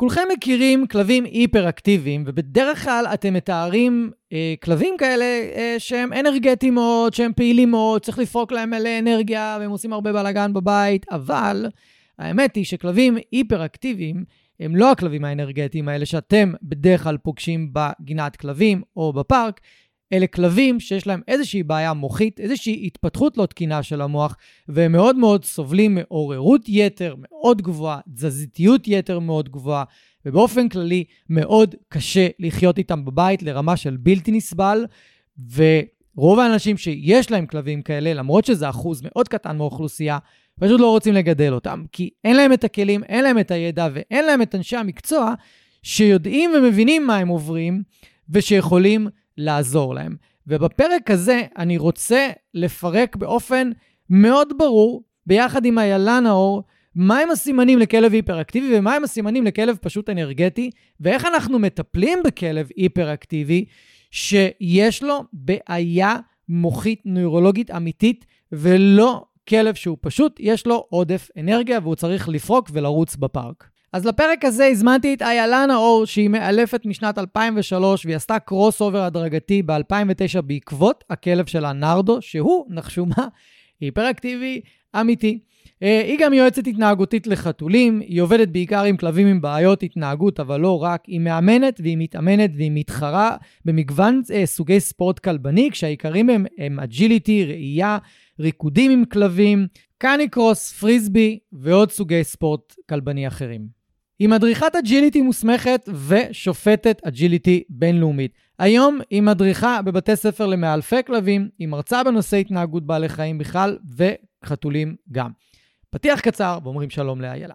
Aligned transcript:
כולכם 0.00 0.28
מכירים 0.32 0.86
כלבים 0.86 1.24
היפראקטיביים, 1.24 2.24
ובדרך 2.26 2.84
כלל 2.84 3.06
אתם 3.14 3.34
מתארים 3.34 4.10
אה, 4.32 4.54
כלבים 4.62 4.94
כאלה 4.98 5.24
אה, 5.24 5.74
שהם 5.78 6.12
אנרגטיים 6.12 6.74
מאוד, 6.74 7.14
שהם 7.14 7.32
פעילים 7.36 7.70
מאוד, 7.70 8.02
צריך 8.02 8.18
לפרוק 8.18 8.52
להם 8.52 8.70
מלא 8.70 8.98
אנרגיה, 8.98 9.56
והם 9.60 9.70
עושים 9.70 9.92
הרבה 9.92 10.12
בלאגן 10.12 10.52
בבית, 10.52 11.06
אבל 11.10 11.66
האמת 12.18 12.56
היא 12.56 12.64
שכלבים 12.64 13.16
היפראקטיביים 13.32 14.24
הם 14.60 14.76
לא 14.76 14.90
הכלבים 14.90 15.24
האנרגטיים 15.24 15.88
האלה 15.88 16.06
שאתם 16.06 16.52
בדרך 16.62 17.02
כלל 17.02 17.16
פוגשים 17.16 17.72
בגינת 17.72 18.36
כלבים 18.36 18.82
או 18.96 19.12
בפארק, 19.12 19.60
אלה 20.12 20.26
כלבים 20.26 20.80
שיש 20.80 21.06
להם 21.06 21.20
איזושהי 21.28 21.62
בעיה 21.62 21.92
מוחית, 21.92 22.40
איזושהי 22.40 22.86
התפתחות 22.86 23.36
לא 23.36 23.46
תקינה 23.46 23.82
של 23.82 24.00
המוח, 24.00 24.36
והם 24.68 24.92
מאוד 24.92 25.16
מאוד 25.16 25.44
סובלים 25.44 25.94
מעוררות 25.94 26.62
יתר 26.68 27.14
מאוד 27.18 27.62
גבוהה, 27.62 28.00
תזזיתיות 28.14 28.88
יתר 28.88 29.18
מאוד 29.18 29.48
גבוהה, 29.48 29.84
ובאופן 30.26 30.68
כללי 30.68 31.04
מאוד 31.28 31.74
קשה 31.88 32.28
לחיות 32.38 32.78
איתם 32.78 33.04
בבית 33.04 33.42
לרמה 33.42 33.76
של 33.76 33.96
בלתי 33.96 34.32
נסבל, 34.32 34.86
ורוב 35.54 36.38
האנשים 36.38 36.76
שיש 36.76 37.30
להם 37.30 37.46
כלבים 37.46 37.82
כאלה, 37.82 38.14
למרות 38.14 38.44
שזה 38.44 38.68
אחוז 38.68 39.02
מאוד 39.04 39.28
קטן 39.28 39.56
מהאוכלוסייה, 39.56 40.18
פשוט 40.60 40.80
לא 40.80 40.90
רוצים 40.90 41.14
לגדל 41.14 41.52
אותם, 41.54 41.84
כי 41.92 42.10
אין 42.24 42.36
להם 42.36 42.52
את 42.52 42.64
הכלים, 42.64 43.04
אין 43.04 43.24
להם 43.24 43.38
את 43.38 43.50
הידע 43.50 43.88
ואין 43.92 44.26
להם 44.26 44.42
את 44.42 44.54
אנשי 44.54 44.76
המקצוע 44.76 45.34
שיודעים 45.82 46.50
ומבינים 46.56 47.06
מה 47.06 47.16
הם 47.16 47.28
עוברים 47.28 47.82
ושיכולים 48.30 49.08
לעזור 49.40 49.94
להם. 49.94 50.16
ובפרק 50.46 51.10
הזה 51.10 51.42
אני 51.58 51.78
רוצה 51.78 52.28
לפרק 52.54 53.16
באופן 53.16 53.70
מאוד 54.10 54.52
ברור, 54.58 55.02
ביחד 55.26 55.64
עם 55.64 55.78
איילה 55.78 56.20
נאור, 56.20 56.62
מהם 56.94 57.30
הסימנים 57.30 57.78
לכלב 57.78 58.12
היפראקטיבי 58.12 58.78
ומהם 58.78 59.04
הסימנים 59.04 59.44
לכלב 59.44 59.76
פשוט 59.80 60.10
אנרגטי, 60.10 60.70
ואיך 61.00 61.24
אנחנו 61.24 61.58
מטפלים 61.58 62.18
בכלב 62.24 62.68
היפראקטיבי 62.76 63.64
שיש 64.10 65.02
לו 65.02 65.24
בעיה 65.32 66.16
מוחית 66.48 67.02
נוירולוגית 67.04 67.70
אמיתית, 67.70 68.26
ולא 68.52 69.24
כלב 69.48 69.74
שהוא 69.74 69.98
פשוט, 70.00 70.36
יש 70.40 70.66
לו 70.66 70.86
עודף 70.88 71.28
אנרגיה 71.38 71.78
והוא 71.82 71.94
צריך 71.94 72.28
לפרוק 72.28 72.70
ולרוץ 72.72 73.16
בפארק. 73.16 73.70
אז 73.92 74.06
לפרק 74.06 74.44
הזה 74.44 74.66
הזמנתי 74.66 75.14
את 75.14 75.22
איילה 75.22 75.66
נאור, 75.66 76.04
שהיא 76.04 76.28
מאלפת 76.28 76.86
משנת 76.86 77.18
2003, 77.18 78.06
והיא 78.06 78.16
עשתה 78.16 78.38
crossover 78.38 79.02
הדרגתי 79.02 79.62
ב-2009 79.62 80.40
בעקבות 80.44 81.04
הכלב 81.10 81.46
שלה, 81.46 81.72
נרדו, 81.72 82.22
שהוא, 82.22 82.66
נחשו 82.68 83.06
מה, 83.06 83.28
היפראקטיבי 83.80 84.60
אמיתי. 85.00 85.38
אה, 85.82 86.02
היא 86.06 86.18
גם 86.20 86.32
יועצת 86.32 86.66
התנהגותית 86.66 87.26
לחתולים, 87.26 88.00
היא 88.00 88.22
עובדת 88.22 88.48
בעיקר 88.48 88.82
עם 88.82 88.96
כלבים 88.96 89.26
עם 89.26 89.40
בעיות 89.40 89.82
התנהגות, 89.82 90.40
אבל 90.40 90.60
לא 90.60 90.82
רק. 90.82 91.02
היא 91.06 91.20
מאמנת 91.20 91.80
והיא 91.82 91.96
מתאמנת 91.98 92.50
והיא 92.56 92.70
מתחרה 92.74 93.36
במגוון 93.64 94.22
אה, 94.32 94.46
סוגי 94.46 94.80
ספורט 94.80 95.18
כלבני, 95.18 95.70
כשהעיקרים 95.72 96.30
הם, 96.30 96.46
הם 96.58 96.80
agility, 96.80 97.44
רעייה, 97.44 97.98
ריקודים 98.40 98.90
עם 98.90 99.04
כלבים, 99.04 99.66
canicross, 99.98 100.72
פריסבי 100.72 101.38
ועוד 101.52 101.90
סוגי 101.90 102.24
ספורט 102.24 102.74
כלבני 102.88 103.26
אחרים. 103.26 103.79
היא 104.20 104.28
מדריכת 104.28 104.76
agility 104.76 105.22
מוסמכת 105.22 105.88
ושופטת 106.08 107.00
agility 107.04 107.62
בינלאומית. 107.68 108.32
היום 108.58 108.98
היא 109.10 109.22
מדריכה 109.22 109.82
בבתי 109.82 110.16
ספר 110.16 110.46
למאלפי 110.46 111.02
כלבים, 111.06 111.48
היא 111.58 111.68
מרצה 111.68 112.04
בנושא 112.04 112.36
התנהגות 112.36 112.86
בעלי 112.86 113.08
חיים 113.08 113.38
בכלל 113.38 113.78
וחתולים 113.96 114.96
גם. 115.12 115.30
פתיח 115.90 116.20
קצר 116.20 116.58
ואומרים 116.62 116.90
שלום 116.90 117.20
לאיילה. 117.20 117.54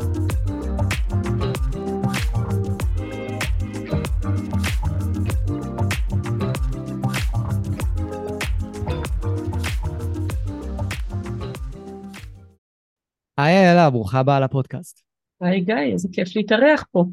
היי 13.43 13.57
איילה, 13.57 13.89
ברוכה 13.89 14.19
הבאה 14.19 14.39
לפודקאסט. 14.39 15.01
היי 15.41 15.61
גיא, 15.61 15.75
איזה 15.75 16.07
כיף 16.13 16.35
להתארח 16.35 16.85
פה. 16.91 17.05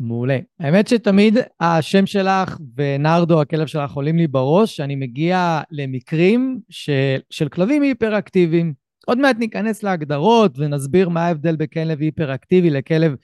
מעולה. 0.00 0.38
האמת 0.60 0.88
שתמיד 0.88 1.38
השם 1.60 2.06
שלך 2.06 2.58
ונרדו, 2.76 3.40
הכלב 3.40 3.66
שלך, 3.66 3.92
עולים 3.92 4.16
לי 4.16 4.26
בראש, 4.26 4.76
שאני 4.76 4.96
מגיע 4.96 5.60
למקרים 5.70 6.60
של, 6.68 7.18
של 7.30 7.48
כלבים 7.48 7.82
היפראקטיביים. 7.82 8.74
עוד 9.06 9.18
מעט 9.18 9.36
ניכנס 9.38 9.82
להגדרות 9.82 10.58
ונסביר 10.58 11.08
מה 11.08 11.26
ההבדל 11.26 11.56
בין 11.56 11.66
כלב 11.66 12.00
היפראקטיבי 12.00 12.70
לכלב 12.70 13.14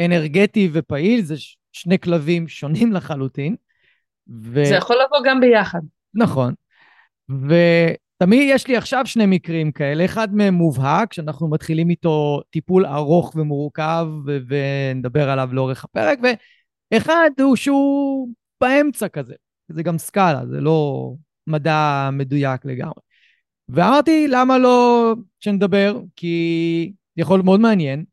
אנרגטי 0.00 0.68
ופעיל. 0.72 1.22
זה 1.22 1.34
שני 1.72 1.98
כלבים 1.98 2.48
שונים 2.48 2.92
לחלוטין. 2.92 3.56
ו... 4.42 4.64
זה 4.64 4.74
יכול 4.74 4.96
לבוא 4.96 5.18
גם 5.24 5.40
ביחד. 5.40 5.80
נכון. 6.14 6.54
ו... 7.30 7.54
תמיד 8.18 8.48
יש 8.54 8.66
לי 8.66 8.76
עכשיו 8.76 9.06
שני 9.06 9.26
מקרים 9.26 9.72
כאלה, 9.72 10.04
אחד 10.04 10.34
מהם 10.34 10.54
מובהק, 10.54 11.12
שאנחנו 11.12 11.48
מתחילים 11.48 11.90
איתו 11.90 12.40
טיפול 12.50 12.86
ארוך 12.86 13.32
ומורכב, 13.36 14.06
ו- 14.26 14.38
ונדבר 14.48 15.30
עליו 15.30 15.48
לאורך 15.52 15.84
הפרק, 15.84 16.18
ואחד 16.92 17.30
הוא 17.40 17.56
שהוא 17.56 18.28
באמצע 18.60 19.08
כזה, 19.08 19.34
זה 19.68 19.82
גם 19.82 19.98
סקאלה, 19.98 20.46
זה 20.46 20.60
לא 20.60 21.12
מדע 21.46 22.10
מדויק 22.12 22.64
לגמרי. 22.64 23.00
ואמרתי, 23.68 24.28
למה 24.28 24.58
לא 24.58 25.14
שנדבר? 25.40 26.00
כי 26.16 26.92
יכול 27.16 27.36
להיות 27.36 27.44
מאוד 27.44 27.60
מעניין. 27.60 28.04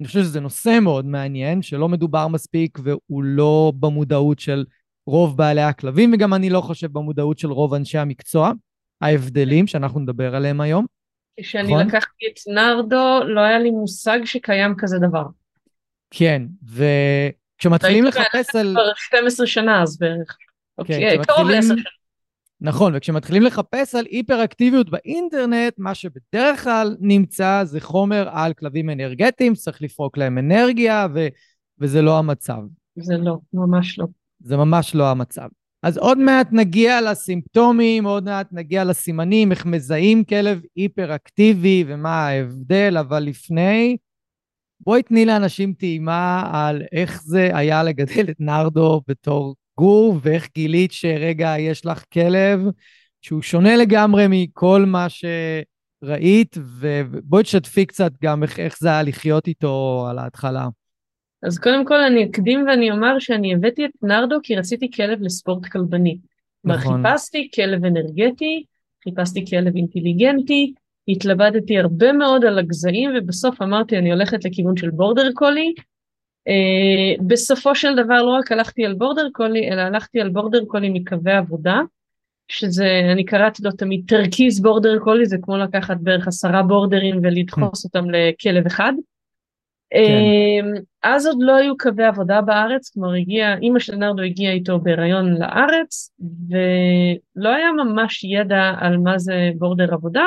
אני 0.00 0.06
חושב 0.06 0.20
שזה 0.20 0.40
נושא 0.40 0.78
מאוד 0.82 1.06
מעניין, 1.06 1.62
שלא 1.62 1.88
מדובר 1.88 2.28
מספיק 2.28 2.78
והוא 2.82 3.22
לא 3.24 3.72
במודעות 3.80 4.38
של 4.38 4.64
רוב 5.06 5.36
בעלי 5.36 5.62
הכלבים, 5.62 6.12
וגם 6.14 6.34
אני 6.34 6.50
לא 6.50 6.60
חושב 6.60 6.92
במודעות 6.92 7.38
של 7.38 7.52
רוב 7.52 7.74
אנשי 7.74 7.98
המקצוע. 7.98 8.52
ההבדלים 9.00 9.66
שאנחנו 9.66 10.00
נדבר 10.00 10.34
עליהם 10.34 10.60
היום. 10.60 10.86
כשאני 11.40 11.72
נכון? 11.72 11.86
לקחתי 11.86 12.26
את 12.26 12.52
נרדו, 12.54 13.24
לא 13.24 13.40
היה 13.40 13.58
לי 13.58 13.70
מושג 13.70 14.18
שקיים 14.24 14.74
כזה 14.78 14.98
דבר. 14.98 15.24
כן, 16.10 16.42
וכשמתחילים 16.64 18.04
לחפש 18.04 18.56
על... 18.56 18.70
כבר 18.74 18.92
12 18.96 19.46
שנה 19.46 19.82
אז 19.82 19.98
בערך. 19.98 20.36
כן, 20.76 20.82
אוקיי, 20.82 21.18
קרוב 21.26 21.48
ל-10 21.48 21.62
שנה. 21.62 21.82
נכון, 22.60 22.92
וכשמתחילים 22.96 23.42
לחפש 23.42 23.94
על 23.94 24.04
היפראקטיביות 24.10 24.90
באינטרנט, 24.90 25.74
מה 25.78 25.94
שבדרך 25.94 26.64
כלל 26.64 26.96
נמצא 27.00 27.60
זה 27.64 27.80
חומר 27.80 28.28
על 28.32 28.52
כלבים 28.52 28.90
אנרגטיים, 28.90 29.54
צריך 29.54 29.82
לפרוק 29.82 30.16
להם 30.16 30.38
אנרגיה, 30.38 31.06
ו... 31.14 31.26
וזה 31.78 32.02
לא 32.02 32.18
המצב. 32.18 32.60
זה 32.96 33.16
לא, 33.16 33.38
ממש 33.52 33.98
לא. 33.98 34.06
זה 34.40 34.56
ממש 34.56 34.94
לא 34.94 35.10
המצב. 35.10 35.48
אז 35.82 35.98
עוד 35.98 36.18
מעט 36.18 36.48
נגיע 36.52 37.00
לסימפטומים, 37.00 38.04
עוד 38.04 38.24
מעט 38.24 38.48
נגיע 38.52 38.84
לסימנים, 38.84 39.52
איך 39.52 39.66
מזהים 39.66 40.24
כלב 40.24 40.60
היפראקטיבי 40.76 41.84
ומה 41.86 42.26
ההבדל, 42.28 42.96
אבל 43.00 43.22
לפני, 43.22 43.96
בואי 44.80 45.02
תני 45.02 45.26
לאנשים 45.26 45.72
טעימה 45.72 46.50
על 46.52 46.82
איך 46.92 47.22
זה 47.22 47.50
היה 47.52 47.82
לגדל 47.82 48.26
את 48.30 48.36
נרדו 48.40 49.00
בתור 49.08 49.54
גור, 49.78 50.18
ואיך 50.22 50.48
גילית 50.54 50.92
שרגע 50.92 51.54
יש 51.58 51.86
לך 51.86 52.04
כלב 52.12 52.60
שהוא 53.22 53.42
שונה 53.42 53.76
לגמרי 53.76 54.26
מכל 54.28 54.84
מה 54.86 55.06
שראית, 55.08 56.56
ובואי 56.80 57.42
תשתפי 57.42 57.86
קצת 57.86 58.12
גם 58.22 58.42
איך, 58.42 58.60
איך 58.60 58.78
זה 58.78 58.88
היה 58.88 59.02
לחיות 59.02 59.46
איתו 59.46 60.06
על 60.10 60.18
ההתחלה. 60.18 60.68
אז 61.42 61.58
קודם 61.58 61.84
כל 61.84 62.00
אני 62.00 62.24
אקדים 62.24 62.66
ואני 62.66 62.90
אומר 62.90 63.18
שאני 63.18 63.54
הבאתי 63.54 63.84
את 63.84 63.90
נרדו 64.02 64.36
כי 64.42 64.56
רציתי 64.56 64.90
כלב 64.90 65.22
לספורט 65.22 65.66
כלבני. 65.66 66.18
נכון. 66.64 67.02
חיפשתי 67.06 67.48
כלב 67.54 67.84
אנרגטי, 67.84 68.64
חיפשתי 69.04 69.44
כלב 69.46 69.76
אינטליגנטי, 69.76 70.72
התלבטתי 71.08 71.78
הרבה 71.78 72.12
מאוד 72.12 72.44
על 72.44 72.58
הגזעים 72.58 73.10
ובסוף 73.16 73.62
אמרתי 73.62 73.98
אני 73.98 74.12
הולכת 74.12 74.44
לכיוון 74.44 74.76
של 74.76 74.90
border 74.90 75.32
collie. 75.34 75.74
Uh, 76.48 77.22
בסופו 77.26 77.74
של 77.74 77.96
דבר 77.96 78.22
לא 78.22 78.30
רק 78.30 78.52
הלכתי 78.52 78.84
על 78.84 78.94
border 78.94 79.28
collie 79.32 79.70
אלא 79.70 79.80
הלכתי 79.80 80.20
על 80.20 80.28
border 80.28 80.64
collie 80.64 80.90
מקווי 80.90 81.32
עבודה 81.32 81.80
שזה 82.48 82.86
אני 83.12 83.24
קראתי 83.24 83.62
לו 83.62 83.70
תמיד 83.70 84.04
טרקיז 84.08 84.62
border 84.62 84.98
collie 84.98 85.26
זה 85.26 85.36
כמו 85.42 85.56
לקחת 85.56 85.96
בערך 86.00 86.28
עשרה 86.28 86.62
border 86.62 87.05
ים 87.05 87.20
ולדחוס 87.22 87.84
אותם 87.84 88.04
לכלב 88.10 88.66
אחד. 88.66 88.92
כן. 89.90 90.82
אז 91.02 91.26
עוד 91.26 91.36
לא 91.40 91.56
היו 91.56 91.76
קווי 91.78 92.04
עבודה 92.04 92.40
בארץ, 92.40 92.90
כלומר 92.90 93.12
הגיע, 93.14 93.54
אימא 93.62 93.78
של 93.78 93.96
נרדו 93.96 94.22
הגיעה 94.22 94.52
איתו 94.52 94.78
בהיריון 94.78 95.34
לארץ, 95.38 96.10
ולא 96.48 97.48
היה 97.48 97.72
ממש 97.72 98.24
ידע 98.24 98.72
על 98.80 98.96
מה 98.96 99.18
זה 99.18 99.50
בורדר 99.58 99.94
עבודה. 99.94 100.24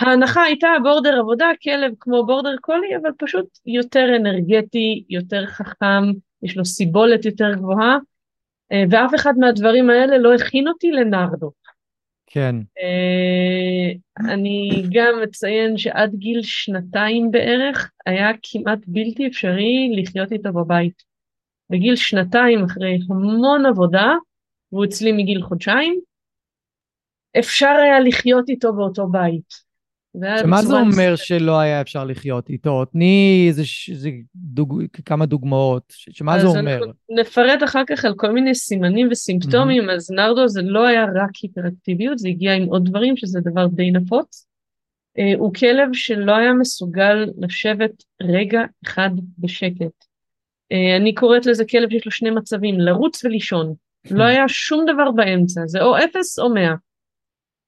ההנחה 0.00 0.42
הייתה 0.42 0.68
בורדר 0.82 1.18
עבודה, 1.18 1.46
כלב 1.62 1.92
כמו 2.00 2.26
בורדר 2.26 2.56
קולי, 2.60 2.96
אבל 3.02 3.10
פשוט 3.18 3.46
יותר 3.66 4.16
אנרגטי, 4.16 5.04
יותר 5.08 5.46
חכם, 5.46 6.02
יש 6.42 6.56
לו 6.56 6.64
סיבולת 6.64 7.24
יותר 7.24 7.54
גבוהה, 7.54 7.98
אה, 8.72 8.84
ואף 8.90 9.14
אחד 9.14 9.34
מהדברים 9.38 9.90
האלה 9.90 10.18
לא 10.18 10.34
הכין 10.34 10.68
אותי 10.68 10.90
לנרדו. 10.90 11.50
כן. 12.34 12.56
Uh, 12.78 13.98
אני 14.32 14.82
גם 14.92 15.22
אציין 15.24 15.78
שעד 15.78 16.14
גיל 16.14 16.42
שנתיים 16.42 17.30
בערך 17.30 17.90
היה 18.06 18.28
כמעט 18.42 18.78
בלתי 18.86 19.26
אפשרי 19.26 19.92
לחיות 19.96 20.32
איתו 20.32 20.52
בבית. 20.52 21.02
בגיל 21.70 21.96
שנתיים 21.96 22.64
אחרי 22.64 22.98
המון 23.10 23.66
עבודה, 23.66 24.14
והוא 24.72 24.84
אצלי 24.84 25.12
מגיל 25.12 25.42
חודשיים, 25.42 26.00
אפשר 27.38 27.74
היה 27.82 28.00
לחיות 28.00 28.48
איתו 28.48 28.72
באותו 28.72 29.06
בית. 29.06 29.71
שמה 30.40 30.62
זה 30.62 30.74
אומר 30.74 31.16
שלא 31.16 31.58
היה 31.60 31.80
אפשר 31.80 32.04
לחיות 32.04 32.50
איתו? 32.50 32.84
תני 32.84 33.44
איזה, 33.48 33.62
איזה 33.88 34.10
דוג... 34.34 34.82
כמה 35.04 35.26
דוגמאות, 35.26 35.84
שמה 35.88 36.38
זה 36.38 36.46
אומר? 36.46 36.80
נפרט 37.10 37.62
אחר 37.64 37.82
כך 37.86 38.04
על 38.04 38.14
כל 38.16 38.32
מיני 38.32 38.54
סימנים 38.54 39.08
וסימפטומים, 39.10 39.90
mm-hmm. 39.90 39.92
אז 39.92 40.10
נרדו 40.10 40.48
זה 40.48 40.62
לא 40.62 40.86
היה 40.86 41.04
רק 41.04 41.30
היפראקטיביות, 41.42 42.18
זה 42.18 42.28
הגיע 42.28 42.54
עם 42.54 42.64
עוד 42.64 42.84
דברים, 42.88 43.16
שזה 43.16 43.40
דבר 43.40 43.66
די 43.66 43.90
נפוץ. 43.90 44.46
Uh, 45.18 45.38
הוא 45.38 45.54
כלב 45.54 45.88
שלא 45.92 46.36
היה 46.36 46.52
מסוגל 46.52 47.26
לשבת 47.38 48.02
רגע 48.22 48.60
אחד 48.84 49.10
בשקט. 49.38 50.04
Uh, 50.72 51.00
אני 51.00 51.14
קוראת 51.14 51.46
לזה 51.46 51.64
כלב 51.64 51.90
שיש 51.90 52.04
לו 52.06 52.10
שני 52.10 52.30
מצבים, 52.30 52.80
לרוץ 52.80 53.24
ולישון. 53.24 53.74
לא 54.10 54.24
היה 54.30 54.48
שום 54.48 54.84
דבר 54.94 55.10
באמצע, 55.10 55.60
זה 55.66 55.82
או 55.82 55.98
אפס 55.98 56.38
או 56.38 56.54
מאה. 56.54 56.74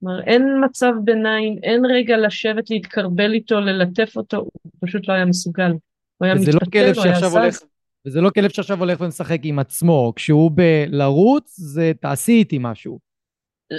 כלומר, 0.04 0.20
אין 0.22 0.42
מצב 0.64 0.92
ביניים, 1.04 1.58
אין 1.62 1.82
רגע 1.86 2.16
לשבת, 2.16 2.70
להתקרבל 2.70 3.32
איתו, 3.32 3.60
ללטף 3.60 4.16
אותו, 4.16 4.36
הוא 4.36 4.72
פשוט 4.80 5.08
לא 5.08 5.12
היה 5.14 5.24
מסוגל. 5.24 5.70
הוא 5.70 6.26
היה 6.26 6.34
לא 6.34 6.40
מתפתל, 6.40 6.92
הוא 6.96 7.04
היה 7.04 7.20
זז. 7.20 7.36
הולך, 7.36 7.58
וזה 8.06 8.20
לא 8.20 8.30
כלב 8.30 8.50
שעכשיו 8.50 8.78
הולך 8.78 9.00
ומשחק 9.00 9.38
עם 9.42 9.58
עצמו, 9.58 10.12
כשהוא 10.16 10.50
בלרוץ, 10.54 11.56
זה 11.56 11.92
תעשי 12.00 12.32
איתי 12.32 12.58
משהו. 12.60 12.98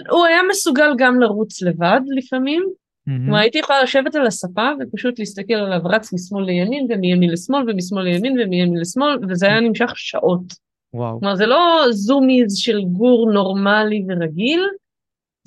הוא 0.10 0.26
היה 0.26 0.40
מסוגל 0.50 0.90
גם 0.98 1.20
לרוץ 1.20 1.62
לבד 1.62 2.02
לפעמים. 2.18 2.64
כלומר, 3.06 3.38
mm-hmm. 3.38 3.42
הייתי 3.42 3.58
יכולה 3.58 3.84
לשבת 3.84 4.16
על 4.16 4.28
הספה 4.28 4.70
ופשוט 4.80 5.20
להסתכל 5.20 5.54
עליו 5.54 5.80
רץ 5.86 6.14
משמאל 6.14 6.46
לימין 6.46 6.88
ומימין 6.90 7.30
לשמאל 7.30 7.70
ומשמאל 7.70 8.04
לימין 8.04 8.32
ומימין 8.32 8.78
לשמאל, 8.78 9.18
וזה 9.30 9.46
היה 9.46 9.60
נמשך 9.60 9.92
שעות. 9.96 10.54
וואו. 10.94 11.20
כלומר, 11.20 11.36
זה 11.36 11.46
לא 11.46 11.86
זומיז 11.92 12.58
של 12.58 12.82
גור 12.82 13.32
נורמלי 13.32 14.06
ורגיל, 14.10 14.62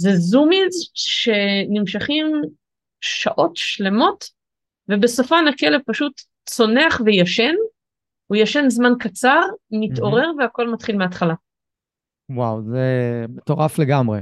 זה 0.00 0.16
זומיז 0.16 0.90
שנמשכים 0.94 2.26
שעות 3.00 3.56
שלמות, 3.56 4.24
ובסופן 4.88 5.44
הכלב 5.48 5.80
פשוט 5.86 6.12
צונח 6.46 7.00
וישן, 7.04 7.54
הוא 8.26 8.36
ישן 8.36 8.64
זמן 8.68 8.92
קצר, 8.98 9.40
מתעורר 9.70 10.30
mm-hmm. 10.30 10.42
והכל 10.42 10.72
מתחיל 10.72 10.96
מההתחלה. 10.96 11.34
וואו, 12.30 12.62
זה 12.62 13.24
מטורף 13.28 13.78
לגמרי. 13.78 14.20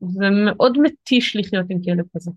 זה 0.00 0.26
מאוד 0.46 0.78
מתיש 0.78 1.36
לחיות 1.36 1.66
עם 1.70 1.78
כלב 1.82 2.04
כזה. 2.16 2.30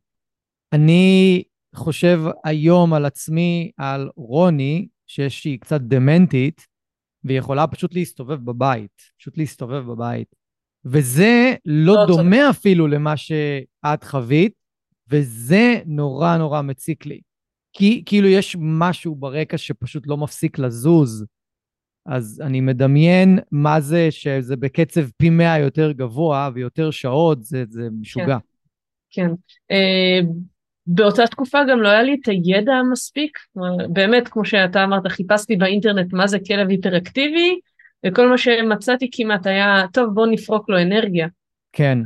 אני 0.73 1.43
חושב 1.75 2.19
היום 2.43 2.93
על 2.93 3.05
עצמי, 3.05 3.71
על 3.77 4.09
רוני, 4.15 4.87
שיש 5.07 5.41
שהיא 5.41 5.59
קצת 5.59 5.81
דמנטית, 5.81 6.65
והיא 7.23 7.39
יכולה 7.39 7.67
פשוט 7.67 7.93
להסתובב 7.93 8.45
בבית, 8.45 9.01
פשוט 9.17 9.37
להסתובב 9.37 9.83
בבית. 9.91 10.35
וזה 10.85 11.53
לא, 11.65 11.95
לא 11.95 12.05
דומה 12.07 12.37
צריך. 12.37 12.49
אפילו 12.49 12.87
למה 12.87 13.17
שאת 13.17 14.03
חווית, 14.03 14.53
וזה 15.09 15.79
נורא 15.85 16.37
נורא 16.37 16.61
מציק 16.61 17.05
לי. 17.05 17.21
כי 17.73 18.03
כאילו 18.05 18.27
יש 18.27 18.55
משהו 18.59 19.15
ברקע 19.15 19.57
שפשוט 19.57 20.07
לא 20.07 20.17
מפסיק 20.17 20.59
לזוז. 20.59 21.25
אז 22.05 22.41
אני 22.45 22.61
מדמיין 22.61 23.39
מה 23.51 23.81
זה 23.81 24.07
שזה 24.11 24.55
בקצב 24.55 25.01
פי 25.17 25.29
מאה 25.29 25.59
יותר 25.59 25.91
גבוה 25.91 26.49
ויותר 26.53 26.91
שעות, 26.91 27.43
זה, 27.43 27.63
זה 27.69 27.87
משוגע. 27.99 28.37
כן. 29.09 29.27
כן. 29.27 29.31
Uh, 29.73 30.25
באותה 30.87 31.27
תקופה 31.27 31.59
גם 31.69 31.81
לא 31.81 31.87
היה 31.89 32.03
לי 32.03 32.17
את 32.21 32.27
הידע 32.27 32.73
המספיק. 32.73 33.37
באמת, 33.89 34.27
כמו 34.27 34.45
שאתה 34.45 34.83
אמרת, 34.83 35.07
חיפשתי 35.07 35.55
באינטרנט 35.55 36.13
מה 36.13 36.27
זה 36.27 36.37
כלב 36.47 36.69
היפראקטיבי, 36.69 37.59
וכל 38.05 38.29
מה 38.29 38.37
שמצאתי 38.37 39.09
כמעט 39.11 39.47
היה, 39.47 39.85
טוב 39.93 40.13
בואו 40.13 40.25
נפרוק 40.25 40.69
לו 40.69 40.81
אנרגיה. 40.81 41.27
כן. 41.73 41.97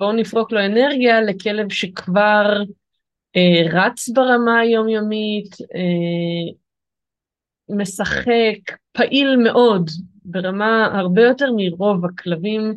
בואו 0.00 0.12
נפרוק 0.12 0.52
לו 0.52 0.60
אנרגיה 0.66 1.20
לכלב 1.20 1.72
שכבר 1.72 2.62
אה, 3.36 3.62
רץ 3.72 4.08
ברמה 4.08 4.58
היומיומית, 4.58 5.56
אה, 5.74 6.52
משחק, 7.68 8.76
פעיל 8.92 9.36
מאוד, 9.36 9.90
ברמה 10.24 10.84
הרבה 10.98 11.22
יותר 11.22 11.46
מרוב 11.56 12.04
הכלבים, 12.04 12.74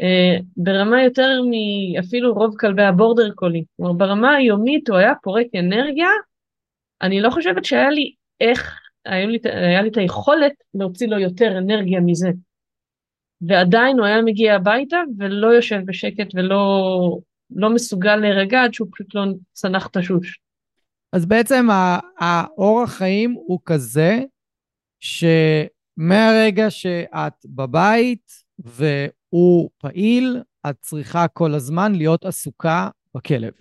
אה, 0.00 0.36
ברמה 0.56 1.02
יותר 1.02 1.40
מאפילו 1.50 2.34
רוב 2.34 2.56
כלבי 2.58 2.82
הבורדר 2.82 3.30
קולי. 3.34 3.64
כלומר 3.76 3.92
ברמה 3.92 4.34
היומית 4.34 4.88
הוא 4.88 4.96
היה 4.96 5.12
פורק 5.22 5.46
אנרגיה, 5.58 6.08
אני 7.02 7.20
לא 7.20 7.30
חושבת 7.30 7.64
שהיה 7.64 7.90
לי 7.90 8.12
איך 8.40 8.80
לי, 9.06 9.38
היה 9.44 9.82
לי 9.82 9.88
את 9.88 9.96
היכולת 9.96 10.52
להוציא 10.74 11.08
לו 11.08 11.18
יותר 11.18 11.58
אנרגיה 11.58 12.00
מזה. 12.00 12.28
ועדיין 13.40 13.98
הוא 13.98 14.06
היה 14.06 14.22
מגיע 14.22 14.54
הביתה 14.54 14.96
ולא 15.18 15.46
יושב 15.46 15.80
בשקט 15.86 16.26
ולא 16.34 17.18
לא 17.50 17.70
מסוגל 17.70 18.16
להירגע 18.16 18.62
עד 18.62 18.74
שהוא 18.74 18.88
פשוט 18.92 19.14
לא 19.14 19.22
צנח 19.52 19.86
את 19.86 19.96
השוש. 19.96 20.40
אז 21.12 21.26
בעצם 21.26 21.66
האורח 22.18 22.90
חיים 22.90 23.32
הוא 23.32 23.58
כזה 23.64 24.20
שמהרגע 25.00 26.70
שאת 26.70 27.46
בבית 27.46 28.32
והוא 28.58 29.70
פעיל, 29.78 30.42
את 30.70 30.76
צריכה 30.80 31.28
כל 31.28 31.54
הזמן 31.54 31.94
להיות 31.94 32.24
עסוקה 32.24 32.88
בכלב. 33.14 33.52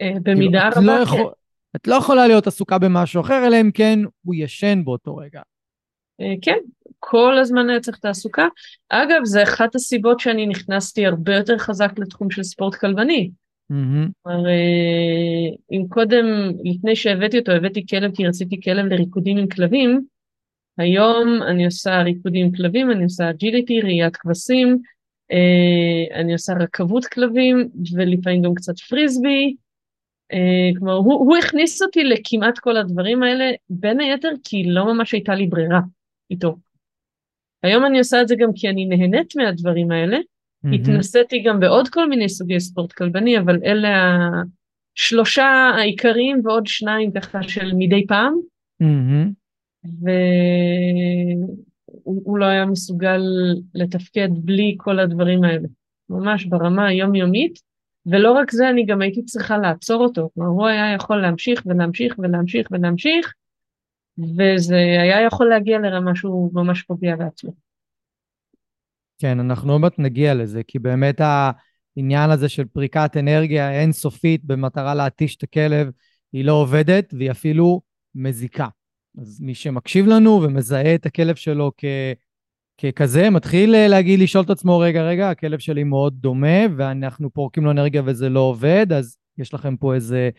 אה, 0.00 0.12
במידה 0.22 0.68
כאילו, 0.72 0.92
רבה, 0.92 0.98
לא 0.98 1.02
יכול, 1.02 1.18
כן. 1.18 1.45
את 1.76 1.86
לא 1.86 1.94
יכולה 1.94 2.26
להיות 2.26 2.46
עסוקה 2.46 2.78
במשהו 2.78 3.20
אחר, 3.20 3.46
אלא 3.46 3.60
אם 3.60 3.70
כן 3.74 3.98
הוא 4.22 4.34
ישן 4.34 4.84
באותו 4.84 5.16
רגע. 5.16 5.40
אה, 6.20 6.34
כן, 6.42 6.58
כל 6.98 7.38
הזמן 7.38 7.70
היה 7.70 7.80
צריך 7.80 7.98
תעסוקה. 7.98 8.48
אגב, 8.88 9.24
זה 9.24 9.42
אחת 9.42 9.74
הסיבות 9.74 10.20
שאני 10.20 10.46
נכנסתי 10.46 11.06
הרבה 11.06 11.36
יותר 11.36 11.58
חזק 11.58 11.92
לתחום 11.98 12.30
של 12.30 12.42
ספורט 12.42 12.74
כלבני. 12.74 13.30
Mm-hmm. 13.72 14.28
אם 15.72 15.84
קודם, 15.88 16.24
לפני 16.64 16.96
שהבאתי 16.96 17.38
אותו, 17.38 17.52
הבאתי 17.52 17.86
כלב 17.90 18.14
כי 18.14 18.26
רציתי 18.26 18.60
כלב 18.60 18.86
לריקודים 18.86 19.36
עם 19.36 19.48
כלבים, 19.48 20.00
היום 20.78 21.42
אני 21.42 21.64
עושה 21.64 22.02
ריקודים 22.02 22.46
עם 22.46 22.52
כלבים, 22.52 22.90
אני 22.90 23.04
עושה 23.04 23.30
agility, 23.30 23.80
רעיית 23.80 24.16
כבשים, 24.16 24.78
אה, 25.32 26.20
אני 26.20 26.32
עושה 26.32 26.52
רכבות 26.60 27.04
כלבים, 27.04 27.68
ולפעמים 27.94 28.42
גם 28.42 28.54
קצת 28.54 28.78
פריסבי, 28.78 29.56
כלומר, 30.78 30.92
הוא, 30.92 31.14
הוא 31.14 31.36
הכניס 31.36 31.82
אותי 31.82 32.04
לכמעט 32.04 32.58
כל 32.58 32.76
הדברים 32.76 33.22
האלה, 33.22 33.50
בין 33.70 34.00
היתר 34.00 34.30
כי 34.44 34.64
לא 34.66 34.94
ממש 34.94 35.12
הייתה 35.12 35.34
לי 35.34 35.46
ברירה 35.46 35.80
איתו. 36.30 36.56
היום 37.62 37.86
אני 37.86 37.98
עושה 37.98 38.22
את 38.22 38.28
זה 38.28 38.34
גם 38.38 38.50
כי 38.54 38.68
אני 38.68 38.84
נהנית 38.84 39.36
מהדברים 39.36 39.90
האלה. 39.90 40.16
Mm-hmm. 40.16 40.74
התנסיתי 40.74 41.42
גם 41.42 41.60
בעוד 41.60 41.88
כל 41.88 42.08
מיני 42.08 42.28
סוגי 42.28 42.60
ספורט 42.60 42.92
כלבני, 42.92 43.38
אבל 43.38 43.58
אלה 43.64 43.88
השלושה 44.96 45.70
העיקריים 45.76 46.40
ועוד 46.44 46.66
שניים 46.66 47.12
ככה 47.12 47.42
של 47.42 47.72
מדי 47.74 48.06
פעם. 48.06 48.34
Mm-hmm. 48.82 49.28
והוא 52.04 52.38
לא 52.38 52.44
היה 52.44 52.66
מסוגל 52.66 53.20
לתפקד 53.74 54.28
בלי 54.32 54.74
כל 54.78 54.98
הדברים 54.98 55.44
האלה. 55.44 55.68
ממש 56.10 56.44
ברמה 56.44 56.86
היומיומית. 56.86 57.65
ולא 58.06 58.32
רק 58.32 58.50
זה, 58.50 58.70
אני 58.70 58.86
גם 58.86 59.02
הייתי 59.02 59.24
צריכה 59.24 59.58
לעצור 59.58 60.02
אותו. 60.02 60.30
כלומר, 60.34 60.50
הוא 60.50 60.66
היה 60.66 60.94
יכול 60.94 61.22
להמשיך 61.22 61.62
ולהמשיך 61.66 62.14
ולהמשיך 62.18 62.68
ולהמשיך, 62.70 63.34
וזה 64.18 64.76
היה 64.76 65.26
יכול 65.26 65.48
להגיע 65.48 65.78
לרמה 65.78 66.14
שהוא 66.14 66.50
ממש 66.54 66.82
פוגע 66.82 67.16
בעצמו. 67.16 67.52
כן, 69.18 69.40
אנחנו 69.40 69.72
עוד 69.72 69.80
מעט 69.80 69.98
נגיע 69.98 70.34
לזה, 70.34 70.62
כי 70.62 70.78
באמת 70.78 71.20
העניין 71.20 72.30
הזה 72.30 72.48
של 72.48 72.64
פריקת 72.64 73.16
אנרגיה 73.18 73.80
אינסופית 73.80 74.44
במטרה 74.44 74.94
להתיש 74.94 75.36
את 75.36 75.42
הכלב, 75.42 75.90
היא 76.32 76.44
לא 76.44 76.52
עובדת 76.52 77.14
והיא 77.18 77.30
אפילו 77.30 77.80
מזיקה. 78.14 78.68
אז 79.20 79.40
מי 79.40 79.54
שמקשיב 79.54 80.06
לנו 80.06 80.42
ומזהה 80.42 80.94
את 80.94 81.06
הכלב 81.06 81.34
שלו 81.34 81.72
כ... 81.76 81.84
ככזה, 82.78 83.30
מתחיל 83.30 83.74
אה, 83.74 83.88
להגיד, 83.88 84.20
לשאול 84.20 84.44
את 84.44 84.50
עצמו, 84.50 84.78
רגע, 84.78 85.02
רגע, 85.02 85.30
הכלב 85.30 85.58
שלי 85.58 85.84
מאוד 85.84 86.14
דומה, 86.20 86.66
ואנחנו 86.76 87.30
פורקים 87.30 87.64
לו 87.64 87.70
אנרגיה 87.70 88.02
וזה 88.04 88.28
לא 88.28 88.40
עובד, 88.40 88.86
אז 88.92 89.16
יש 89.38 89.54
לכם 89.54 89.76
פה 89.76 89.94
איזה 89.94 90.30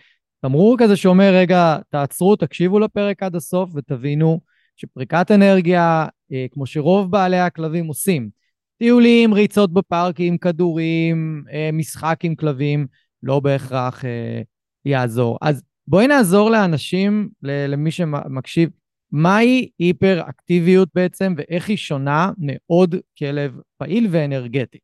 תמרור 0.42 0.76
כזה 0.80 0.96
שאומר, 0.96 1.34
רגע, 1.34 1.78
תעצרו, 1.90 2.36
תקשיבו 2.36 2.80
לפרק 2.80 3.24
עד 3.24 3.36
הסוף 3.36 3.70
ותבינו 3.76 4.40
שפריקת 4.76 5.32
אנרגיה, 5.32 6.08
אה, 6.32 6.46
כמו 6.52 6.66
שרוב 6.66 7.12
בעלי 7.12 7.40
הכלבים 7.40 7.88
עושים, 7.88 8.30
טיולים, 8.78 9.34
ריצות 9.34 9.74
בפארקים, 9.74 10.38
כדורים, 10.38 11.44
אה, 11.52 11.70
משחק 11.74 12.20
עם 12.24 12.36
כלבים, 12.36 12.88
לא 13.24 13.40
בהכרח 13.40 14.06
אה, 14.06 14.42
יעזור. 14.86 15.38
אז 15.42 15.64
בואי 15.88 16.08
נעזור 16.08 16.52
לאנשים, 16.52 17.30
למי 17.44 17.92
שמקשיב, 17.92 18.70
מהי 19.12 19.70
היפר-אקטיביות 19.80 20.90
בעצם, 20.96 21.34
ואיך 21.38 21.70
היא 21.70 21.78
שונה 21.78 22.32
מעוד 22.38 22.96
כלב 23.18 23.60
פעיל 23.78 24.08
ואנרגטי? 24.12 24.78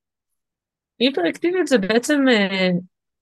היפר-אקטיביות 1.00 1.68
זה 1.68 1.78
בעצם 1.78 2.26
אה, 2.30 2.70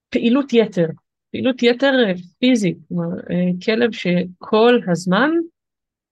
פעילות 0.10 0.54
יתר, 0.54 0.88
פעילות 1.32 1.64
יתר 1.64 1.92
אה, 2.08 2.14
פיזית, 2.40 2.78
כלומר 2.88 3.16
אה, 3.30 3.50
כלב 3.66 3.92
שכל 3.92 4.80
הזמן 4.92 5.32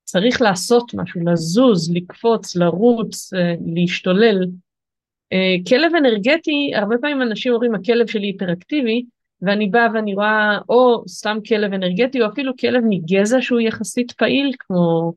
צריך 0.03 0.41
לעשות 0.41 0.93
משהו, 0.93 1.21
לזוז, 1.25 1.91
לקפוץ, 1.95 2.55
לרוץ, 2.55 3.33
אה, 3.33 3.53
להשתולל. 3.75 4.45
אה, 5.33 5.55
כלב 5.67 5.95
אנרגטי, 5.95 6.71
הרבה 6.75 6.95
פעמים 7.01 7.21
אנשים 7.21 7.53
אומרים 7.53 7.75
הכלב 7.75 8.07
שלי 8.07 8.27
היפראקטיבי, 8.27 9.05
ואני 9.41 9.67
באה 9.67 9.87
ואני 9.93 10.13
רואה 10.15 10.57
או 10.69 11.03
סתם 11.07 11.37
כלב 11.47 11.73
אנרגטי 11.73 12.21
או 12.21 12.27
אפילו 12.27 12.53
כלב 12.59 12.83
מגזע 12.89 13.41
שהוא 13.41 13.59
יחסית 13.59 14.11
פעיל 14.11 14.51
כמו 14.59 15.13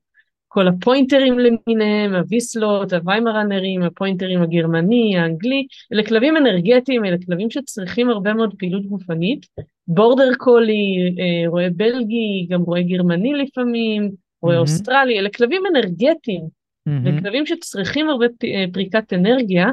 כל 0.52 0.68
הפוינטרים 0.68 1.38
למיניהם, 1.38 2.14
הוויסלות, 2.14 2.92
הוויימראנרים, 2.92 3.82
הפוינטרים 3.82 4.42
הגרמני, 4.42 5.18
האנגלי, 5.18 5.66
אלה 5.92 6.06
כלבים 6.06 6.36
אנרגטיים, 6.36 7.04
אלה 7.04 7.16
כלבים 7.26 7.50
שצריכים 7.50 8.10
הרבה 8.10 8.34
מאוד 8.34 8.54
פעילות 8.58 8.86
גופנית, 8.86 9.46
בורדר 9.86 10.30
קולי, 10.38 11.14
אה, 11.18 11.48
רואה 11.48 11.68
בלגי, 11.76 12.46
גם 12.50 12.62
רואה 12.62 12.82
גרמני 12.82 13.32
לפעמים, 13.32 14.10
רואה 14.42 14.56
mm-hmm. 14.56 14.60
אוסטרלי, 14.60 15.18
אלה 15.18 15.28
כלבים 15.30 15.62
אנרגטיים, 15.70 16.42
mm-hmm. 16.42 17.18
וכלבים 17.18 17.46
שצריכים 17.46 18.08
הרבה 18.08 18.26
אה, 18.44 18.64
פריקת 18.72 19.12
אנרגיה, 19.12 19.66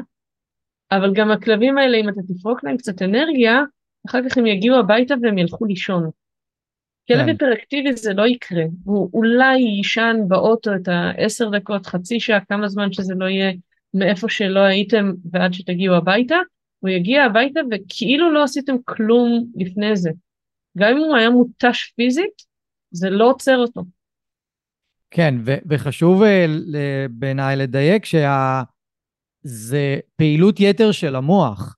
אבל 0.92 1.12
גם 1.14 1.30
הכלבים 1.30 1.78
האלה, 1.78 1.98
אם 1.98 2.08
אתה 2.08 2.20
תפרוק 2.28 2.64
להם 2.64 2.76
קצת 2.76 3.02
אנרגיה, 3.02 3.62
אחר 4.08 4.18
כך 4.28 4.38
הם 4.38 4.46
יגיעו 4.46 4.78
הביתה 4.78 5.14
והם 5.22 5.38
ילכו 5.38 5.64
לישון. 5.64 6.10
כלב 7.08 7.18
כן. 7.18 7.28
היפראקטיבי 7.28 7.92
זה 7.96 8.14
לא 8.14 8.26
יקרה, 8.26 8.62
הוא 8.84 9.10
אולי 9.12 9.58
יישן 9.58 10.16
באוטו 10.28 10.70
את 10.74 10.88
העשר 10.88 11.48
דקות, 11.50 11.86
חצי 11.86 12.20
שעה, 12.20 12.44
כמה 12.44 12.68
זמן 12.68 12.92
שזה 12.92 13.14
לא 13.14 13.24
יהיה 13.24 13.52
מאיפה 13.94 14.28
שלא 14.28 14.60
הייתם 14.60 15.12
ועד 15.32 15.52
שתגיעו 15.52 15.94
הביתה, 15.94 16.36
הוא 16.80 16.90
יגיע 16.90 17.24
הביתה 17.24 17.60
וכאילו 17.70 18.32
לא 18.32 18.44
עשיתם 18.44 18.74
כלום 18.84 19.44
לפני 19.56 19.96
זה. 19.96 20.10
גם 20.78 20.96
אם 20.96 20.98
הוא 20.98 21.16
היה 21.16 21.30
מותש 21.30 21.92
פיזית, 21.96 22.42
זה 22.90 23.10
לא 23.10 23.30
עוצר 23.30 23.56
אותו. 23.56 23.82
כן, 25.10 25.34
ו- 25.44 25.58
וחשוב 25.68 26.22
אה, 26.22 26.46
בעיניי 27.10 27.56
לדייק 27.56 28.04
שזה 28.04 29.98
פעילות 30.16 30.60
יתר 30.60 30.92
של 30.92 31.16
המוח. 31.16 31.76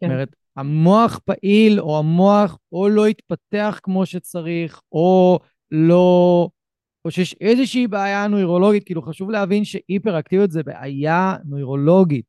כן. 0.00 0.06
זאת 0.06 0.12
אומרת, 0.12 0.36
המוח 0.56 1.20
פעיל, 1.24 1.80
או 1.80 1.98
המוח 1.98 2.58
או 2.72 2.88
לא 2.88 3.06
התפתח 3.06 3.80
כמו 3.82 4.06
שצריך, 4.06 4.80
או 4.92 5.38
לא... 5.70 6.48
או 7.04 7.10
שיש 7.10 7.36
איזושהי 7.40 7.86
בעיה 7.86 8.26
נוירולוגית, 8.26 8.84
כאילו 8.84 9.02
חשוב 9.02 9.30
להבין 9.30 9.64
שהיפראקטיביות 9.64 10.50
זה 10.50 10.62
בעיה 10.62 11.36
נוירולוגית. 11.44 12.24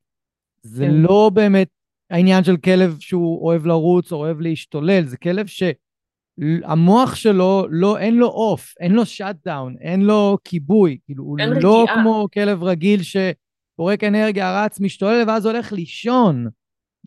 זה 0.61 0.85
כן. 0.85 0.93
לא 0.93 1.31
באמת 1.33 1.69
העניין 2.09 2.43
של 2.43 2.57
כלב 2.57 2.97
שהוא 2.99 3.45
אוהב 3.45 3.65
לרוץ 3.65 4.11
או 4.11 4.17
אוהב 4.17 4.41
להשתולל, 4.41 5.05
זה 5.05 5.17
כלב 5.17 5.45
שהמוח 5.47 7.15
שלו, 7.15 7.65
לא, 7.69 7.97
אין 7.97 8.15
לו 8.15 8.27
off, 8.27 8.73
אין 8.79 8.91
לו 8.91 9.05
shutdown, 9.05 9.75
אין 9.81 10.01
לו 10.01 10.37
כיבוי. 10.43 10.97
כאילו, 11.05 11.23
הוא 11.23 11.37
לא 11.39 11.81
רגיעה. 11.81 12.01
כמו 12.01 12.27
כלב 12.33 12.63
רגיל 12.63 12.99
שפורק 13.03 14.03
אנרגיה, 14.03 14.63
רץ, 14.63 14.79
משתולל, 14.79 15.23
ואז 15.27 15.45
הולך 15.45 15.73
לישון. 15.73 16.47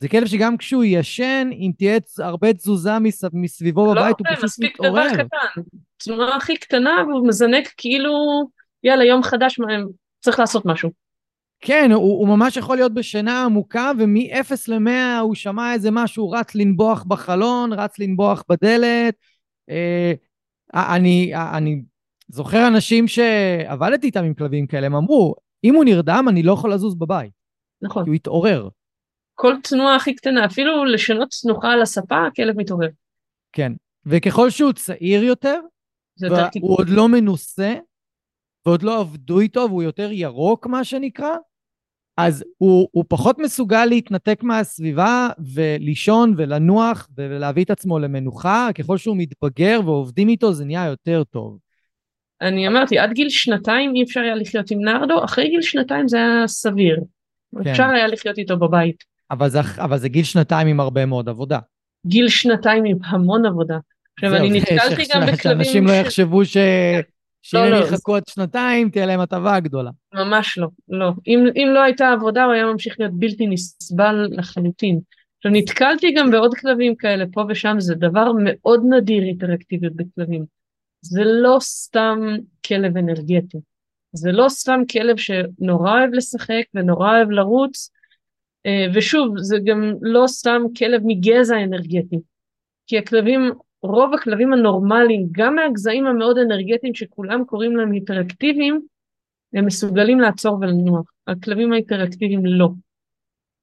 זה 0.00 0.08
כלב 0.08 0.26
שגם 0.26 0.56
כשהוא 0.56 0.84
ישן, 0.84 1.48
אם 1.52 1.72
תהיה 1.78 1.98
הרבה 2.18 2.52
תזוזה 2.52 2.92
מסביבו 3.32 3.94
לא 3.94 4.02
בבית, 4.02 4.16
הוא 4.18 4.26
פשוט 4.36 4.64
מתעורר. 4.64 5.04
לא, 5.04 5.10
מספיק 5.10 5.20
דבר 5.20 5.26
קטן. 5.26 5.62
תזונה 5.98 6.36
הכי 6.36 6.56
קטנה, 6.56 7.04
והוא 7.08 7.28
מזנק 7.28 7.68
כאילו, 7.76 8.12
יאללה, 8.84 9.04
יום 9.04 9.22
חדש, 9.22 9.60
צריך 10.20 10.38
לעשות 10.38 10.66
משהו. 10.66 10.90
כן, 11.60 11.90
הוא, 11.92 12.20
הוא 12.20 12.28
ממש 12.28 12.56
יכול 12.56 12.76
להיות 12.76 12.94
בשינה 12.94 13.44
עמוקה, 13.44 13.92
ומ-0 13.98 14.52
ל-100 14.68 15.20
הוא 15.20 15.34
שמע 15.34 15.72
איזה 15.72 15.90
משהו, 15.90 16.30
רץ 16.30 16.54
לנבוח 16.54 17.04
בחלון, 17.04 17.72
רץ 17.72 17.98
לנבוח 17.98 18.44
בדלת. 18.48 19.14
אה, 19.70 20.12
אני, 20.74 21.32
אני 21.34 21.82
זוכר 22.28 22.66
אנשים 22.66 23.08
שעבדתי 23.08 24.06
איתם 24.06 24.24
עם 24.24 24.34
כלבים 24.34 24.66
כאלה, 24.66 24.86
הם 24.86 24.94
אמרו, 24.94 25.34
אם 25.64 25.74
הוא 25.74 25.84
נרדם, 25.84 26.26
אני 26.28 26.42
לא 26.42 26.52
יכול 26.52 26.72
לזוז 26.72 26.94
בבית. 26.94 27.32
נכון. 27.82 28.04
כי 28.04 28.10
הוא 28.10 28.14
התעורר. 28.14 28.68
כל 29.40 29.54
תנועה 29.62 29.96
הכי 29.96 30.14
קטנה, 30.14 30.46
אפילו 30.46 30.84
לשנות 30.84 31.28
תנוחה 31.42 31.72
על 31.72 31.82
הספה, 31.82 32.26
הכלב 32.26 32.56
מתעורר. 32.56 32.88
כן, 33.52 33.72
וככל 34.06 34.50
שהוא 34.50 34.72
צעיר 34.72 35.22
יותר, 35.22 35.60
והוא 36.20 36.78
עוד 36.78 36.88
לא 36.88 37.08
מנוסה, 37.08 37.74
ועוד 38.66 38.82
לא 38.82 39.00
עבדו 39.00 39.40
איתו, 39.40 39.60
והוא 39.60 39.82
יותר 39.82 40.08
ירוק, 40.12 40.66
מה 40.66 40.84
שנקרא, 40.84 41.36
אז 42.16 42.44
הוא, 42.58 42.88
הוא 42.92 43.04
פחות 43.08 43.38
מסוגל 43.38 43.84
להתנתק 43.84 44.42
מהסביבה 44.42 45.28
ולישון 45.54 46.34
ולנוח 46.36 47.08
ולהביא 47.16 47.64
את 47.64 47.70
עצמו 47.70 47.98
למנוחה. 47.98 48.68
ככל 48.74 48.98
שהוא 48.98 49.16
מתבגר 49.18 49.80
ועובדים 49.84 50.28
איתו, 50.28 50.52
זה 50.52 50.64
נהיה 50.64 50.86
יותר 50.86 51.24
טוב. 51.24 51.58
אני 52.40 52.68
אמרתי, 52.68 52.98
עד 52.98 53.12
גיל 53.12 53.28
שנתיים 53.28 53.94
אי 53.94 54.02
אפשר 54.02 54.20
היה 54.20 54.34
לחיות 54.34 54.70
עם 54.70 54.84
נרדו, 54.84 55.24
אחרי 55.24 55.48
גיל 55.48 55.62
שנתיים 55.62 56.08
זה 56.08 56.16
היה 56.16 56.48
סביר. 56.48 57.00
כן. 57.64 57.70
אפשר 57.70 57.84
היה 57.84 58.06
לחיות 58.06 58.38
איתו 58.38 58.56
בבית. 58.56 59.09
אבל 59.30 59.48
זה, 59.48 59.60
אבל 59.78 59.98
זה 59.98 60.08
גיל 60.08 60.24
שנתיים 60.24 60.66
עם 60.66 60.80
הרבה 60.80 61.06
מאוד 61.06 61.28
עבודה. 61.28 61.58
גיל 62.06 62.28
שנתיים 62.28 62.84
עם 62.84 62.98
המון 63.04 63.46
עבודה. 63.46 63.78
עכשיו, 64.16 64.36
אני 64.36 64.50
נתקלתי 64.60 65.02
גם 65.14 65.20
בכלבים... 65.26 65.64
שאנשים 65.64 65.86
לא 65.86 65.92
יחשבו 65.92 66.44
ש... 66.44 66.56
שאם 67.42 67.60
לא, 67.60 67.64
הם 67.64 67.72
לא. 67.72 67.76
יחכו 67.76 68.16
עד 68.16 68.22
שנתיים, 68.28 68.90
תהיה 68.90 69.06
להם 69.06 69.20
הטבה 69.20 69.60
גדולה. 69.60 69.90
ממש 70.14 70.58
לא, 70.58 70.68
לא. 70.88 71.12
אם, 71.26 71.44
אם 71.56 71.68
לא 71.74 71.82
הייתה 71.82 72.08
עבודה, 72.08 72.44
הוא 72.44 72.52
היה 72.52 72.66
ממשיך 72.66 72.96
להיות 72.98 73.12
בלתי 73.14 73.46
נסבל 73.46 74.28
לחלוטין. 74.30 75.00
עכשיו, 75.36 75.52
נתקלתי 75.52 76.12
גם 76.12 76.30
בעוד 76.30 76.54
כלבים 76.54 76.96
כאלה, 76.96 77.24
פה 77.32 77.44
ושם, 77.48 77.76
זה 77.78 77.94
דבר 77.94 78.32
מאוד 78.44 78.82
נדיר 78.90 79.22
היפראקטיביות 79.22 79.92
בכלבים. 79.96 80.44
זה 81.00 81.22
לא 81.24 81.56
סתם 81.60 82.18
כלב 82.66 82.96
אנרגטי. 82.96 83.58
זה 84.12 84.32
לא 84.32 84.48
סתם 84.48 84.80
כלב 84.92 85.16
שנורא 85.16 85.92
אוהב 85.92 86.10
לשחק 86.12 86.62
ונורא 86.74 87.16
אוהב 87.16 87.30
לרוץ, 87.30 87.90
ושוב, 88.94 89.38
זה 89.38 89.58
גם 89.64 89.92
לא 90.00 90.26
סתם 90.26 90.62
כלב 90.78 91.00
מגזע 91.04 91.64
אנרגטי, 91.64 92.18
כי 92.86 92.98
הכלבים, 92.98 93.52
רוב 93.82 94.14
הכלבים 94.14 94.52
הנורמליים, 94.52 95.26
גם 95.32 95.54
מהגזעים 95.54 96.06
המאוד 96.06 96.38
אנרגטיים 96.38 96.94
שכולם 96.94 97.44
קוראים 97.44 97.76
להם 97.76 97.92
היפראקטיביים, 97.92 98.80
הם 99.54 99.66
מסוגלים 99.66 100.20
לעצור 100.20 100.58
ולנוח. 100.60 101.10
הכלבים 101.26 101.72
ההיפראקטיביים 101.72 102.46
לא. 102.46 102.68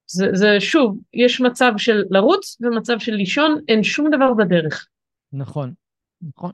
זה, 0.07 0.27
זה 0.33 0.59
שוב, 0.59 0.99
יש 1.13 1.41
מצב 1.41 1.71
של 1.77 2.03
לרוץ 2.09 2.57
ומצב 2.61 2.99
של 2.99 3.13
לישון, 3.13 3.59
אין 3.67 3.83
שום 3.83 4.09
דבר 4.15 4.33
בדרך. 4.33 4.87
נכון, 5.33 5.73
נכון. 6.21 6.51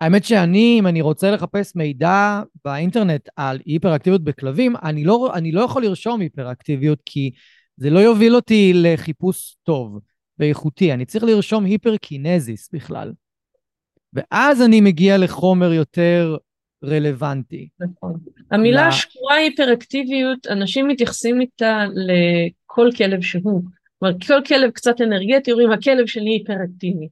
האמת 0.00 0.24
שאני, 0.24 0.76
אם 0.80 0.86
אני 0.86 1.00
רוצה 1.00 1.30
לחפש 1.30 1.76
מידע 1.76 2.42
באינטרנט 2.64 3.28
על 3.36 3.58
היפראקטיביות 3.66 4.24
בכלבים, 4.24 4.74
אני 4.82 5.04
לא, 5.04 5.30
אני 5.34 5.52
לא 5.52 5.60
יכול 5.60 5.82
לרשום 5.82 6.20
היפראקטיביות 6.20 6.98
כי 7.06 7.30
זה 7.76 7.90
לא 7.90 7.98
יוביל 7.98 8.34
אותי 8.36 8.72
לחיפוש 8.74 9.56
טוב 9.62 10.00
ואיכותי, 10.38 10.92
אני 10.92 11.04
צריך 11.04 11.24
לרשום 11.24 11.64
היפרקינזיס 11.64 12.68
בכלל. 12.72 13.12
ואז 14.12 14.62
אני 14.62 14.80
מגיע 14.80 15.18
לחומר 15.18 15.72
יותר 15.72 16.36
רלוונטי. 16.84 17.68
נכון. 17.80 18.18
המילה 18.50 18.86
השקורה 18.86 19.34
היפראקטיביות, 19.34 20.46
אנשים 20.46 20.88
מתייחסים 20.88 21.40
איתה 21.40 21.84
לכל 21.94 22.88
כלב 22.96 23.20
שהוא. 23.20 23.62
כלומר, 23.98 24.16
כל 24.26 24.42
כלב 24.46 24.70
קצת 24.70 25.00
אנרגטי, 25.00 25.52
אומרים, 25.52 25.70
הכלב 25.70 26.06
שלי 26.06 26.30
היפראקטיבי. 26.30 27.08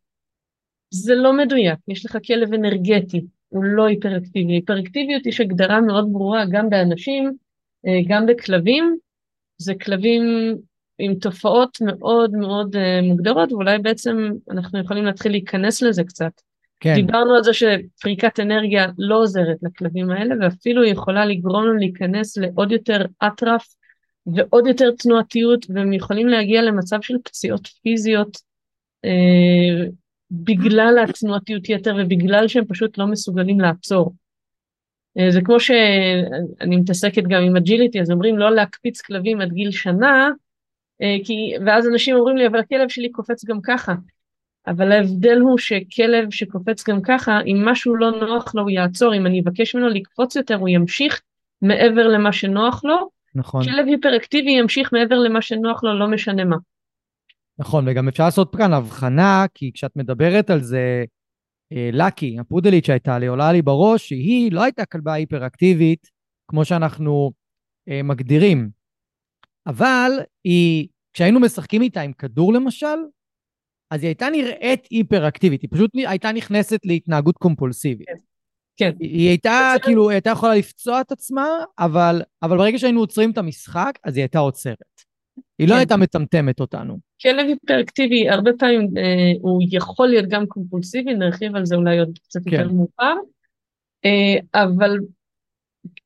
זה 0.91 1.15
לא 1.15 1.37
מדויק, 1.37 1.79
יש 1.89 2.07
לך 2.07 2.19
כלב 2.27 2.55
אנרגטי, 2.55 3.21
הוא 3.49 3.65
לא 3.65 3.87
היפראקטיבי. 3.87 4.53
היפראקטיביות 4.53 5.27
יש 5.27 5.41
הגדרה 5.41 5.81
מאוד 5.81 6.09
ברורה 6.13 6.45
גם 6.51 6.71
באנשים, 6.71 7.33
אה, 7.87 8.01
גם 8.09 8.27
בכלבים, 8.27 8.97
זה 9.63 9.75
כלבים 9.75 10.23
עם 10.99 11.15
תופעות 11.15 11.79
מאוד 11.81 12.31
מאוד 12.33 12.77
uh, 12.77 12.79
מוגדרות, 13.03 13.53
ואולי 13.53 13.79
בעצם 13.79 14.31
אנחנו 14.51 14.81
יכולים 14.81 15.05
להתחיל 15.05 15.33
להיכנס 15.33 15.83
לזה 15.83 16.05
קצת. 16.05 16.33
כן. 16.81 16.95
דיברנו 16.95 17.35
על 17.35 17.43
זה 17.43 17.51
שפריקת 17.53 18.41
אנרגיה 18.41 18.87
לא 18.99 19.23
עוזרת 19.23 19.57
לכלבים 19.63 20.11
האלה, 20.11 20.35
ואפילו 20.41 20.85
יכולה 20.85 21.25
לגרום 21.25 21.67
להם 21.67 21.77
להיכנס 21.77 22.37
לעוד 22.37 22.73
יותר 22.73 23.05
אטרף 23.27 23.67
ועוד 24.27 24.67
יותר 24.67 24.91
תנועתיות, 24.99 25.67
והם 25.69 25.93
יכולים 25.93 26.29
להגיע 26.29 26.63
למצב 26.63 27.03
של 27.03 27.15
פציעות 27.25 27.67
פיזיות 27.83 28.39
אה, 29.05 29.87
בגלל 30.31 30.99
התנועתיות 31.09 31.69
יתר 31.69 31.97
ובגלל 31.99 32.49
שהם 32.49 32.65
פשוט 32.65 32.99
לא 32.99 33.07
מסוגלים 33.07 33.61
לעצור. 33.61 34.15
אה, 35.19 35.31
זה 35.31 35.41
כמו 35.45 35.61
שאני 35.61 36.77
מתעסקת 36.77 37.23
גם 37.23 37.43
עם 37.43 37.57
agility, 37.57 38.01
אז 38.01 38.11
אומרים 38.11 38.39
לא 38.39 38.55
להקפיץ 38.55 39.01
כלבים 39.01 39.41
עד 39.41 39.53
גיל 39.53 39.71
שנה, 39.71 40.31
אה, 41.03 41.17
כי, 41.25 41.53
ואז 41.67 41.89
אנשים 41.89 42.17
אומרים 42.17 42.37
לי, 42.37 42.47
אבל 42.47 42.59
הכלב 42.59 42.89
שלי 42.89 43.11
קופץ 43.11 43.45
גם 43.45 43.61
ככה. 43.63 43.95
אבל 44.67 44.93
ההבדל 44.93 45.39
הוא 45.39 45.59
שכלב 45.59 46.31
שקופץ 46.31 46.89
גם 46.89 47.03
ככה, 47.03 47.41
אם 47.47 47.65
משהו 47.65 47.97
לא 47.97 48.11
נוח 48.11 48.55
לו 48.55 48.63
הוא 48.63 48.71
יעצור, 48.71 49.15
אם 49.15 49.27
אני 49.27 49.41
אבקש 49.41 49.75
ממנו 49.75 49.89
לקפוץ 49.89 50.37
יותר 50.37 50.55
הוא 50.55 50.69
ימשיך 50.69 51.21
מעבר 51.63 52.09
למה 52.09 52.33
שנוח 52.33 52.85
לו. 52.85 53.11
נכון. 53.35 53.65
כלב 53.65 53.87
היפראקטיבי 53.87 54.51
ימשיך 54.51 54.93
מעבר 54.93 55.19
למה 55.19 55.43
שנוח 55.43 55.85
לו, 55.85 55.99
לא 55.99 56.09
משנה 56.09 56.45
מה. 56.45 56.57
נכון, 57.59 57.89
וגם 57.89 58.09
אפשר 58.09 58.25
לעשות 58.25 58.57
כאן 58.57 58.73
הבחנה, 58.73 59.47
כי 59.55 59.71
כשאת 59.75 59.97
מדברת 59.97 60.51
על 60.51 60.61
זה, 60.61 61.05
לקי, 61.93 62.37
הפודלית 62.39 62.85
שהייתה 62.85 63.19
לי, 63.19 63.27
עולה 63.27 63.53
לי 63.53 63.63
בראש, 63.63 64.09
שהיא 64.09 64.53
לא 64.53 64.63
הייתה 64.63 64.85
כלבה 64.85 65.13
היפראקטיבית, 65.13 66.11
כמו 66.49 66.65
שאנחנו 66.65 67.33
אה, 67.89 68.03
מגדירים. 68.03 68.71
אבל 69.67 70.11
היא, 70.45 70.89
כשהיינו 71.13 71.41
משחקים 71.41 71.83
איתה 71.83 72.01
עם 72.01 72.13
כדור 72.13 72.53
למשל, 72.53 72.97
אז 73.91 74.03
היא 74.03 74.09
הייתה 74.09 74.31
נראית 74.31 74.87
היפראקטיבית, 74.91 75.63
היא 75.63 75.71
פשוט 75.73 75.91
הייתה 75.95 76.33
נכנסת 76.33 76.79
להתנהגות 76.85 77.37
קומפולסיבית. 77.37 78.09
כן. 78.09 78.15
כן. 78.77 78.93
היא 79.01 79.29
הייתה, 79.29 79.73
כאילו, 79.83 80.09
היא 80.09 80.15
הייתה 80.15 80.31
יכולה 80.31 80.55
לפצוע 80.55 81.01
את 81.01 81.13
עצמה, 81.13 81.49
אבל, 81.79 82.23
אבל 82.43 82.57
ברגע 82.57 82.79
שהיינו 82.79 83.01
עוצרים 83.01 83.31
את 83.31 83.39
המשחק, 83.39 83.99
אז 84.05 84.17
היא 84.17 84.23
הייתה 84.23 84.39
עוצרת. 84.39 85.03
היא 85.59 85.69
לא 85.69 85.73
כן. 85.73 85.79
הייתה 85.79 85.97
מטמטמת 85.97 86.61
אותנו. 86.61 86.99
כלב 87.23 87.47
היפראקטיבי, 87.49 88.29
הרבה 88.29 88.51
פעמים 88.59 88.81
אה, 88.81 89.33
הוא 89.41 89.63
יכול 89.73 90.09
להיות 90.09 90.29
גם 90.29 90.47
קומפולסיבי, 90.47 91.15
נרחיב 91.15 91.57
על 91.57 91.65
זה 91.65 91.75
אולי 91.77 91.99
עוד 91.99 92.19
קצת 92.25 92.41
כן. 92.45 92.51
יותר 92.51 92.69
מאוחר, 92.69 93.15
אה, 94.05 94.63
אבל 94.63 94.99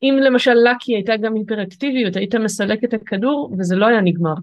אם 0.02 0.14
למשל 0.24 0.54
לקי 0.54 0.94
הייתה 0.94 1.16
גם 1.16 1.34
היפראקטיביות, 1.34 2.16
היית 2.16 2.34
מסלק 2.34 2.84
את 2.84 2.94
הכדור 2.94 3.54
וזה 3.58 3.76
לא 3.76 3.86
היה 3.86 4.00
נגמר. 4.00 4.34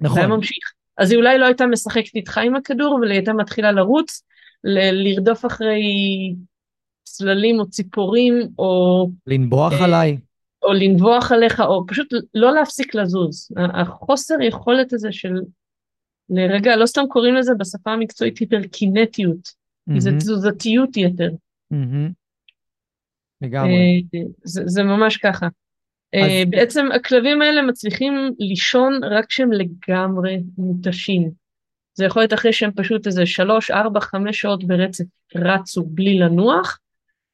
נכון. 0.00 0.14
זה 0.14 0.20
היה 0.20 0.28
ממשיך. 0.28 0.72
אז 0.98 1.10
היא 1.10 1.18
אולי 1.18 1.38
לא 1.38 1.46
הייתה 1.46 1.66
משחקת 1.66 2.14
איתך 2.14 2.38
עם 2.38 2.56
הכדור, 2.56 2.96
אבל 2.98 3.10
היא 3.10 3.18
הייתה 3.18 3.32
מתחילה 3.32 3.72
לרוץ, 3.72 4.22
ל- 4.64 5.08
לרדוף 5.08 5.46
אחרי 5.46 5.82
צללים 7.02 7.60
או 7.60 7.70
ציפורים, 7.70 8.34
או... 8.58 9.06
לנבוח 9.26 9.72
אה, 9.72 9.84
עליי. 9.84 10.18
או 10.62 10.72
לנבוח 10.72 11.32
עליך, 11.32 11.60
או 11.60 11.86
פשוט 11.86 12.08
לא 12.34 12.54
להפסיק 12.54 12.94
לזוז. 12.94 13.48
החוסר 13.74 14.34
יכולת 14.40 14.92
הזה 14.92 15.12
של... 15.12 15.34
לרגע, 16.30 16.76
לא 16.76 16.86
סתם 16.86 17.02
קוראים 17.08 17.34
לזה 17.34 17.54
בשפה 17.54 17.90
המקצועית 17.90 18.38
היפרקינטיות, 18.38 19.48
mm-hmm. 19.48 20.00
זה 20.00 20.10
תזוזתיות 20.10 20.96
יתר. 20.96 21.30
Mm-hmm. 21.72 22.12
לגמרי. 23.40 24.04
אה, 24.14 24.20
זה, 24.44 24.62
זה 24.66 24.82
ממש 24.82 25.16
ככה. 25.16 25.46
אז... 25.46 25.50
אה, 26.14 26.42
בעצם 26.50 26.86
הכלבים 26.94 27.42
האלה 27.42 27.62
מצליחים 27.62 28.12
לישון 28.38 29.04
רק 29.04 29.26
כשהם 29.26 29.52
לגמרי 29.52 30.42
מותשים. 30.58 31.30
זה 31.94 32.04
יכול 32.04 32.22
להיות 32.22 32.32
אחרי 32.32 32.52
שהם 32.52 32.70
פשוט 32.76 33.06
איזה 33.06 33.26
שלוש, 33.26 33.70
ארבע, 33.70 34.00
חמש 34.00 34.40
שעות 34.40 34.64
ברצף 34.64 35.04
רצו 35.34 35.82
בלי 35.86 36.18
לנוח. 36.18 36.78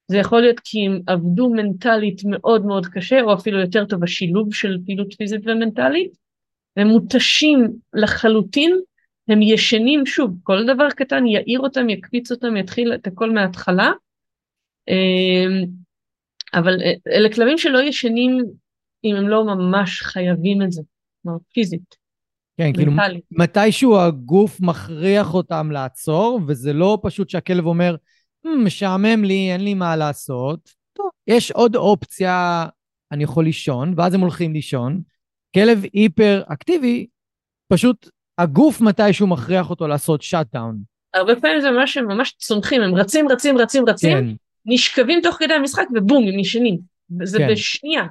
זה 0.09 0.18
יכול 0.18 0.40
להיות 0.40 0.61
כי 0.64 0.87
הם 0.87 1.01
עבדו 1.07 1.51
מנטלית 1.51 2.23
מאוד 2.25 2.66
מאוד 2.66 2.87
קשה, 2.87 3.23
או 3.23 3.35
אפילו 3.35 3.61
יותר 3.61 3.85
טוב, 3.85 4.05
השילוב 4.05 4.55
של 4.55 4.79
פעילות 4.87 5.14
פיזית 5.14 5.40
ומנטלית. 5.44 6.12
הם 6.77 6.88
מותשים 6.88 7.68
לחלוטין, 7.94 8.81
הם 9.29 9.42
ישנים, 9.42 10.07
שוב, 10.07 10.37
כל 10.42 10.66
דבר 10.66 10.90
קטן 10.90 11.27
יעיר 11.27 11.61
אותם, 11.61 11.88
יקפיץ 11.88 12.31
אותם, 12.31 12.57
יתחיל 12.57 12.94
את 12.94 13.07
הכל 13.07 13.31
מההתחלה. 13.31 13.92
אה, 14.88 15.64
אבל 16.55 16.83
אה, 16.83 16.92
אלה 17.12 17.33
כלבים 17.33 17.59
שלא 17.59 17.83
ישנים 17.83 18.44
אם 19.05 19.16
הם 19.16 19.29
לא 19.29 19.44
ממש 19.44 20.03
חייבים 20.03 20.62
את 20.62 20.73
זה, 20.73 20.83
כלומר 21.23 21.38
פיזית. 21.53 21.97
כן, 22.57 22.73
כאילו 22.73 22.92
מתישהו 23.31 23.99
הגוף 23.99 24.61
מכריח 24.61 25.35
אותם 25.35 25.71
לעצור, 25.71 26.40
וזה 26.47 26.73
לא 26.73 26.99
פשוט 27.03 27.31
שהכלב 27.31 27.66
אומר, 27.66 27.97
משעמם 28.64 29.24
לי, 29.24 29.52
אין 29.52 29.61
לי 29.61 29.74
מה 29.74 29.96
לעשות. 29.96 30.72
טוב, 30.92 31.11
יש 31.26 31.50
עוד 31.50 31.76
אופציה, 31.76 32.66
אני 33.12 33.24
יכול 33.24 33.44
לישון, 33.44 33.94
ואז 33.96 34.14
הם 34.14 34.20
הולכים 34.20 34.52
לישון. 34.52 35.00
כלב 35.54 35.84
היפר 35.92 36.42
אקטיבי, 36.46 37.06
פשוט 37.72 38.11
הגוף 38.38 38.80
מתישהו 38.80 39.26
מכריח 39.26 39.70
אותו 39.70 39.88
לעשות 39.88 40.22
שאט 40.22 40.46
דאון. 40.52 40.78
הרבה 41.14 41.37
פעמים 41.37 41.61
זה 41.61 41.70
ממש, 41.70 41.96
הם 41.96 42.08
ממש 42.08 42.34
צונחים, 42.38 42.82
הם 42.82 42.94
רצים, 42.94 43.28
רצים, 43.28 43.58
רצים, 43.58 43.84
רצים, 43.88 44.18
כן. 44.18 44.34
נשכבים 44.66 45.20
תוך 45.22 45.37
כדי 45.38 45.54
המשחק 45.54 45.84
ובום, 45.94 46.28
הם 46.28 46.38
ישנים. 46.38 46.78
זה 47.22 47.38
כן. 47.38 47.48
בשנייה. 47.50 48.04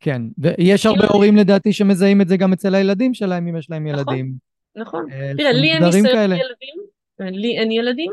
כן, 0.00 0.22
ויש 0.38 0.86
הרבה 0.86 1.06
הורים 1.06 1.36
לדעתי 1.36 1.72
שמזהים 1.72 2.20
את 2.20 2.28
זה 2.28 2.36
גם 2.36 2.52
אצל 2.52 2.74
הילדים 2.74 3.14
שלהם, 3.14 3.48
אם 3.48 3.56
יש 3.56 3.70
להם 3.70 3.86
נכון, 3.86 3.98
ילדים. 3.98 4.32
נכון, 4.76 5.06
נכון. 5.06 5.36
תראה, 5.36 5.52
לי 5.52 5.72
אין 5.72 5.84
ניסיון 5.84 6.06
ילדים, 6.06 6.74
לי 7.20 7.58
אין 7.58 7.72
ילדים, 7.72 8.12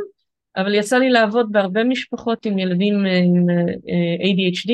אבל 0.57 0.75
יצא 0.75 0.97
לי 0.97 1.09
לעבוד 1.09 1.51
בהרבה 1.51 1.83
משפחות 1.83 2.45
עם 2.45 2.59
ילדים 2.59 2.95
עם 2.95 3.49
אה, 3.49 4.15
ADHD, 4.25 4.71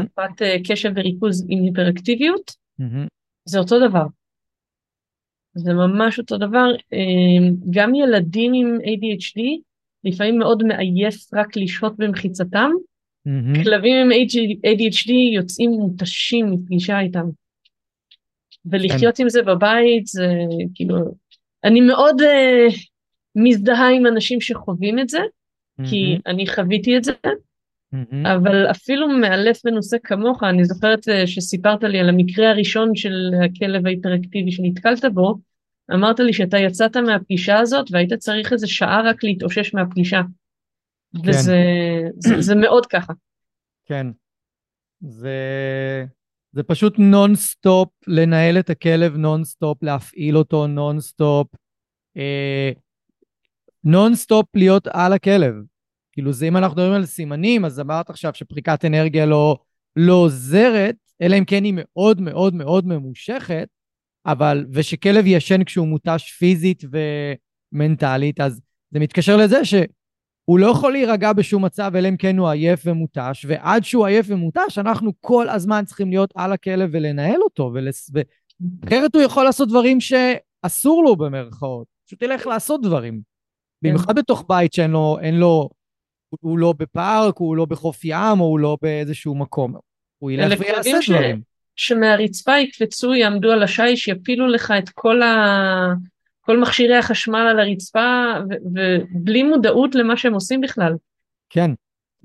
הפרעת 0.00 0.42
אה, 0.42 0.56
קשב 0.68 0.92
וריכוז 0.96 1.46
עם 1.48 1.64
היפראקטיביות, 1.64 2.52
זה 3.44 3.58
אותו 3.58 3.88
דבר. 3.88 4.06
זה 5.54 5.74
ממש 5.74 6.18
אותו 6.18 6.38
דבר. 6.38 6.66
גם 7.70 7.94
ילדים 7.94 8.52
עם 8.54 8.78
ADHD, 8.82 9.40
לפעמים 10.04 10.38
מאוד 10.38 10.62
מעייף 10.62 11.34
רק 11.34 11.56
לשהות 11.56 11.96
במחיצתם, 11.98 12.70
Mm-hmm. 13.26 13.64
כלבים 13.64 13.96
עם 13.96 14.10
ADHD 14.66 15.12
יוצאים 15.34 15.70
מותשים 15.70 16.50
מפגישה 16.50 17.00
איתם. 17.00 17.26
ולחיות 18.66 19.16
כן. 19.16 19.22
עם 19.22 19.28
זה 19.28 19.42
בבית 19.42 20.06
זה 20.06 20.28
כאילו, 20.74 20.96
אני 21.64 21.80
מאוד 21.80 22.20
uh, 22.20 22.74
מזדהה 23.36 23.90
עם 23.90 24.06
אנשים 24.06 24.40
שחווים 24.40 24.98
את 24.98 25.08
זה, 25.08 25.18
mm-hmm. 25.18 25.88
כי 25.90 26.18
אני 26.26 26.46
חוויתי 26.46 26.96
את 26.96 27.04
זה, 27.04 27.12
mm-hmm. 27.12 28.28
אבל 28.36 28.70
אפילו 28.70 29.08
מאלף 29.08 29.64
מנוסה 29.64 29.96
כמוך, 30.04 30.42
אני 30.42 30.64
זוכרת 30.64 31.08
uh, 31.08 31.26
שסיפרת 31.26 31.82
לי 31.82 31.98
על 32.00 32.08
המקרה 32.08 32.50
הראשון 32.50 32.94
של 32.94 33.30
הכלב 33.44 33.86
ההיפראקטיבי 33.86 34.52
שנתקלת 34.52 35.04
בו, 35.14 35.34
אמרת 35.94 36.20
לי 36.20 36.32
שאתה 36.32 36.58
יצאת 36.58 36.96
מהפגישה 36.96 37.58
הזאת 37.58 37.86
והיית 37.90 38.12
צריך 38.12 38.52
איזה 38.52 38.66
שעה 38.66 39.02
רק 39.04 39.24
להתאושש 39.24 39.74
מהפגישה. 39.74 40.20
כן. 41.24 41.30
וזה 41.30 41.58
זה, 42.16 42.40
זה 42.40 42.54
מאוד 42.54 42.86
ככה. 42.86 43.12
כן. 43.86 44.06
זה, 45.00 45.38
זה 46.52 46.62
פשוט 46.62 46.98
נונסטופ 46.98 47.88
לנהל 48.06 48.58
את 48.58 48.70
הכלב 48.70 49.16
נונסטופ, 49.16 49.82
להפעיל 49.82 50.36
אותו 50.36 50.66
נונסטופ. 50.66 51.48
אה, 52.16 52.70
נונסטופ 53.86 54.46
להיות 54.54 54.86
על 54.86 55.12
הכלב. 55.12 55.54
כאילו 56.12 56.32
זה 56.32 56.48
אם 56.48 56.56
אנחנו 56.56 56.76
מדברים 56.76 56.92
על 56.92 57.06
סימנים, 57.06 57.64
אז 57.64 57.80
אמרת 57.80 58.10
עכשיו 58.10 58.34
שפריקת 58.34 58.84
אנרגיה 58.84 59.26
לא, 59.26 59.56
לא 59.96 60.12
עוזרת, 60.12 60.96
אלא 61.22 61.38
אם 61.38 61.44
כן 61.44 61.64
היא 61.64 61.74
מאוד 61.76 62.20
מאוד 62.20 62.54
מאוד 62.54 62.86
ממושכת, 62.86 63.68
אבל, 64.26 64.66
ושכלב 64.72 65.24
ישן 65.26 65.64
כשהוא 65.64 65.88
מותש 65.88 66.32
פיזית 66.38 66.82
ומנטלית, 67.72 68.40
אז 68.40 68.60
זה 68.90 69.00
מתקשר 69.00 69.36
לזה 69.36 69.64
שהוא 69.64 70.58
לא 70.58 70.66
יכול 70.66 70.92
להירגע 70.92 71.32
בשום 71.32 71.64
מצב, 71.64 71.92
אלא 71.96 72.08
אם 72.08 72.16
כן 72.16 72.38
הוא 72.38 72.48
עייף 72.48 72.82
ומותש, 72.84 73.46
ועד 73.48 73.84
שהוא 73.84 74.06
עייף 74.06 74.26
ומותש, 74.28 74.78
אנחנו 74.78 75.12
כל 75.20 75.48
הזמן 75.48 75.84
צריכים 75.84 76.10
להיות 76.10 76.32
על 76.34 76.52
הכלב 76.52 76.90
ולנהל 76.92 77.42
אותו, 77.42 77.70
ולס... 77.74 78.10
ו... 78.14 78.20
אחרת 78.84 79.14
הוא 79.14 79.22
יכול 79.22 79.44
לעשות 79.44 79.68
דברים 79.68 79.98
שאסור 80.00 81.04
לו 81.04 81.16
במרכאות. 81.16 81.86
פשוט 82.06 82.22
ילך 82.22 82.46
לעשות 82.46 82.82
דברים. 82.82 83.35
כן. 83.86 83.94
במיוחד 83.94 84.18
בתוך 84.18 84.44
בית 84.48 84.72
שאין 84.72 84.90
לו, 84.90 85.18
אין 85.20 85.34
לו, 85.34 85.68
הוא 86.40 86.58
לא 86.58 86.74
בפארק, 86.78 87.36
הוא 87.36 87.56
לא 87.56 87.64
בחוף 87.64 88.04
ים, 88.04 88.40
או 88.40 88.44
הוא 88.44 88.58
לא 88.58 88.76
באיזשהו 88.82 89.34
מקום. 89.34 89.74
הוא 90.18 90.30
ילך 90.30 90.60
ויעשה 90.60 91.02
ש... 91.02 91.10
דברים. 91.10 91.40
שמהרצפה 91.76 92.58
יקפצו, 92.58 93.14
יעמדו 93.14 93.52
על 93.52 93.62
השיש, 93.62 94.08
יפילו 94.08 94.46
לך 94.46 94.74
את 94.78 94.88
כל 94.88 95.22
ה... 95.22 95.92
כל 96.40 96.60
מכשירי 96.60 96.96
החשמל 96.96 97.46
על 97.50 97.60
הרצפה, 97.60 98.32
ובלי 98.74 99.42
מודעות 99.42 99.94
למה 99.94 100.16
שהם 100.16 100.34
עושים 100.34 100.60
בכלל. 100.60 100.92
כן, 101.50 101.70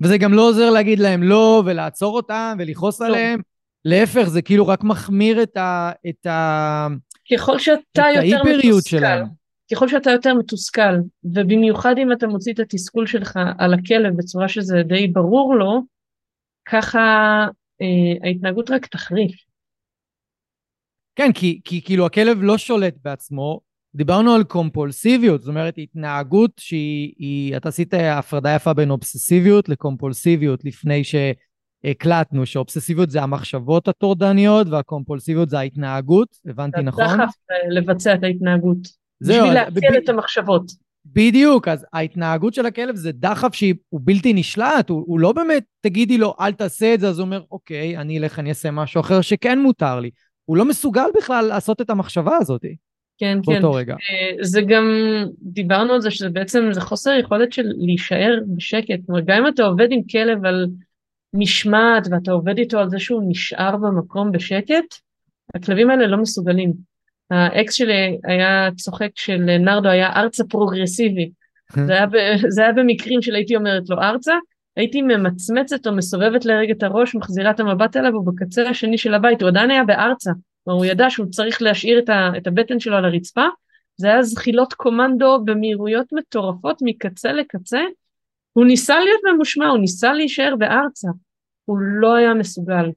וזה 0.00 0.18
גם 0.18 0.34
לא 0.34 0.48
עוזר 0.48 0.70
להגיד 0.70 0.98
להם 0.98 1.22
לא, 1.22 1.62
ולעצור 1.66 2.16
אותם, 2.16 2.56
ולכעוס 2.58 3.00
לא. 3.00 3.06
עליהם. 3.06 3.40
להפך, 3.84 4.22
זה 4.22 4.42
כאילו 4.42 4.66
רק 4.66 4.84
מחמיר 4.84 5.42
את, 5.42 5.56
ה, 5.56 5.92
את, 6.08 6.26
ה, 6.26 6.86
ככל 7.32 7.58
שאתה 7.58 8.04
יותר 8.14 8.42
מתוסכל, 8.44 8.90
שלהם. 8.90 9.41
ככל 9.72 9.88
שאתה 9.88 10.10
יותר 10.10 10.34
מתוסכל, 10.34 10.94
ובמיוחד 11.24 11.94
אם 11.98 12.12
אתה 12.12 12.26
מוציא 12.26 12.52
את 12.52 12.58
התסכול 12.58 13.06
שלך 13.06 13.38
על 13.58 13.74
הכלב 13.74 14.16
בצורה 14.16 14.48
שזה 14.48 14.82
די 14.82 15.06
ברור 15.06 15.54
לו, 15.54 15.82
ככה 16.68 17.00
אה, 17.80 18.26
ההתנהגות 18.28 18.70
רק 18.70 18.86
תחריף. 18.86 19.32
כן, 21.16 21.32
כי, 21.34 21.60
כי 21.64 21.82
כאילו 21.84 22.06
הכלב 22.06 22.38
לא 22.42 22.58
שולט 22.58 22.94
בעצמו. 23.04 23.60
דיברנו 23.94 24.34
על 24.34 24.44
קומפולסיביות, 24.44 25.40
זאת 25.40 25.48
אומרת 25.48 25.74
התנהגות 25.78 26.50
שהיא, 26.58 27.12
היא, 27.18 27.56
אתה 27.56 27.68
עשית 27.68 27.94
הפרדה 27.94 28.54
יפה 28.54 28.72
בין 28.72 28.90
אובססיביות 28.90 29.68
לקומפולסיביות 29.68 30.64
לפני 30.64 31.02
שהקלטנו, 31.04 32.46
שאובססיביות 32.46 33.10
זה 33.10 33.22
המחשבות 33.22 33.88
הטורדניות 33.88 34.66
והקומפולסיביות 34.66 35.50
זה 35.50 35.58
ההתנהגות, 35.58 36.28
הבנתי 36.46 36.82
נכון? 36.82 37.04
אתה 37.04 37.16
דחף 37.16 37.34
לבצע 37.70 38.14
את 38.14 38.22
ההתנהגות, 38.22 38.78
בשביל 39.22 39.52
להציל 39.52 39.96
את 40.04 40.08
המחשבות. 40.08 40.72
בדיוק, 41.06 41.68
אז 41.68 41.86
ההתנהגות 41.92 42.54
של 42.54 42.66
הכלב 42.66 42.96
זה 42.96 43.12
דחף 43.12 43.54
שהוא 43.54 44.00
בלתי 44.04 44.32
נשלט, 44.32 44.88
הוא, 44.88 45.04
הוא 45.06 45.20
לא 45.20 45.32
באמת, 45.32 45.64
תגידי 45.80 46.18
לו, 46.18 46.34
אל 46.40 46.52
תעשה 46.52 46.94
את 46.94 47.00
זה, 47.00 47.08
אז 47.08 47.18
הוא 47.18 47.24
אומר, 47.24 47.42
אוקיי, 47.50 47.98
אני 47.98 48.18
אלך, 48.18 48.38
אני 48.38 48.48
אעשה 48.48 48.70
משהו 48.70 49.00
אחר 49.00 49.20
שכן 49.20 49.58
מותר 49.58 50.00
לי. 50.00 50.10
הוא 50.44 50.56
לא 50.56 50.64
מסוגל 50.64 51.06
בכלל 51.16 51.44
לעשות 51.44 51.80
את 51.80 51.90
המחשבה 51.90 52.36
הזאת. 52.36 52.64
כן, 53.18 53.38
כן. 53.46 53.52
באותו 53.52 53.72
רגע. 53.72 53.94
אה, 53.94 54.44
זה 54.44 54.60
גם, 54.62 54.84
דיברנו 55.42 55.92
על 55.92 56.00
זה 56.00 56.10
שזה 56.10 56.28
בעצם, 56.28 56.68
זה 56.72 56.80
חוסר 56.80 57.10
יכולת 57.20 57.52
של 57.52 57.62
להישאר 57.76 58.38
בשקט. 58.56 58.98
אומרת, 59.08 59.24
גם 59.26 59.36
אם 59.36 59.48
אתה 59.48 59.62
עובד 59.62 59.88
עם 59.90 60.00
כלב 60.02 60.44
על 60.44 60.66
משמעת 61.34 62.08
ואתה 62.10 62.32
עובד 62.32 62.58
איתו 62.58 62.78
על 62.78 62.90
זה 62.90 62.98
שהוא 62.98 63.22
נשאר 63.28 63.76
במקום 63.76 64.32
בשקט, 64.32 64.94
הכלבים 65.54 65.90
האלה 65.90 66.06
לא 66.06 66.16
מסוגלים. 66.16 66.91
האקס 67.30 67.74
שלי 67.74 68.18
היה 68.24 68.68
צוחק 68.76 69.10
של 69.14 69.36
נרדו 69.36 69.88
היה 69.88 70.12
ארצה 70.12 70.44
פרוגרסיבי. 70.44 71.30
זה 71.86 71.92
היה, 71.92 72.06
ב, 72.06 72.16
זה 72.48 72.62
היה 72.62 72.72
במקרים 72.72 73.22
של 73.22 73.34
הייתי 73.34 73.56
אומרת 73.56 73.82
לו 73.88 73.98
ארצה, 73.98 74.34
הייתי 74.76 75.02
ממצמצת 75.02 75.86
או 75.86 75.92
מסובבת 75.92 76.44
לרגע 76.44 76.72
את 76.72 76.82
הראש, 76.82 77.14
מחזירה 77.14 77.50
את 77.50 77.60
המבט 77.60 77.96
אליו, 77.96 78.14
ובקצה 78.14 78.68
השני 78.68 78.98
של 78.98 79.14
הבית, 79.14 79.42
הוא 79.42 79.48
עדיין 79.48 79.70
היה 79.70 79.84
בארצה. 79.84 80.30
כלומר, 80.64 80.78
הוא 80.78 80.86
ידע 80.86 81.10
שהוא 81.10 81.26
צריך 81.26 81.62
להשאיר 81.62 81.98
את, 81.98 82.08
ה, 82.08 82.30
את 82.36 82.46
הבטן 82.46 82.80
שלו 82.80 82.96
על 82.96 83.04
הרצפה, 83.04 83.46
זה 83.96 84.06
היה 84.06 84.22
זחילות 84.22 84.72
קומנדו 84.72 85.44
במהירויות 85.44 86.06
מטורפות 86.12 86.78
מקצה 86.82 87.32
לקצה. 87.32 87.80
הוא 88.52 88.64
ניסה 88.66 89.00
להיות 89.00 89.20
ממושמע, 89.32 89.68
הוא 89.68 89.78
ניסה 89.78 90.12
להישאר 90.12 90.54
בארצה, 90.58 91.08
הוא 91.64 91.78
לא 91.78 92.14
היה 92.14 92.34
מסוגל. 92.34 92.90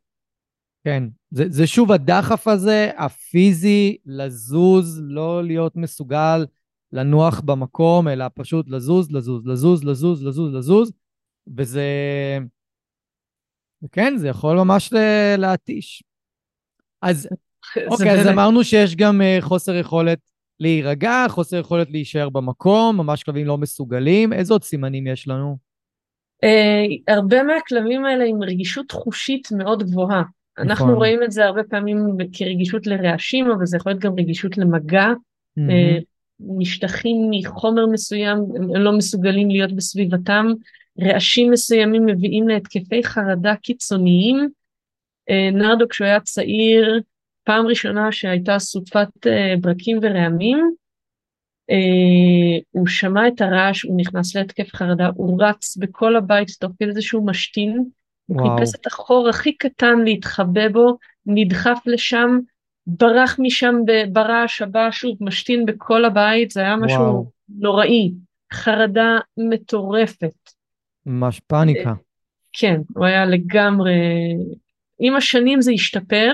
כן, 0.83 1.03
זה, 1.35 1.43
זה 1.49 1.67
שוב 1.67 1.91
הדחף 1.91 2.47
הזה, 2.47 2.91
הפיזי, 2.97 3.97
לזוז, 4.05 5.01
לא 5.03 5.43
להיות 5.43 5.75
מסוגל 5.75 6.45
לנוח 6.91 7.39
במקום, 7.39 8.07
אלא 8.07 8.25
פשוט 8.33 8.69
לזוז, 8.69 9.11
לזוז, 9.11 9.45
לזוז, 9.45 9.83
לזוז, 9.83 10.23
לזוז, 10.23 10.53
לזוז, 10.53 10.91
וזה... 11.57 11.87
כן, 13.91 14.17
זה 14.17 14.27
יכול 14.27 14.57
ממש 14.57 14.93
להתיש. 15.37 16.03
אז 17.01 17.27
אוקיי, 17.87 18.11
אז 18.11 18.27
אמרנו 18.27 18.63
שיש 18.63 18.95
גם 18.95 19.21
uh, 19.21 19.41
חוסר 19.41 19.75
יכולת 19.75 20.19
להירגע, 20.59 21.25
חוסר 21.29 21.57
יכולת 21.57 21.91
להישאר 21.91 22.29
במקום, 22.29 22.97
ממש 22.97 23.23
כלבים 23.23 23.45
לא 23.45 23.57
מסוגלים. 23.57 24.33
איזה 24.33 24.53
עוד 24.53 24.63
סימנים 24.63 25.07
יש 25.07 25.27
לנו? 25.27 25.57
Uh, 26.45 27.13
הרבה 27.13 27.43
מהכלבים 27.43 28.05
האלה 28.05 28.25
עם 28.25 28.43
רגישות 28.43 28.91
חושית 28.91 29.47
מאוד 29.51 29.83
גבוהה. 29.83 30.23
נכון. 30.59 30.69
אנחנו 30.69 30.95
רואים 30.95 31.23
את 31.23 31.31
זה 31.31 31.45
הרבה 31.45 31.63
פעמים 31.63 32.17
כרגישות 32.33 32.87
לרעשים, 32.87 33.51
אבל 33.51 33.65
זה 33.65 33.77
יכול 33.77 33.91
להיות 33.91 34.01
גם 34.01 34.13
רגישות 34.19 34.57
למגע. 34.57 35.07
Mm-hmm. 35.59 36.03
משטחים 36.39 37.17
מחומר 37.31 37.85
מסוים, 37.85 38.37
הם 38.55 38.75
לא 38.75 38.97
מסוגלים 38.97 39.49
להיות 39.49 39.75
בסביבתם. 39.75 40.45
רעשים 41.01 41.51
מסוימים 41.51 42.05
מביאים 42.05 42.47
להתקפי 42.47 43.03
חרדה 43.03 43.55
קיצוניים. 43.55 44.49
Uh, 45.29 45.55
נרדו 45.55 45.87
כשהוא 45.87 46.05
היה 46.05 46.19
צעיר, 46.19 47.01
פעם 47.43 47.67
ראשונה 47.67 48.11
שהייתה 48.11 48.59
סופת 48.59 49.07
uh, 49.25 49.59
ברקים 49.61 49.99
ורעמים, 50.01 50.71
הוא 52.71 52.87
שמע 52.87 53.27
את 53.27 53.41
הרעש, 53.41 53.83
הוא 53.83 53.97
נכנס 53.97 54.35
להתקף 54.35 54.75
חרדה, 54.75 55.09
הוא 55.15 55.43
רץ 55.43 55.77
בכל 55.77 56.15
הבית 56.15 56.47
תוך 56.59 56.71
כדי 56.79 56.91
זה 56.91 57.01
שהוא 57.01 57.27
משתין, 57.27 57.83
הוא 58.25 58.41
חיפש 58.41 58.75
את 58.75 58.87
החור 58.87 59.29
הכי 59.29 59.57
קטן 59.57 59.99
להתחבא 59.99 60.69
בו, 60.69 60.97
נדחף 61.25 61.79
לשם, 61.85 62.39
ברח 62.87 63.35
משם 63.39 63.75
ברעש 64.11 64.61
הבא, 64.61 64.91
שוב, 64.91 65.17
משתין 65.21 65.65
בכל 65.65 66.05
הבית, 66.05 66.51
זה 66.51 66.61
היה 66.61 66.75
משהו 66.75 66.99
וואו. 66.99 67.31
נוראי, 67.49 68.11
חרדה 68.53 69.17
מטורפת. 69.37 70.51
ממש 71.05 71.39
פאניקה. 71.39 71.93
כן, 72.53 72.81
הוא 72.95 73.05
היה 73.05 73.25
לגמרי... 73.25 73.93
עם 74.99 75.15
השנים 75.15 75.61
זה 75.61 75.71
השתפר, 75.71 76.33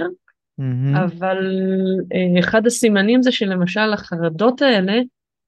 mm-hmm. 0.62 0.98
אבל 1.04 1.38
אה, 2.14 2.40
אחד 2.40 2.66
הסימנים 2.66 3.24
זה 3.24 3.32
שלמשל 3.32 3.94
החרדות 3.94 4.62
האלה 4.62 4.94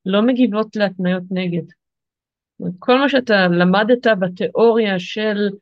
לא 0.06 0.22
מגיבות 0.22 0.76
להתניות 0.76 1.24
נגד. 1.32 1.64
כל 2.80 2.98
מה 2.98 3.10
שאתה 3.10 3.48
למדת 3.48 4.08
בתיאוריה 4.20 5.00
של 5.00 5.38
אה, 5.38 5.58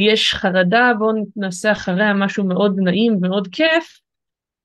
יש 0.00 0.34
חרדה, 0.34 0.92
בואו 0.98 1.12
נעשה 1.36 1.72
אחריה 1.72 2.14
משהו 2.14 2.44
מאוד 2.44 2.76
נעים 2.78 3.16
ומאוד 3.16 3.48
כיף, 3.52 4.00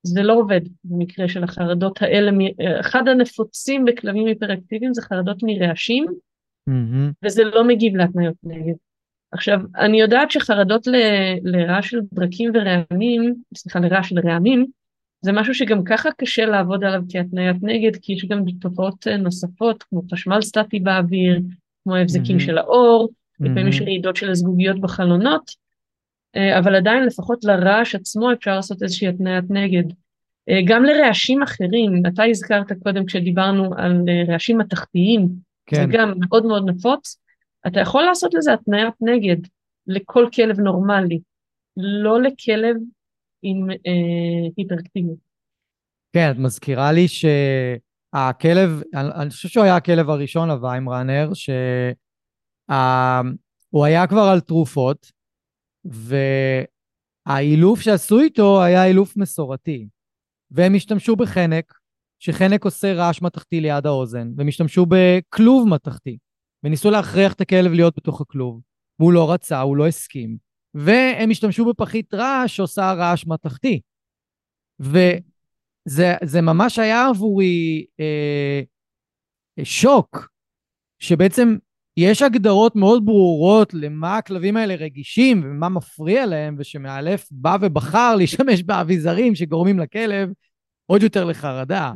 זה 0.04 0.24
לא 0.24 0.34
עובד 0.34 0.62
במקרה 0.84 1.28
של 1.28 1.44
החרדות 1.44 2.02
האלה. 2.02 2.32
אחד 2.80 3.08
הנפוצים 3.08 3.86
בכלבים 3.86 4.26
היפראקטיביים 4.26 4.94
זה 4.94 5.02
חרדות 5.02 5.44
מרעשים, 5.44 6.06
mm-hmm. 6.70 7.14
וזה 7.24 7.44
לא 7.44 7.64
מגיב 7.64 7.96
להתניות 7.96 8.36
נגד. 8.44 8.74
עכשיו, 9.32 9.60
אני 9.78 10.02
יודעת 10.02 10.32
שחרדות 10.32 10.88
ל, 10.88 10.96
לרעש 11.44 11.90
של 11.90 12.00
ברקים 12.12 12.52
ורעמים, 12.54 13.36
סליחה, 13.56 13.80
לרעש 13.80 14.10
של 14.10 14.20
רעמים, 14.20 14.66
זה 15.22 15.32
משהו 15.32 15.54
שגם 15.54 15.84
ככה 15.84 16.10
קשה 16.18 16.46
לעבוד 16.46 16.84
עליו 16.84 17.02
כהתניית 17.10 17.58
נגד, 17.62 17.96
כי 18.02 18.14
יש 18.14 18.26
גם 18.26 18.44
תופעות 18.62 19.08
נוספות, 19.08 19.84
כמו 19.84 20.02
חשמל 20.14 20.42
סטטי 20.42 20.80
באוויר, 20.80 21.40
כמו 21.84 21.96
ההבזקים 21.96 22.38
mm-hmm. 22.38 22.46
של 22.46 22.58
האור. 22.58 23.10
לפעמים 23.42 23.68
יש 23.68 23.82
רעידות 23.82 24.16
של 24.16 24.30
הזגוגיות 24.30 24.82
בחלונות, 24.82 25.52
אה, 26.36 26.60
אבל 26.60 26.76
עדיין 26.76 27.04
לפחות 27.04 27.44
לרעש 27.44 27.96
עצמו 27.96 28.34
אפשר 28.34 28.56
לעשות 28.56 28.84
איזושהי 28.84 29.08
התניית 29.08 29.46
נגד. 29.50 29.84
אה, 30.50 30.60
גם 30.66 30.84
לרעשים 30.84 31.44
אחרים, 31.44 32.04
אתה 32.08 32.24
הזכרת 32.24 32.72
קודם 32.84 33.06
כשדיברנו 33.06 33.74
על 33.78 34.04
אה, 34.10 34.34
רעשים 34.34 34.58
מתכתיים, 34.58 35.30
כן. 35.66 35.76
זה 35.76 35.98
גם 35.98 36.14
מאוד 36.20 36.46
מאוד 36.46 36.70
נפוץ, 36.70 37.18
אתה 37.68 37.80
יכול 37.80 38.04
לעשות 38.04 38.34
לזה 38.34 38.54
התניית 38.54 38.94
נגד 39.02 39.38
לכל 39.88 40.28
כלב 40.36 40.60
נורמלי, 40.60 41.20
לא 41.78 42.22
לכלב 42.22 42.76
עם 43.42 43.70
אה, 43.72 44.50
היפראקטיביות. 44.58 45.32
כן, 46.14 46.32
את 46.32 46.38
מזכירה 46.38 46.92
לי 46.92 47.08
שהכלב, 47.08 48.82
אני, 48.94 49.10
אני 49.16 49.30
חושב 49.30 49.50
שהוא 49.50 49.64
היה 49.64 49.76
הכלב 49.76 50.10
הראשון, 50.10 50.50
הוויימראנר, 50.50 51.34
שהוא 52.72 53.86
היה 53.86 54.08
כבר 54.08 54.22
על 54.22 54.40
תרופות, 54.40 55.12
והאילוף 57.26 57.80
שעשו 57.82 58.20
איתו 58.20 58.64
היה 58.64 58.86
אילוף 58.86 59.18
מסורתי. 59.18 59.88
והם 60.52 60.76
השתמשו 60.76 61.16
בחנק, 61.16 61.74
שחנק 62.20 62.66
עושה 62.66 62.94
רעש 62.94 63.22
מתכתי 63.22 63.62
ליד 63.62 63.86
האוזן, 63.86 64.32
והם 64.38 64.48
השתמשו 64.48 64.86
בכלוב 64.90 65.68
מתכתי. 65.68 66.18
וניסו 66.64 66.92
להכריח 66.92 67.34
את 67.34 67.42
הכלב 67.42 67.72
להיות 67.72 67.96
בתוך 67.98 68.22
הכלוב. 68.22 68.62
והוא 69.00 69.14
לא 69.14 69.34
רצה, 69.34 69.62
הוא 69.62 69.78
לא 69.78 69.88
הסכים. 69.88 70.38
והם 70.74 71.30
השתמשו 71.32 71.66
בפחית 71.66 72.14
רעש 72.14 72.56
שעושה 72.56 72.94
רעש 72.94 73.26
מתכתי. 73.28 73.82
וזה 74.80 76.42
ממש 76.42 76.80
היה 76.80 77.08
עבורי 77.08 77.86
אה, 78.00 78.62
שוק, 79.64 80.30
שבעצם 81.00 81.56
יש 82.02 82.22
הגדרות 82.22 82.76
מאוד 82.76 83.06
ברורות 83.06 83.74
למה 83.74 84.18
הכלבים 84.18 84.58
האלה 84.58 84.76
רגישים 84.76 85.42
ומה 85.44 85.70
מפריע 85.70 86.26
להם, 86.26 86.56
ושמאלף 86.60 87.28
בא 87.32 87.58
ובחר 87.62 88.16
להשתמש 88.16 88.64
באביזרים 88.64 89.36
שגורמים 89.36 89.80
לכלב 89.80 90.30
עוד 90.86 91.04
יותר 91.04 91.26
לחרדה. 91.26 91.92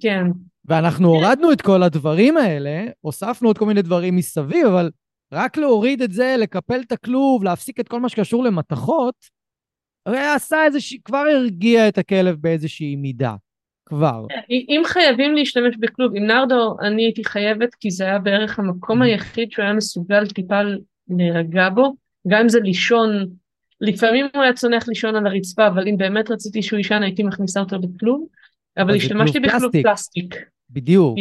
כן. 0.00 0.26
ואנחנו 0.64 1.08
הורדנו 1.08 1.52
את 1.52 1.62
כל 1.62 1.82
הדברים 1.82 2.36
האלה, 2.36 2.84
הוספנו 3.00 3.48
עוד 3.48 3.58
כל 3.58 3.66
מיני 3.66 3.82
דברים 3.82 4.16
מסביב, 4.16 4.66
אבל 4.66 4.90
רק 5.32 5.56
להוריד 5.56 6.02
את 6.02 6.12
זה, 6.12 6.34
לקפל 6.38 6.80
את 6.86 6.92
הכלוב, 6.92 7.44
להפסיק 7.44 7.80
את 7.80 7.88
כל 7.88 8.00
מה 8.00 8.08
שקשור 8.08 8.44
למתכות, 8.44 9.14
עשה 10.04 10.64
איזושהי, 10.64 10.98
כבר 11.04 11.24
הרגיע 11.34 11.88
את 11.88 11.98
הכלב 11.98 12.36
באיזושהי 12.40 12.96
מידה. 12.96 13.34
כבר. 13.86 14.26
אם 14.50 14.82
חייבים 14.84 15.34
להשתמש 15.34 15.76
בכלוב, 15.80 16.12
עם 16.16 16.26
נרדו 16.26 16.76
אני 16.80 17.02
הייתי 17.02 17.24
חייבת, 17.24 17.74
כי 17.74 17.90
זה 17.90 18.04
היה 18.04 18.18
בערך 18.18 18.58
המקום 18.58 19.02
mm. 19.02 19.04
היחיד 19.04 19.52
שהוא 19.52 19.62
היה 19.62 19.72
מסוגל 19.74 20.26
טיפה 20.26 20.60
להירגע 21.08 21.68
בו, 21.68 21.94
גם 22.28 22.40
אם 22.40 22.48
זה 22.48 22.60
לישון, 22.60 23.26
לפעמים 23.80 24.26
הוא 24.34 24.42
היה 24.42 24.52
צונח 24.52 24.88
לישון 24.88 25.16
על 25.16 25.26
הרצפה, 25.26 25.66
אבל 25.66 25.88
אם 25.88 25.96
באמת 25.96 26.30
רציתי 26.30 26.62
שהוא 26.62 26.76
יישן 26.76 27.02
הייתי 27.02 27.22
מכניסה 27.22 27.60
אותו 27.60 27.78
בכלוב. 27.80 28.26
אבל 28.78 28.96
השתמשתי 28.96 29.40
בכלוב 29.40 29.72
פלסטיק. 29.82 30.34
בדיוק. 30.70 31.18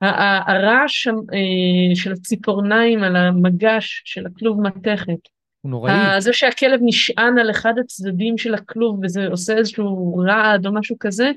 הרעש 0.00 1.06
אה, 1.08 1.94
של 1.94 2.12
הציפורניים 2.12 3.02
על 3.02 3.16
המגש 3.16 4.02
של 4.04 4.26
הכלוב 4.26 4.60
מתכת. 4.60 5.28
הוא 5.60 5.70
נוראי. 5.70 6.20
זה 6.20 6.32
שהכלב 6.32 6.80
נשען 6.82 7.38
על 7.38 7.50
אחד 7.50 7.74
הצדדים 7.80 8.38
של 8.38 8.54
הכלוב 8.54 9.00
וזה 9.02 9.26
עושה 9.26 9.56
איזשהו 9.56 10.16
רעד 10.16 10.66
או 10.66 10.74
משהו 10.74 10.96
כזה, 11.00 11.30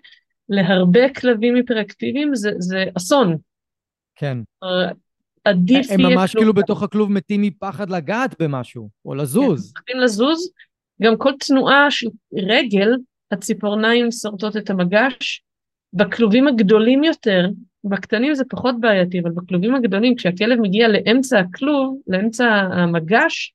להרבה 0.50 1.14
כלבים 1.14 1.56
היפראקטיביים 1.56 2.36
זה, 2.36 2.52
זה 2.58 2.86
אסון. 2.98 3.38
כן. 4.16 4.38
עדיף 5.44 5.88
הם 5.92 6.02
ממש 6.02 6.36
כאילו 6.36 6.54
בתוך 6.54 6.84
הכלוב 6.84 7.12
מתים 7.12 7.42
מפחד 7.42 7.90
לגעת 7.90 8.42
במשהו, 8.42 8.90
או 9.06 9.16
לזוז. 9.16 9.74
כן, 9.74 9.82
מתים 9.82 10.00
לזוז. 10.00 10.52
גם 11.02 11.18
כל 11.18 11.32
תנועה 11.48 11.92
של 11.92 12.08
רגל, 12.34 12.90
הציפורניים 13.32 14.12
שורטות 14.12 14.58
את 14.58 14.70
המגש. 14.70 15.44
בכלובים 15.94 16.48
הגדולים 16.48 17.04
יותר, 17.04 17.48
בקטנים 17.84 18.36
זה 18.36 18.44
פחות 18.50 18.76
בעייתי, 18.80 19.20
אבל 19.20 19.32
בכלובים 19.32 19.76
הגדולים, 19.76 20.16
כשהכלב 20.16 20.60
מגיע 20.60 20.88
לאמצע 20.88 21.40
הכלוב, 21.40 22.00
לאמצע 22.08 22.46
המגש, 22.50 23.54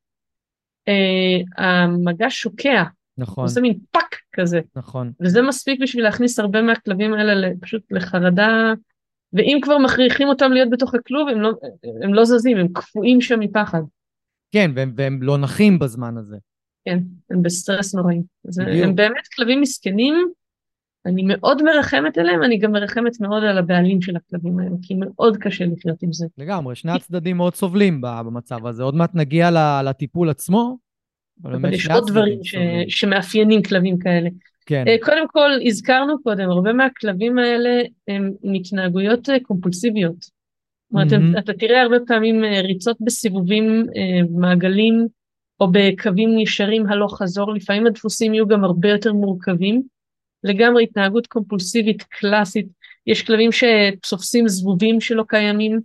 אה, 0.88 1.64
המגש 1.64 2.40
שוקע. 2.40 2.83
נכון. 3.22 3.44
עושה 3.44 3.61
מין 3.61 3.78
פאק 3.90 4.16
כזה. 4.32 4.61
נכון. 4.76 5.12
וזה 5.20 5.42
מספיק 5.42 5.80
בשביל 5.82 6.04
להכניס 6.04 6.38
הרבה 6.38 6.62
מהכלבים 6.62 7.14
האלה 7.14 7.48
פשוט 7.61 7.82
לחרדה, 7.90 8.72
ואם 9.32 9.58
כבר 9.62 9.78
מכריחים 9.78 10.28
אותם 10.28 10.52
להיות 10.52 10.70
בתוך 10.70 10.94
הכלוב, 10.94 11.28
הם 11.28 11.40
לא, 11.40 11.50
הם 12.02 12.14
לא 12.14 12.24
זזים, 12.24 12.56
הם 12.56 12.68
קפואים 12.68 13.20
שם 13.20 13.40
מפחד. 13.40 13.82
כן, 14.52 14.70
והם, 14.74 14.92
והם 14.96 15.22
לא 15.22 15.38
נחים 15.38 15.78
בזמן 15.78 16.16
הזה. 16.16 16.37
כן, 16.85 16.98
הם 17.30 17.42
בסטרס 17.42 17.94
נוראי. 17.94 18.22
הם 18.82 18.94
באמת 18.94 19.28
כלבים 19.37 19.61
מסכנים, 19.61 20.14
אני 21.06 21.22
מאוד 21.26 21.62
מרחמת 21.62 22.18
עליהם, 22.18 22.42
אני 22.42 22.58
גם 22.58 22.72
מרחמת 22.72 23.20
מאוד 23.20 23.44
על 23.44 23.58
הבעלים 23.58 24.02
של 24.02 24.16
הכלבים 24.16 24.58
האלה, 24.58 24.76
כי 24.82 24.94
מאוד 24.94 25.37
קשה 25.37 25.64
לחיות 25.64 26.02
עם 26.02 26.12
זה. 26.12 26.26
לגמרי, 26.38 26.74
שני 26.74 26.92
הצדדים 26.92 27.37
מאוד 27.37 27.54
סובלים 27.54 28.00
במצב 28.00 28.66
הזה. 28.66 28.82
עוד 28.82 28.94
מעט 28.94 29.14
נגיע 29.14 29.50
לטיפול 29.85 30.30
עצמו, 30.30 30.76
אבל, 31.45 31.75
יש 31.75 31.87
עוד 31.87 32.05
דברים 32.11 32.45
ש... 32.45 32.55
שמאפיינים 32.88 33.62
כלבים 33.62 33.99
כאלה. 33.99 34.29
כן. 34.66 34.85
Uh, 34.87 35.05
קודם 35.05 35.29
כל, 35.29 35.51
הזכרנו 35.66 36.23
קודם, 36.23 36.51
הרבה 36.51 36.73
מהכלבים 36.73 37.38
האלה 37.38 37.83
הם 38.09 38.33
עם 38.42 38.55
התנהגויות 38.55 39.29
uh, 39.29 39.33
קומפולסיביות. 39.42 40.21
זאת 40.21 40.33
אומרת, 40.92 41.12
mm-hmm. 41.12 41.38
אתה 41.38 41.53
תראה 41.53 41.83
הרבה 41.83 41.97
פעמים 42.07 42.45
uh, 42.45 42.47
ריצות 42.47 42.97
בסיבובים, 43.01 43.87
מעגלים, 44.31 45.07
או 45.61 45.68
בקווים 45.73 46.38
ישרים 46.38 46.87
הלוך 46.87 47.23
חזור, 47.23 47.55
לפעמים 47.55 47.87
הדפוסים 47.87 48.35
יהיו 48.35 48.47
גם 48.47 48.64
הרבה 48.64 48.88
יותר 48.88 49.12
מורכבים. 49.12 49.83
לגמרי 50.45 50.83
התנהגות 50.83 51.27
קומפולסיבית 51.27 52.03
קלאסית, 52.03 52.66
יש 53.07 53.23
כלבים 53.23 53.51
שתופסים 53.53 54.49
זבובים 54.49 55.01
שלא 55.01 55.25
קיימים. 55.29 55.81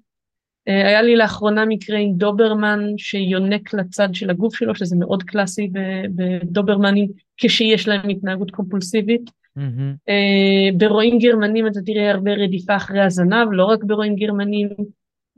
אה, 0.68 0.88
היה 0.88 1.02
לי 1.02 1.16
לאחרונה 1.16 1.66
מקרה 1.66 1.98
עם 1.98 2.14
דוברמן 2.14 2.80
שיונק 2.98 3.74
לצד 3.74 4.10
של 4.14 4.30
הגוף 4.30 4.56
שלו, 4.56 4.76
שזה 4.76 4.96
מאוד 4.96 5.24
קלאסי 5.24 5.70
בדוברמנים, 6.16 7.08
כשיש 7.38 7.88
להם 7.88 8.10
התנהגות 8.10 8.52
קומפולסיבית. 8.52 9.22
Mm-hmm. 9.60 10.12
ברועים 10.78 11.20
גרמנים 11.20 11.68
אתה 11.68 11.80
תראה 11.86 12.12
הרבה 12.12 12.32
רדיפה 12.34 12.76
אחרי 12.76 13.02
הזנב, 13.02 13.48
לא 13.52 13.66
רק 13.66 13.84
ברועים 13.84 14.16
גרמנים. 14.16 14.70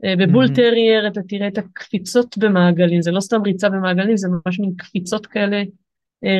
אה, 0.04 0.16
בבול 0.16 0.46
אמ-המ. 0.46 0.54
טרייר 0.54 1.06
אתה 1.06 1.20
תראה 1.28 1.48
את 1.48 1.58
הקפיצות 1.58 2.38
במעגלים, 2.38 3.02
זה 3.02 3.10
לא 3.10 3.20
סתם 3.20 3.42
ריצה 3.42 3.68
במעגלים, 3.68 4.16
זה 4.16 4.28
ממש 4.28 4.60
מין 4.60 4.72
קפיצות 4.76 5.26
כאלה, 5.26 5.62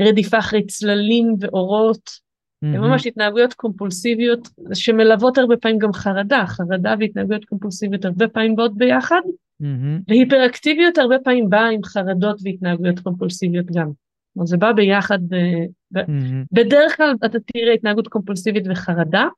רדיפה 0.09 0.39
אחרי 0.39 0.67
צללים 0.67 1.35
ואורות. 1.41 2.30
אמ-המ. 2.65 2.77
הם 2.77 2.81
ממש 2.81 3.07
התנהגויות 3.07 3.55
קומפולסיביות 3.55 4.49
שמלוות 4.75 5.39
הרבה 5.39 5.57
פעמים 5.57 5.79
גם 5.79 5.93
חרדה, 5.93 6.45
חרדה 6.47 6.95
והתנהגויות 6.99 7.45
קומפולסיביות 7.45 8.05
הרבה 8.05 8.29
פעמים 8.29 8.57
באות 8.57 8.77
ביחד, 8.77 9.21
אמ-המ. 9.63 10.03
והיפראקטיביות 10.09 10.99
הרבה 10.99 11.17
פעמים 11.25 11.51
באה 11.51 11.69
עם 11.69 11.85
חרדות 11.85 12.41
והתנהגויות 12.45 12.99
קומפולסיביות 12.99 13.67
גם. 13.67 13.91
כלומר 14.35 14.47
זה 14.47 14.57
בא 14.57 14.73
ביחד, 14.73 15.19
ב, 15.29 15.37
ב, 15.91 15.99
mm-hmm. 15.99 16.47
בדרך 16.53 16.97
כלל 16.97 17.15
אתה 17.25 17.39
תראה 17.53 17.73
התנהגות 17.75 18.09
קומפולסיבית 18.09 18.65
וחרדה, 18.71 19.29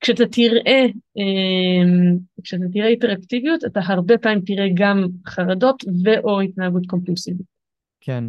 כשאתה 0.00 0.26
תראה, 0.26 0.84
אמ, 1.16 2.16
כשאתה 2.42 2.64
תראה 2.72 2.86
היפראקטיביות 2.86 3.64
אתה 3.64 3.80
הרבה 3.84 4.18
פעמים 4.18 4.40
תראה 4.40 4.66
גם 4.74 5.06
חרדות 5.26 5.84
ואו 6.04 6.40
התנהגות 6.40 6.86
קומפולסיבית. 6.86 7.46
כן. 8.00 8.24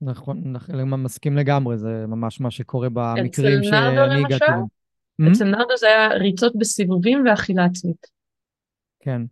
נכון, 0.00 0.56
אני 0.70 0.84
מסכים 0.84 1.36
לגמרי, 1.36 1.78
זה 1.78 2.04
ממש 2.08 2.40
מה 2.40 2.50
שקורה 2.50 2.88
במקרים 2.88 3.62
שאני 3.62 4.24
הגעתי. 4.24 4.44
Hmm? 5.22 5.32
אצל 5.32 5.44
נרדו 5.44 5.76
זה 5.80 5.86
היה 5.86 6.08
ריצות 6.08 6.56
בסיבובים 6.56 7.24
ואכילה 7.26 7.64
עצמית. 7.64 8.06
כן. 9.00 9.22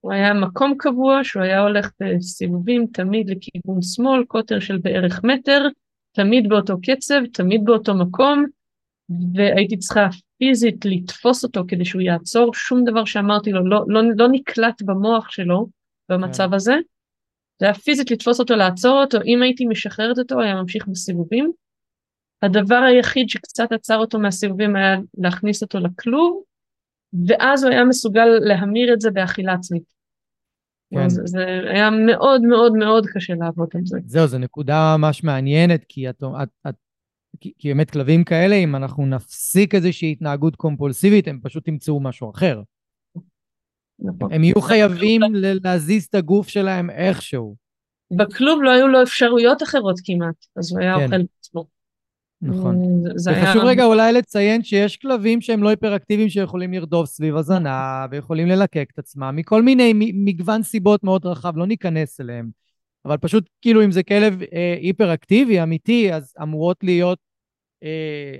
הוא 0.00 0.12
היה 0.12 0.34
מקום 0.34 0.74
קבוע 0.78 1.20
שהוא 1.22 1.42
היה 1.42 1.60
הולך 1.60 1.90
בסיבובים 2.00 2.86
תמיד 2.92 3.30
לכיוון 3.30 3.82
שמאל, 3.82 4.24
קוטר 4.24 4.60
של 4.60 4.78
בערך 4.78 5.20
מטר, 5.24 5.68
תמיד 6.12 6.48
באותו 6.48 6.76
קצב, 6.82 7.20
תמיד 7.32 7.64
באותו 7.64 7.94
מקום, 7.94 8.44
והייתי 9.34 9.76
צריכה 9.76 10.08
פיזית 10.38 10.84
לתפוס 10.84 11.44
אותו 11.44 11.64
כדי 11.68 11.84
שהוא 11.84 12.02
יעצור, 12.02 12.54
שום 12.54 12.84
דבר 12.84 13.04
שאמרתי 13.04 13.52
לו 13.52 13.66
לא, 13.66 13.84
לא, 13.88 14.02
לא 14.16 14.28
נקלט 14.28 14.82
במוח 14.82 15.30
שלו 15.30 15.66
במצב 16.08 16.48
כן. 16.48 16.54
הזה. 16.54 16.74
זה 17.60 17.66
היה 17.66 17.74
פיזית 17.74 18.10
לתפוס 18.10 18.40
אותו, 18.40 18.56
לעצור 18.56 19.00
אותו, 19.00 19.18
אם 19.24 19.42
הייתי 19.42 19.66
משחררת 19.66 20.18
אותו, 20.18 20.40
היה 20.40 20.54
ממשיך 20.54 20.88
בסיבובים. 20.88 21.52
הדבר 22.42 22.74
היחיד 22.74 23.28
שקצת 23.28 23.72
עצר 23.72 23.96
אותו 23.96 24.18
מהסיבובים 24.18 24.76
היה 24.76 24.96
להכניס 25.18 25.62
אותו 25.62 25.78
לכלוב, 25.78 26.42
ואז 27.26 27.64
הוא 27.64 27.72
היה 27.72 27.84
מסוגל 27.84 28.24
להמיר 28.24 28.92
את 28.94 29.00
זה 29.00 29.10
באכילה 29.10 29.52
עצמית. 29.52 29.82
כן. 30.94 31.08
זה, 31.08 31.22
זה 31.24 31.44
היה 31.70 31.90
מאוד 31.90 32.42
מאוד 32.42 32.72
מאוד 32.72 33.06
קשה 33.06 33.34
לעבוד 33.34 33.68
על 33.74 33.80
זה. 33.84 33.98
זהו, 34.06 34.26
זו 34.26 34.38
נקודה 34.38 34.96
ממש 34.98 35.24
מעניינת, 35.24 35.84
כי, 35.88 36.10
את, 36.10 36.22
את, 36.42 36.48
את, 36.68 36.74
כי, 37.40 37.52
כי 37.58 37.68
באמת 37.68 37.90
כלבים 37.90 38.24
כאלה, 38.24 38.54
אם 38.54 38.76
אנחנו 38.76 39.06
נפסיק 39.06 39.74
איזושהי 39.74 40.12
התנהגות 40.12 40.56
קומפולסיבית, 40.56 41.28
הם 41.28 41.40
פשוט 41.42 41.68
ימצאו 41.68 42.00
משהו 42.00 42.30
אחר. 42.30 42.62
נכון. 44.02 44.32
הם 44.32 44.44
יהיו 44.44 44.60
חייבים 44.60 45.20
להזיז 45.64 46.04
את 46.04 46.14
הגוף 46.14 46.48
שלהם 46.48 46.90
איכשהו. 46.90 47.56
בכלוב 48.10 48.62
לא 48.62 48.70
היו 48.70 48.88
לו 48.88 49.02
אפשרויות 49.02 49.62
אחרות 49.62 49.96
כמעט, 50.04 50.46
אז 50.56 50.72
הוא 50.72 50.80
היה 50.80 50.96
כן. 50.96 51.04
אוכל 51.04 51.16
בעצמו. 51.18 51.64
נכון. 52.42 53.02
וחשוב 53.14 53.62
היה... 53.62 53.70
רגע 53.70 53.84
אולי 53.84 54.12
לציין 54.12 54.62
שיש 54.62 54.96
כלבים 54.96 55.40
שהם 55.40 55.62
לא 55.62 55.68
היפראקטיביים 55.68 56.28
שיכולים 56.28 56.72
לרדוף 56.72 57.06
סביב 57.06 57.36
הזנה 57.36 58.06
ויכולים 58.10 58.46
ללקק 58.46 58.88
את 58.94 58.98
עצמם 58.98 59.32
מכל 59.36 59.62
מיני 59.62 59.92
מגוון 60.14 60.62
סיבות 60.62 61.04
מאוד 61.04 61.26
רחב, 61.26 61.56
לא 61.56 61.66
ניכנס 61.66 62.20
אליהם. 62.20 62.50
אבל 63.04 63.16
פשוט 63.16 63.48
כאילו 63.62 63.84
אם 63.84 63.92
זה 63.92 64.02
כלב 64.02 64.42
אה, 64.42 64.74
היפראקטיבי 64.80 65.62
אמיתי, 65.62 66.12
אז 66.14 66.34
אמורות 66.42 66.84
להיות, 66.84 67.18
אה, 67.82 68.36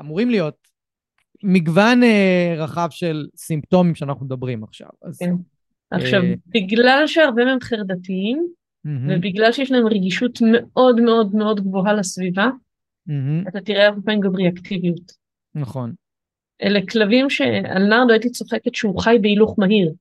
אמורים 0.00 0.30
להיות 0.30 0.63
מגוון 1.44 2.02
אה, 2.02 2.54
רחב 2.58 2.88
של 2.90 3.26
סימפטומים 3.36 3.94
שאנחנו 3.94 4.26
מדברים 4.26 4.64
עכשיו. 4.64 4.88
אז, 5.02 5.18
כן. 5.18 5.34
עכשיו, 5.90 6.22
אה... 6.22 6.34
בגלל 6.46 7.02
שהרבה 7.06 7.44
מהם 7.44 7.60
חרדתיים, 7.60 8.46
mm-hmm. 8.86 8.90
ובגלל 9.08 9.52
שיש 9.52 9.70
להם 9.70 9.86
רגישות 9.86 10.38
מאוד 10.52 11.00
מאוד 11.00 11.34
מאוד 11.34 11.60
גבוהה 11.60 11.94
לסביבה, 11.94 12.48
mm-hmm. 13.08 13.48
אתה 13.48 13.60
תראה 13.60 13.86
הרבה 13.86 14.00
פעמים 14.02 14.20
גם 14.20 14.36
ריאקטיביות. 14.36 15.12
נכון. 15.54 15.92
אלה 16.62 16.80
כלבים 16.90 17.30
שעל 17.30 17.86
נרדו 17.88 18.12
הייתי 18.12 18.30
צוחקת 18.30 18.74
שהוא 18.74 19.00
חי 19.00 19.16
בהילוך 19.20 19.58
מהיר. 19.58 19.92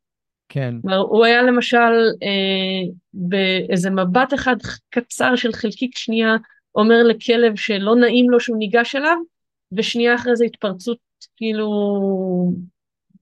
כן. 0.49 0.75
כלומר, 0.82 0.97
הוא 0.97 1.25
היה 1.25 1.41
למשל 1.41 1.77
אה, 2.23 2.91
באיזה 3.13 3.89
מבט 3.89 4.34
אחד 4.34 4.56
קצר 4.89 5.36
של 5.36 5.53
חלקיק 5.53 5.97
שנייה, 5.97 6.36
אומר 6.75 7.03
לכלב 7.03 7.56
שלא 7.56 7.95
נעים 7.95 8.29
לו 8.29 8.39
שהוא 8.39 8.58
ניגש 8.58 8.95
אליו, 8.95 9.17
ושנייה 9.71 10.15
אחרי 10.15 10.36
זה 10.36 10.45
התפרצות 10.45 10.97
כאילו 11.36 11.69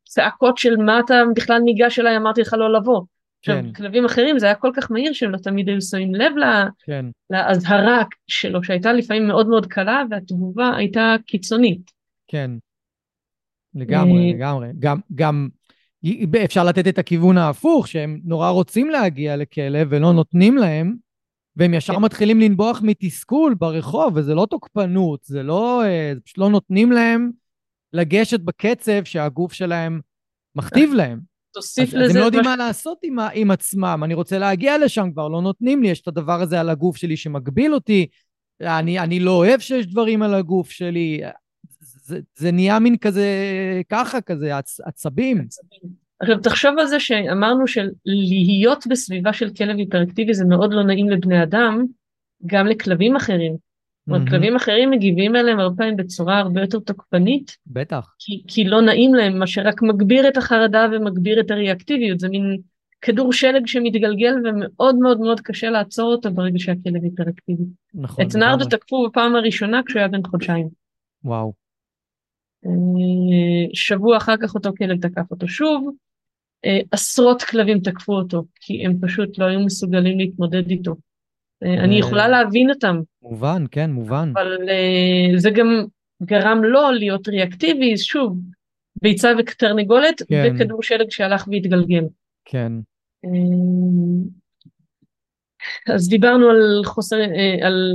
צעקות 0.05 0.57
של 0.57 0.75
מה 0.75 0.99
אתה 0.99 1.21
בכלל 1.35 1.59
ניגש 1.59 1.99
אליי, 1.99 2.17
אמרתי 2.17 2.41
לך 2.41 2.53
לא 2.53 2.73
לבוא. 2.73 3.01
כן. 3.41 3.57
עכשיו, 3.57 3.73
כלבים 3.75 4.05
אחרים 4.05 4.39
זה 4.39 4.45
היה 4.45 4.55
כל 4.55 4.71
כך 4.75 4.91
מהיר 4.91 5.13
שהם 5.13 5.31
לא 5.31 5.37
תמיד 5.37 5.69
היו 5.69 5.81
שמים 5.81 6.15
לב 6.15 6.35
לה, 6.35 6.65
כן. 6.85 7.05
להזהרה 7.29 8.03
שלו, 8.27 8.63
שהייתה 8.63 8.93
לפעמים 8.93 9.27
מאוד 9.27 9.47
מאוד 9.47 9.65
קלה, 9.65 10.03
והתגובה 10.09 10.75
הייתה 10.77 11.15
קיצונית. 11.25 11.91
כן, 12.27 12.51
לגמרי, 13.75 14.31
אה, 14.31 14.35
לגמרי. 14.35 14.67
גם, 14.79 14.99
גם 15.15 15.47
אפשר 16.45 16.63
לתת 16.63 16.87
את 16.87 16.97
הכיוון 16.97 17.37
ההפוך, 17.37 17.87
שהם 17.87 18.19
נורא 18.23 18.49
רוצים 18.49 18.89
להגיע 18.89 19.37
לכלב 19.37 19.87
ולא 19.89 20.13
נותנים 20.13 20.57
להם, 20.57 20.95
והם 21.55 21.73
ישר 21.73 21.95
כן. 21.95 22.01
מתחילים 22.01 22.39
לנבוח 22.39 22.81
מתסכול 22.83 23.53
ברחוב, 23.53 24.13
וזה 24.15 24.35
לא 24.35 24.47
תוקפנות, 24.49 25.23
זה 25.23 25.43
לא, 25.43 25.83
אה, 25.83 26.13
פשוט 26.25 26.37
לא 26.37 26.49
נותנים 26.49 26.91
להם 26.91 27.31
לגשת 27.93 28.39
בקצב 28.39 29.03
שהגוף 29.03 29.53
שלהם 29.53 30.01
מכתיב 30.55 30.93
להם. 30.93 31.19
תוסיף 31.53 31.89
אז, 31.89 31.93
לזה... 31.93 32.05
אז 32.05 32.15
הם 32.15 32.17
לא 32.17 32.25
יודעים 32.25 32.43
מה 32.43 32.55
לעשות 32.55 32.97
עם, 33.03 33.17
עם 33.33 33.51
עצמם, 33.51 34.01
אני 34.03 34.13
רוצה 34.13 34.39
להגיע 34.39 34.77
לשם 34.77 35.11
כבר, 35.11 35.27
לא 35.27 35.41
נותנים 35.41 35.83
לי, 35.83 35.89
יש 35.89 36.01
את 36.01 36.07
הדבר 36.07 36.41
הזה 36.41 36.59
על 36.59 36.69
הגוף 36.69 36.97
שלי 36.97 37.17
שמגביל 37.17 37.73
אותי, 37.73 38.07
אני, 38.61 38.99
אני 38.99 39.19
לא 39.19 39.31
אוהב 39.31 39.59
שיש 39.59 39.87
דברים 39.87 40.23
על 40.23 40.33
הגוף 40.33 40.71
שלי, 40.71 41.21
זה, 41.79 42.19
זה 42.35 42.51
נהיה 42.51 42.79
מין 42.79 42.97
כזה, 42.97 43.27
ככה, 43.89 44.21
כזה, 44.21 44.57
עצ, 44.57 44.79
עצבים. 44.79 45.47
עכשיו, 46.19 46.39
תחשוב 46.39 46.79
על 46.79 46.87
זה 46.87 46.99
שאמרנו 46.99 47.65
שלהיות 47.67 48.87
בסביבה 48.87 49.33
של 49.33 49.49
כלב 49.57 49.77
היפראקטיבי 49.77 50.33
זה 50.33 50.45
מאוד 50.45 50.73
לא 50.73 50.83
נעים 50.83 51.09
לבני 51.09 51.43
אדם, 51.43 51.85
גם 52.45 52.67
לכלבים 52.67 53.15
אחרים. 53.15 53.70
אומרת, 54.07 54.29
כלבים 54.29 54.55
אחרים 54.55 54.89
מגיבים 54.89 55.35
אליהם 55.35 55.59
הרבה 55.59 55.75
פעמים 55.77 55.95
בצורה 55.95 56.39
הרבה 56.39 56.61
יותר 56.61 56.79
תוקפנית. 56.79 57.57
בטח. 57.67 58.15
כי, 58.19 58.43
כי 58.47 58.63
לא 58.63 58.81
נעים 58.81 59.15
להם, 59.15 59.39
מה 59.39 59.47
שרק 59.47 59.81
מגביר 59.81 60.27
את 60.27 60.37
החרדה 60.37 60.87
ומגביר 60.91 61.39
את 61.39 61.51
הריאקטיביות, 61.51 62.19
זה 62.19 62.29
מין 62.29 62.57
כדור 63.01 63.33
שלג 63.33 63.67
שמתגלגל 63.67 64.33
ומאוד 64.43 64.95
מאוד 64.95 65.19
מאוד 65.19 65.39
קשה 65.39 65.69
לעצור 65.69 66.11
אותו 66.11 66.31
ברגע 66.31 66.59
שהכלב 66.59 67.03
היפראקטיבי. 67.03 67.63
נכון. 67.93 68.25
את 68.25 68.35
נרדו 68.35 68.65
תקפו 68.65 69.07
בפעם 69.09 69.35
הראשונה 69.35 69.81
כשהוא 69.85 69.99
היה 69.99 70.07
בן 70.07 70.23
חודשיים. 70.23 70.67
וואו. 71.23 71.53
אה, 72.65 73.69
שבוע 73.73 74.17
אחר 74.17 74.35
כך 74.41 74.55
אותו 74.55 74.71
כלב 74.77 75.01
תקף 75.01 75.31
אותו 75.31 75.47
שוב, 75.47 75.89
אה, 76.65 76.79
עשרות 76.91 77.43
כלבים 77.43 77.79
תקפו 77.79 78.13
אותו, 78.13 78.43
כי 78.55 78.85
הם 78.85 78.97
פשוט 79.01 79.37
לא 79.37 79.45
היו 79.45 79.59
מסוגלים 79.59 80.19
להתמודד 80.19 80.69
איתו. 80.69 80.95
אה, 81.63 81.73
אני 81.83 81.95
יכולה 81.95 82.27
להבין 82.27 82.69
אותם. 82.69 82.99
מובן, 83.21 83.63
כן, 83.71 83.91
מובן. 83.91 84.31
אבל 84.33 84.57
זה 85.37 85.49
גם 85.49 85.85
גרם 86.23 86.63
לו 86.63 86.91
להיות 86.91 87.27
ריאקטיבי, 87.27 87.97
שוב, 87.97 88.37
ביצה 89.01 89.31
ותרנגולת, 89.37 90.21
כן. 90.27 90.53
וכדור 90.55 90.83
שלג 90.83 91.09
שהלך 91.09 91.47
והתגלגל. 91.47 92.03
כן. 92.45 92.71
אז 95.87 96.09
דיברנו 96.09 96.49
על 96.49 96.81
חוסר, 96.85 97.17
על 97.61 97.93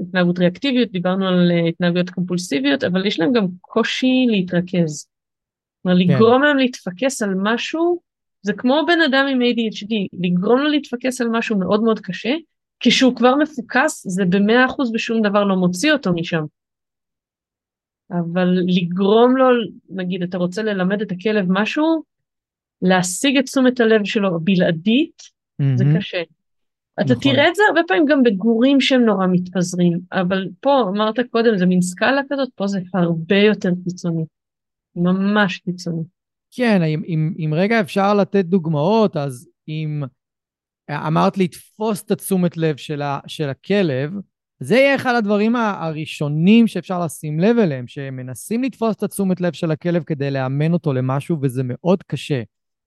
התנהגות 0.00 0.38
ריאקטיביות, 0.38 0.90
דיברנו 0.90 1.28
על 1.28 1.50
התנהגויות 1.68 2.10
קומפולסיביות, 2.10 2.84
אבל 2.84 3.06
יש 3.06 3.20
להם 3.20 3.32
גם 3.32 3.46
קושי 3.60 4.26
להתרכז. 4.28 5.08
כלומר, 5.82 5.98
כן. 5.98 6.14
לגרום 6.14 6.42
להם 6.42 6.56
להתפקס 6.56 7.22
על 7.22 7.34
משהו, 7.42 8.00
זה 8.42 8.52
כמו 8.52 8.82
בן 8.86 9.00
אדם 9.00 9.26
עם 9.30 9.40
ADHD, 9.40 9.94
לגרום 10.20 10.58
לו 10.58 10.68
להתפקס 10.68 11.20
על 11.20 11.28
משהו 11.30 11.58
מאוד 11.58 11.82
מאוד 11.82 12.00
קשה, 12.00 12.34
כשהוא 12.80 13.16
כבר 13.16 13.34
מפוקס, 13.36 14.06
זה 14.06 14.24
במאה 14.24 14.66
אחוז 14.66 14.92
בשום 14.92 15.22
דבר 15.22 15.44
לא 15.44 15.56
מוציא 15.56 15.92
אותו 15.92 16.12
משם. 16.12 16.44
אבל 18.10 18.48
לגרום 18.66 19.36
לו, 19.36 19.46
נגיד, 19.90 20.22
אתה 20.22 20.38
רוצה 20.38 20.62
ללמד 20.62 21.02
את 21.02 21.12
הכלב 21.12 21.46
משהו, 21.48 22.02
להשיג 22.82 23.36
את 23.38 23.44
תשומת 23.44 23.80
הלב 23.80 24.04
שלו 24.04 24.40
בלעדית, 24.40 25.22
mm-hmm. 25.22 25.76
זה 25.76 25.84
קשה. 25.96 26.22
אתה 27.00 27.12
נכון. 27.12 27.22
תראה 27.22 27.48
את 27.48 27.54
זה 27.54 27.62
הרבה 27.68 27.80
פעמים 27.88 28.04
גם 28.08 28.22
בגורים 28.22 28.80
שהם 28.80 29.04
נורא 29.04 29.26
מתפזרים, 29.32 29.98
אבל 30.12 30.48
פה, 30.60 30.84
אמרת 30.88 31.20
קודם, 31.30 31.58
זה 31.58 31.66
מין 31.66 31.82
סקאלה 31.82 32.20
כזאת, 32.30 32.48
פה 32.54 32.66
זה 32.66 32.80
הרבה 32.94 33.36
יותר 33.36 33.70
קיצוני. 33.84 34.24
ממש 34.96 35.58
קיצוני. 35.58 36.02
כן, 36.50 36.82
אם, 36.82 37.02
אם, 37.06 37.32
אם 37.38 37.54
רגע 37.54 37.80
אפשר 37.80 38.14
לתת 38.14 38.44
דוגמאות, 38.44 39.16
אז 39.16 39.48
אם 39.68 40.02
אמרת 40.90 41.38
לתפוס 41.38 42.02
את 42.02 42.10
התשומת 42.10 42.56
לב 42.56 42.76
של, 42.76 43.02
ה, 43.02 43.18
של 43.26 43.48
הכלב, 43.48 44.12
זה 44.60 44.76
יהיה 44.76 44.94
אחד 44.94 45.14
הדברים 45.14 45.56
הראשונים 45.56 46.66
שאפשר 46.66 47.04
לשים 47.04 47.40
לב 47.40 47.58
אליהם, 47.58 47.86
שמנסים 47.86 48.62
לתפוס 48.62 48.96
את 48.96 49.02
התשומת 49.02 49.40
לב 49.40 49.52
של 49.52 49.70
הכלב 49.70 50.02
כדי 50.02 50.30
לאמן 50.30 50.72
אותו 50.72 50.92
למשהו, 50.92 51.36
וזה 51.42 51.62
מאוד 51.64 52.02
קשה. 52.02 52.42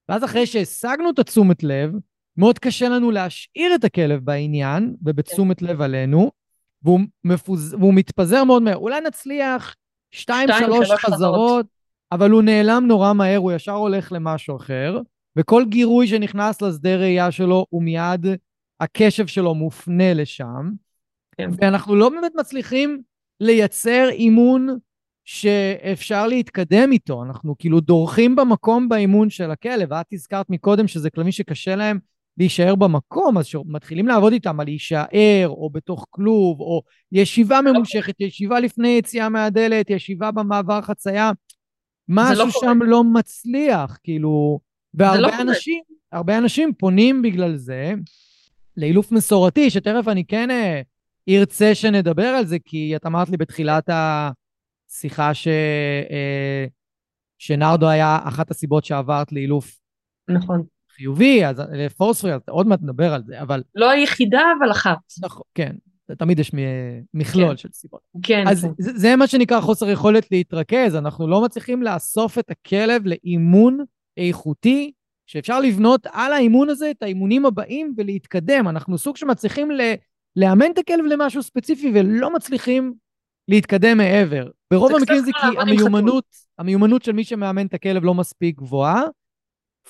ואז 0.09 0.23
אחרי 0.23 0.45
שהשגנו 0.45 1.09
את 1.09 1.19
התשומת 1.19 1.63
לב, 1.63 1.91
מאוד 2.37 2.59
קשה 2.59 2.89
לנו 2.89 3.11
להשאיר 3.11 3.75
את 3.75 3.83
הכלב 3.83 4.19
בעניין 4.25 4.95
ובתשומת 5.01 5.61
לב 5.61 5.81
עלינו, 5.81 6.31
והוא, 6.83 6.99
מפוז... 7.23 7.73
והוא 7.73 7.93
מתפזר 7.93 8.43
מאוד 8.43 8.61
מהר. 8.61 8.77
אולי 8.77 9.01
נצליח 9.01 9.75
שתיים, 10.11 10.49
שלוש, 10.59 10.91
חזרות, 10.91 11.65
אבל 12.11 12.31
הוא 12.31 12.41
נעלם 12.41 12.83
נורא 12.87 13.13
מהר, 13.13 13.37
הוא 13.37 13.51
ישר 13.51 13.71
הולך 13.71 14.11
למשהו 14.11 14.55
אחר, 14.55 14.99
וכל 15.35 15.63
גירוי 15.69 16.07
שנכנס 16.07 16.61
לשדה 16.61 16.95
ראייה 16.95 17.31
שלו, 17.31 17.65
הוא 17.69 17.83
מיד, 17.83 18.25
הקשב 18.79 19.27
שלו 19.27 19.55
מופנה 19.55 20.13
לשם. 20.13 20.71
כן. 21.37 21.49
ואנחנו 21.57 21.95
לא 21.95 22.09
באמת 22.09 22.31
מצליחים 22.35 23.01
לייצר 23.39 24.09
אימון 24.09 24.77
שאפשר 25.25 26.27
להתקדם 26.27 26.91
איתו. 26.91 27.23
אנחנו 27.23 27.55
כאילו 27.57 27.79
דורכים 27.79 28.35
במקום 28.35 28.89
באימון 28.89 29.29
של 29.29 29.51
הכלב. 29.51 29.87
ואת 29.91 30.13
הזכרת 30.13 30.49
מקודם 30.49 30.87
שזה 30.87 31.09
כלבים 31.09 31.31
שקשה 31.31 31.75
להם 31.75 31.99
להישאר 32.37 32.75
במקום, 32.75 33.37
אז 33.37 33.45
כשמתחילים 33.45 34.07
לעבוד 34.07 34.33
איתם 34.33 34.59
על 34.59 34.65
להישאר, 34.65 35.47
או 35.47 35.69
בתוך 35.69 36.05
כלוב, 36.09 36.59
או 36.59 36.81
ישיבה 37.11 37.61
ממושכת, 37.61 38.21
ישיבה 38.21 38.59
לפני 38.59 38.87
יציאה 38.87 39.29
מהדלת, 39.29 39.89
ישיבה 39.89 40.31
במעבר 40.31 40.81
חצייה, 40.81 41.31
משהו 42.07 42.45
לא 42.45 42.51
שם 42.51 42.79
לא 42.81 43.03
מצליח, 43.03 43.97
כאילו, 44.03 44.59
והרבה 44.93 45.19
לא 45.19 45.41
אנשים, 45.41 45.81
הרבה 46.11 46.37
אנשים 46.37 46.73
פונים 46.73 47.21
בגלל 47.21 47.55
זה 47.55 47.93
לאילוף 48.77 49.11
מסורתי, 49.11 49.69
שתכף 49.69 50.07
אני 50.07 50.25
כן 50.25 50.51
אה, 50.51 50.81
ארצה 51.29 51.75
שנדבר 51.75 52.27
על 52.27 52.45
זה, 52.45 52.57
כי 52.65 52.95
את 52.95 53.05
אמרת 53.05 53.29
לי 53.29 53.37
בתחילת 53.37 53.89
השיחה 53.89 55.33
ש... 55.33 55.47
אה, 56.11 56.65
שנרדו 57.37 57.89
היה 57.89 58.19
אחת 58.23 58.51
הסיבות 58.51 58.85
שעברת 58.85 59.31
לאילוף 59.31 59.79
נכון. 60.29 60.63
חיובי, 60.95 61.45
אז 61.45 61.61
לפורספרי, 61.71 62.33
אז 62.33 62.41
עוד 62.49 62.67
מעט 62.67 62.79
נדבר 62.81 63.13
על 63.13 63.23
זה, 63.23 63.41
אבל... 63.41 63.63
לא 63.75 63.89
היחידה, 63.89 64.41
אבל 64.59 64.71
אחת. 64.71 64.97
נכון, 65.23 65.43
כן. 65.55 65.75
תמיד 66.17 66.39
יש 66.39 66.51
מכלול 67.13 67.49
כן. 67.49 67.57
של 67.57 67.69
סיבות. 67.71 68.01
כן. 68.23 68.47
אז 68.47 68.61
כן. 68.61 68.71
זה, 68.77 68.91
זה 68.95 69.15
מה 69.15 69.27
שנקרא 69.27 69.61
חוסר 69.61 69.89
יכולת 69.89 70.31
להתרכז. 70.31 70.95
אנחנו 70.95 71.27
לא 71.27 71.41
מצליחים 71.41 71.83
לאסוף 71.83 72.39
את 72.39 72.51
הכלב 72.51 73.05
לאימון 73.05 73.77
איכותי, 74.27 74.91
שאפשר 75.27 75.59
לבנות 75.59 76.07
על 76.11 76.33
האימון 76.33 76.69
הזה 76.69 76.91
את 76.91 77.03
האימונים 77.03 77.45
הבאים 77.45 77.93
ולהתקדם. 77.97 78.67
אנחנו 78.67 78.97
סוג 78.97 79.17
שמצליחים 79.17 79.71
ל, 79.71 79.81
לאמן 80.35 80.71
את 80.71 80.77
הכלב 80.77 81.05
למשהו 81.05 81.43
ספציפי 81.43 81.91
ולא 81.95 82.33
מצליחים 82.33 82.93
להתקדם 83.47 83.97
מעבר. 83.97 84.49
ברוב 84.71 84.95
המקרים 84.95 85.19
זה 85.19 85.31
כי 85.31 85.59
המיומנות, 85.59 86.25
המיומנות 86.57 87.03
של 87.03 87.11
מי 87.11 87.23
שמאמן 87.23 87.65
את 87.65 87.73
הכלב 87.73 88.03
לא 88.03 88.13
מספיק 88.13 88.57
גבוהה, 88.57 89.03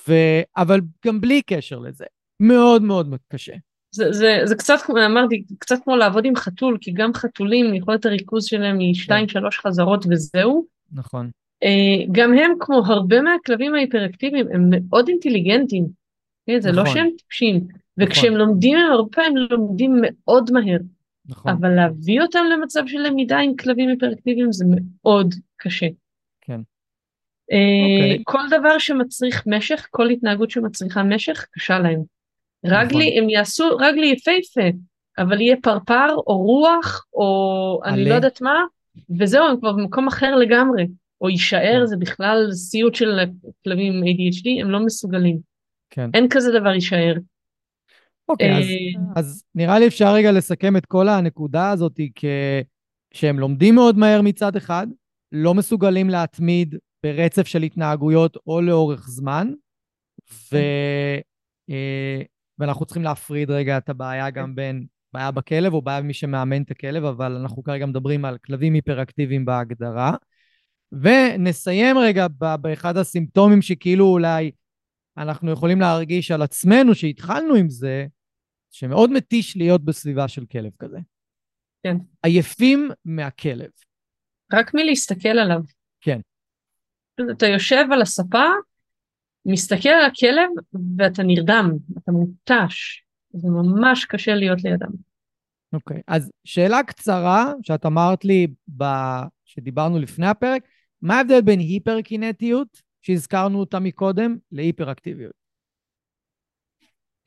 ו... 0.07 0.13
אבל 0.57 0.81
גם 1.05 1.21
בלי 1.21 1.41
קשר 1.41 1.79
לזה. 1.79 2.05
מאוד 2.39 2.81
מאוד 2.81 3.15
קשה. 3.27 3.53
זה, 3.95 4.11
זה, 4.11 4.41
זה 4.45 4.55
קצת, 4.55 4.79
אמרתי, 5.05 5.43
קצת 5.59 5.75
כמו 5.83 5.95
לעבוד 5.95 6.25
עם 6.25 6.35
חתול, 6.35 6.77
כי 6.81 6.91
גם 6.91 7.13
חתולים, 7.13 7.73
יכולת 7.73 8.05
הריכוז 8.05 8.45
שלהם 8.45 8.79
היא 8.79 8.93
שתיים, 8.93 9.27
כן. 9.27 9.33
שלוש 9.33 9.59
חזרות 9.59 10.05
וזהו. 10.09 10.65
נכון. 10.91 11.29
אה, 11.63 12.06
גם 12.12 12.34
הם, 12.34 12.52
כמו 12.60 12.82
הרבה 12.86 13.21
מהכלבים 13.21 13.76
ההיפראקטיביים, 13.76 14.47
הם 14.54 14.69
מאוד 14.69 15.08
אינטליגנטים. 15.08 15.86
כן, 16.47 16.60
זה 16.60 16.71
לא 16.71 16.84
נכון. 16.84 16.86
לא 16.86 16.93
שהם 16.93 17.10
טיפשים. 17.17 17.56
נכון. 17.56 17.80
וכשהם 17.97 18.34
לומדים, 18.34 18.78
הם 18.78 18.91
הרבה 18.91 19.10
פעמים 19.12 19.38
לומדים 19.38 19.95
מאוד 20.02 20.52
מהר. 20.52 20.78
נכון. 21.26 21.52
אבל 21.52 21.69
להביא 21.69 22.21
אותם 22.21 22.43
למצב 22.54 22.84
של 22.88 23.00
למידה 23.00 23.39
עם 23.39 23.56
כלבים 23.56 23.89
היפראקטיביים 23.89 24.52
זה 24.52 24.65
מאוד 25.04 25.34
קשה. 25.58 25.88
כן. 26.41 26.60
Okay. 26.60 26.63
אה, 27.52 27.95
אוקיי. 27.95 28.24
כל 28.24 28.41
דבר 28.50 28.78
שמצריך 28.80 29.43
משך, 29.47 29.88
כל 29.91 30.10
התנהגות 30.10 30.52
שמצריכה 30.52 31.04
משך, 31.04 31.45
קשה 31.52 31.80
להם. 31.80 32.02
רגלי, 32.65 33.10
נכון. 33.10 33.24
הם 33.24 33.30
יעשו 33.30 33.78
רגלי 33.80 34.08
יפהפה, 34.08 34.78
אבל 35.17 35.41
יהיה 35.41 35.56
פרפר 35.62 36.08
או 36.28 36.38
רוח 36.38 37.06
או 37.13 37.80
עלי. 37.84 38.02
אני 38.02 38.10
לא 38.10 38.15
יודעת 38.15 38.41
מה, 38.41 38.63
וזהו, 39.19 39.45
הם 39.45 39.60
כבר 39.60 39.71
במקום 39.71 40.08
אחר 40.08 40.36
לגמרי. 40.36 40.86
או 41.21 41.29
יישאר, 41.29 41.79
כן. 41.79 41.86
זה 41.86 41.97
בכלל 41.97 42.51
סיוט 42.51 42.95
של 42.95 43.19
כלבים 43.63 43.93
עם 43.93 44.03
ADHD, 44.03 44.62
הם 44.62 44.71
לא 44.71 44.86
מסוגלים. 44.86 45.39
כן. 45.89 46.10
אין 46.13 46.27
כזה 46.29 46.60
דבר 46.60 46.73
יישאר. 46.73 47.13
אוקיי, 48.29 48.57
אז, 48.57 48.65
אה, 48.65 49.12
אז 49.15 49.43
נראה 49.55 49.79
לי 49.79 49.88
אפשר 49.88 50.13
רגע 50.13 50.31
לסכם 50.31 50.77
את 50.77 50.86
כל 50.86 51.10
הנקודה 51.10 51.69
הזאת 51.69 51.99
כ... 52.15 52.25
שהם 53.13 53.39
לומדים 53.39 53.76
מאוד 53.76 53.97
מהר 53.97 54.22
מצד 54.22 54.55
אחד, 54.55 54.88
לא 55.32 55.53
מסוגלים 55.53 56.09
להתמיד 56.09 56.76
ברצף 57.03 57.47
של 57.47 57.63
התנהגויות 57.63 58.38
או 58.47 58.61
לאורך 58.61 59.07
זמן, 59.07 59.51
ו... 60.51 60.57
אה, 61.69 62.22
ואנחנו 62.59 62.86
צריכים 62.86 63.03
להפריד 63.03 63.51
רגע 63.51 63.78
את 63.78 63.89
הבעיה 63.89 64.30
גם 64.30 64.55
בין 64.55 64.86
בעיה 65.13 65.32
בכלב 65.32 65.74
או 65.74 65.82
בעיה 65.82 66.01
במי 66.01 66.13
שמאמן 66.13 66.61
את 66.61 66.72
הכלב, 66.72 67.05
אבל 67.05 67.32
אנחנו 67.36 67.63
כרגע 67.63 67.86
מדברים 67.86 68.26
על 68.26 68.38
כלבים 68.38 68.74
היפראקטיביים 68.74 69.45
בהגדרה. 69.45 70.15
ונסיים 70.91 71.97
רגע 71.97 72.27
באחד 72.61 72.97
הסימפטומים 72.97 73.61
שכאילו 73.61 74.05
אולי 74.05 74.51
אנחנו 75.17 75.51
יכולים 75.51 75.81
להרגיש 75.81 76.31
על 76.31 76.41
עצמנו 76.41 76.95
שהתחלנו 76.95 77.55
עם 77.55 77.69
זה, 77.69 78.05
שמאוד 78.71 79.11
מתיש 79.11 79.57
להיות 79.57 79.85
בסביבה 79.85 80.27
של 80.27 80.45
כלב 80.45 80.71
כזה. 80.79 80.99
כן. 81.83 81.97
עייפים 82.23 82.89
מהכלב. 83.05 83.69
רק 84.53 84.73
מלהסתכל 84.73 85.29
עליו. 85.29 85.61
כן. 86.01 86.19
אתה 87.31 87.45
יושב 87.45 87.85
על 87.91 88.01
הספה, 88.01 88.45
מסתכל 89.45 89.89
על 89.89 90.05
הכלב 90.05 90.49
ואתה 90.97 91.23
נרדם, 91.23 91.71
אתה 91.97 92.11
מותש. 92.11 93.03
זה 93.33 93.47
ממש 93.49 94.05
קשה 94.05 94.35
להיות 94.35 94.63
לידם. 94.63 94.91
אוקיי, 95.73 95.97
okay. 95.97 96.03
אז 96.07 96.31
שאלה 96.43 96.83
קצרה 96.83 97.53
שאת 97.63 97.85
אמרת 97.85 98.25
לי 98.25 98.47
ב... 98.77 98.83
שדיברנו 99.45 99.99
לפני 99.99 100.27
הפרק, 100.27 100.63
מה 101.02 101.18
ההבדל 101.18 101.41
בין 101.41 101.60
היפרקינטיות, 101.60 102.82
שהזכרנו 103.02 103.60
אותה 103.60 103.80
מקודם, 103.80 104.38
להיפראקטיביות? 104.52 105.34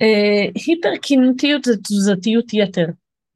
Uh, 0.03 0.53
היפרקינטיות 0.67 1.65
זה 1.65 1.77
תזוזתיות 1.77 2.55
יתר. 2.55 2.87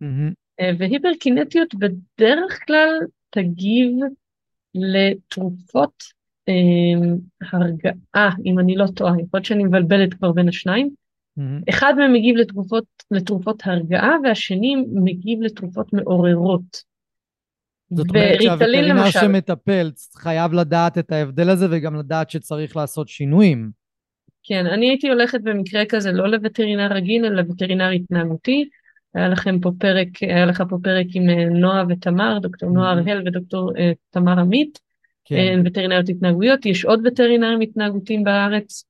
Uh, 0.02 0.64
והיפרקינטיות 0.78 1.74
בדרך 1.74 2.66
כלל 2.66 2.88
תגיב 3.30 3.90
לתרופות 4.74 6.02
uh, 6.50 7.52
הרגעה, 7.52 8.30
אם 8.44 8.58
אני 8.58 8.76
לא 8.76 8.86
טועה, 8.94 9.12
יכול 9.12 9.28
להיות 9.32 9.44
שאני 9.44 9.64
מבלבלת 9.64 10.14
כבר 10.14 10.32
בין 10.32 10.48
השניים. 10.48 10.90
אחד 11.68 11.94
מהם 11.96 12.12
מגיב 12.12 12.36
לתרופות, 12.36 12.84
לתרופות 13.10 13.62
הרגעה 13.64 14.16
והשני 14.24 14.76
מגיב 14.92 15.42
לתרופות 15.42 15.92
מעוררות. 15.92 16.87
זאת 17.90 18.06
אומרת 18.10 18.42
שהווטרינר 18.42 19.10
שמטפל 19.10 19.90
חייב 20.16 20.52
לדעת 20.52 20.98
את 20.98 21.12
ההבדל 21.12 21.50
הזה 21.50 21.66
וגם 21.70 21.96
לדעת 21.96 22.30
שצריך 22.30 22.76
לעשות 22.76 23.08
שינויים. 23.08 23.70
כן, 24.42 24.66
אני 24.66 24.88
הייתי 24.88 25.08
הולכת 25.08 25.40
במקרה 25.40 25.84
כזה 25.84 26.12
לא 26.12 26.28
לווטרינר 26.28 26.92
רגיל, 26.92 27.24
אלא 27.24 27.42
לווטרינר 27.42 27.88
התנהגותי. 27.88 28.68
היה 29.14 29.28
לכם 29.28 29.60
פה 29.60 29.70
פרק, 29.78 30.08
היה 30.20 30.46
לך 30.46 30.62
פה 30.68 30.76
פרק 30.82 31.06
עם 31.14 31.30
אה, 31.30 31.44
נועה 31.44 31.84
ותמר, 31.88 32.38
דוקטור 32.38 32.70
נועה 32.70 32.94
mm-hmm. 32.94 33.10
הראל 33.10 33.22
ודוקטור 33.26 33.72
uh, 33.72 33.74
תמר 34.10 34.40
עמית, 34.40 34.78
כן. 35.24 35.36
uh, 35.36 35.66
וטרינריות 35.68 36.08
התנהגויות. 36.08 36.66
יש 36.66 36.84
עוד 36.84 37.00
וטרינרים 37.06 37.60
התנהגותיים 37.60 38.24
בארץ. 38.24 38.84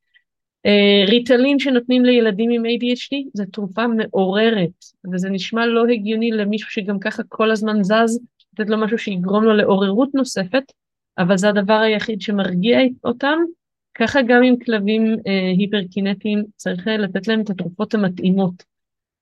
Uh, 0.66 1.10
ריטלין 1.10 1.58
שנותנים 1.58 2.04
לילדים 2.04 2.50
עם 2.50 2.62
ADHD 2.64 3.30
זה 3.34 3.44
תרופה 3.52 3.86
מעוררת, 3.86 4.84
וזה 5.12 5.30
נשמע 5.30 5.66
לא 5.66 5.84
הגיוני 5.86 6.30
למישהו 6.30 6.70
שגם 6.70 6.98
ככה 6.98 7.22
כל 7.28 7.50
הזמן 7.50 7.82
זז, 7.82 8.20
לתת 8.60 8.70
לו 8.70 8.78
משהו 8.78 8.98
שיגרום 8.98 9.44
לו 9.44 9.56
לעוררות 9.56 10.14
נוספת, 10.14 10.72
אבל 11.18 11.36
זה 11.36 11.48
הדבר 11.48 11.74
היחיד 11.74 12.20
שמרגיע 12.20 12.78
אותם. 13.04 13.38
ככה 13.94 14.22
גם 14.22 14.42
עם 14.42 14.54
כלבים 14.64 15.16
אה, 15.26 15.50
היפרקינטיים 15.58 16.44
צריך 16.56 16.86
לתת 16.86 17.28
להם 17.28 17.40
את 17.40 17.50
התרופות 17.50 17.94
המתאימות. 17.94 18.62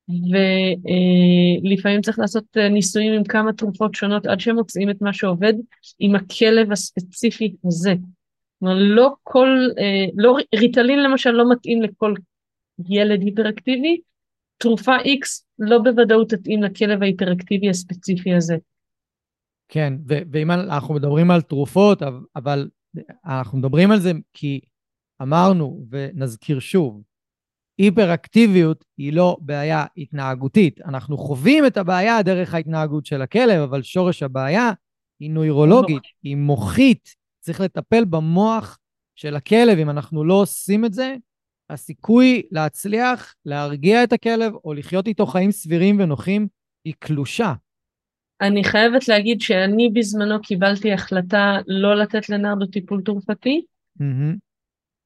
ולפעמים 0.08 1.96
אה, 1.96 2.02
צריך 2.02 2.18
לעשות 2.18 2.44
אה, 2.56 2.68
ניסויים 2.68 3.12
עם 3.12 3.24
כמה 3.24 3.52
תרופות 3.52 3.94
שונות 3.94 4.26
עד 4.26 4.40
שהם 4.40 4.54
מוצאים 4.54 4.90
את 4.90 5.02
מה 5.02 5.12
שעובד 5.12 5.52
עם 5.98 6.14
הכלב 6.14 6.72
הספציפי 6.72 7.54
הזה. 7.64 7.94
כלומר, 8.58 8.74
לא 8.78 9.14
כל, 9.22 9.48
אה, 9.78 10.06
לא, 10.14 10.36
ריטלין 10.54 11.02
למשל 11.02 11.30
לא 11.30 11.52
מתאים 11.52 11.82
לכל 11.82 12.14
ילד 12.88 13.22
היפראקטיבי, 13.22 14.00
תרופה 14.58 14.96
X 14.96 15.44
לא 15.58 15.78
בוודאות 15.78 16.30
תתאים 16.30 16.62
לכלב 16.62 17.02
ההיפראקטיבי 17.02 17.70
הספציפי 17.70 18.34
הזה. 18.34 18.56
כן, 19.68 19.94
ואם 20.06 20.50
אנחנו 20.50 20.94
מדברים 20.94 21.30
על 21.30 21.42
תרופות, 21.42 22.02
אבל 22.36 22.68
אנחנו 23.24 23.58
מדברים 23.58 23.90
על 23.90 24.00
זה 24.00 24.12
כי 24.32 24.60
אמרנו, 25.22 25.86
ונזכיר 25.90 26.58
שוב, 26.58 27.02
היפראקטיביות 27.78 28.84
היא 28.98 29.12
לא 29.12 29.36
בעיה 29.40 29.84
התנהגותית. 29.96 30.80
אנחנו 30.80 31.18
חווים 31.18 31.66
את 31.66 31.76
הבעיה 31.76 32.22
דרך 32.22 32.54
ההתנהגות 32.54 33.06
של 33.06 33.22
הכלב, 33.22 33.60
אבל 33.62 33.82
שורש 33.82 34.22
הבעיה 34.22 34.72
היא 35.20 35.30
נוירולוגית, 35.30 36.02
היא 36.22 36.36
מוחית. 36.36 37.14
צריך 37.40 37.60
לטפל 37.60 38.04
במוח 38.04 38.78
של 39.16 39.36
הכלב. 39.36 39.78
אם 39.78 39.90
אנחנו 39.90 40.24
לא 40.24 40.34
עושים 40.34 40.84
את 40.84 40.92
זה, 40.92 41.16
הסיכוי 41.70 42.42
להצליח 42.50 43.34
להרגיע 43.44 44.04
את 44.04 44.12
הכלב 44.12 44.52
או 44.64 44.74
לחיות 44.74 45.06
איתו 45.06 45.26
חיים 45.26 45.50
סבירים 45.50 46.00
ונוחים 46.00 46.48
היא 46.84 46.94
קלושה. 46.98 47.52
אני 48.40 48.64
חייבת 48.64 49.08
להגיד 49.08 49.40
שאני 49.40 49.90
בזמנו 49.94 50.40
קיבלתי 50.42 50.92
החלטה 50.92 51.58
לא 51.66 51.96
לתת 51.96 52.28
לנרדו 52.28 52.66
טיפול 52.66 53.02
תרופתי. 53.02 53.64
Mm-hmm. 54.00 54.36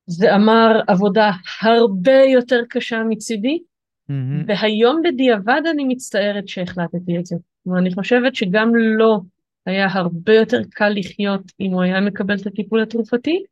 זה 0.06 0.34
אמר 0.34 0.80
עבודה 0.86 1.30
הרבה 1.62 2.22
יותר 2.32 2.60
קשה 2.68 3.02
מצידי, 3.08 3.58
mm-hmm. 3.58 4.44
והיום 4.46 5.02
בדיעבד 5.04 5.62
אני 5.70 5.84
מצטערת 5.84 6.48
שהחלטתי 6.48 7.18
את 7.18 7.26
זה. 7.26 7.36
ואני 7.66 7.94
חושבת 7.94 8.34
שגם 8.34 8.74
לו 8.74 8.98
לא 8.98 9.20
היה 9.66 9.88
הרבה 9.90 10.34
יותר 10.34 10.60
קל 10.70 10.92
לחיות 10.96 11.42
אם 11.60 11.72
הוא 11.72 11.82
היה 11.82 12.00
מקבל 12.00 12.36
את 12.36 12.46
הטיפול 12.46 12.82
התרופתי, 12.82 13.42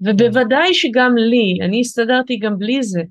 ובוודאי 0.00 0.74
שגם 0.74 1.16
לי, 1.16 1.58
אני 1.62 1.80
הסתדרתי 1.80 2.36
גם 2.36 2.58
בלי 2.58 2.82
זה, 2.82 3.02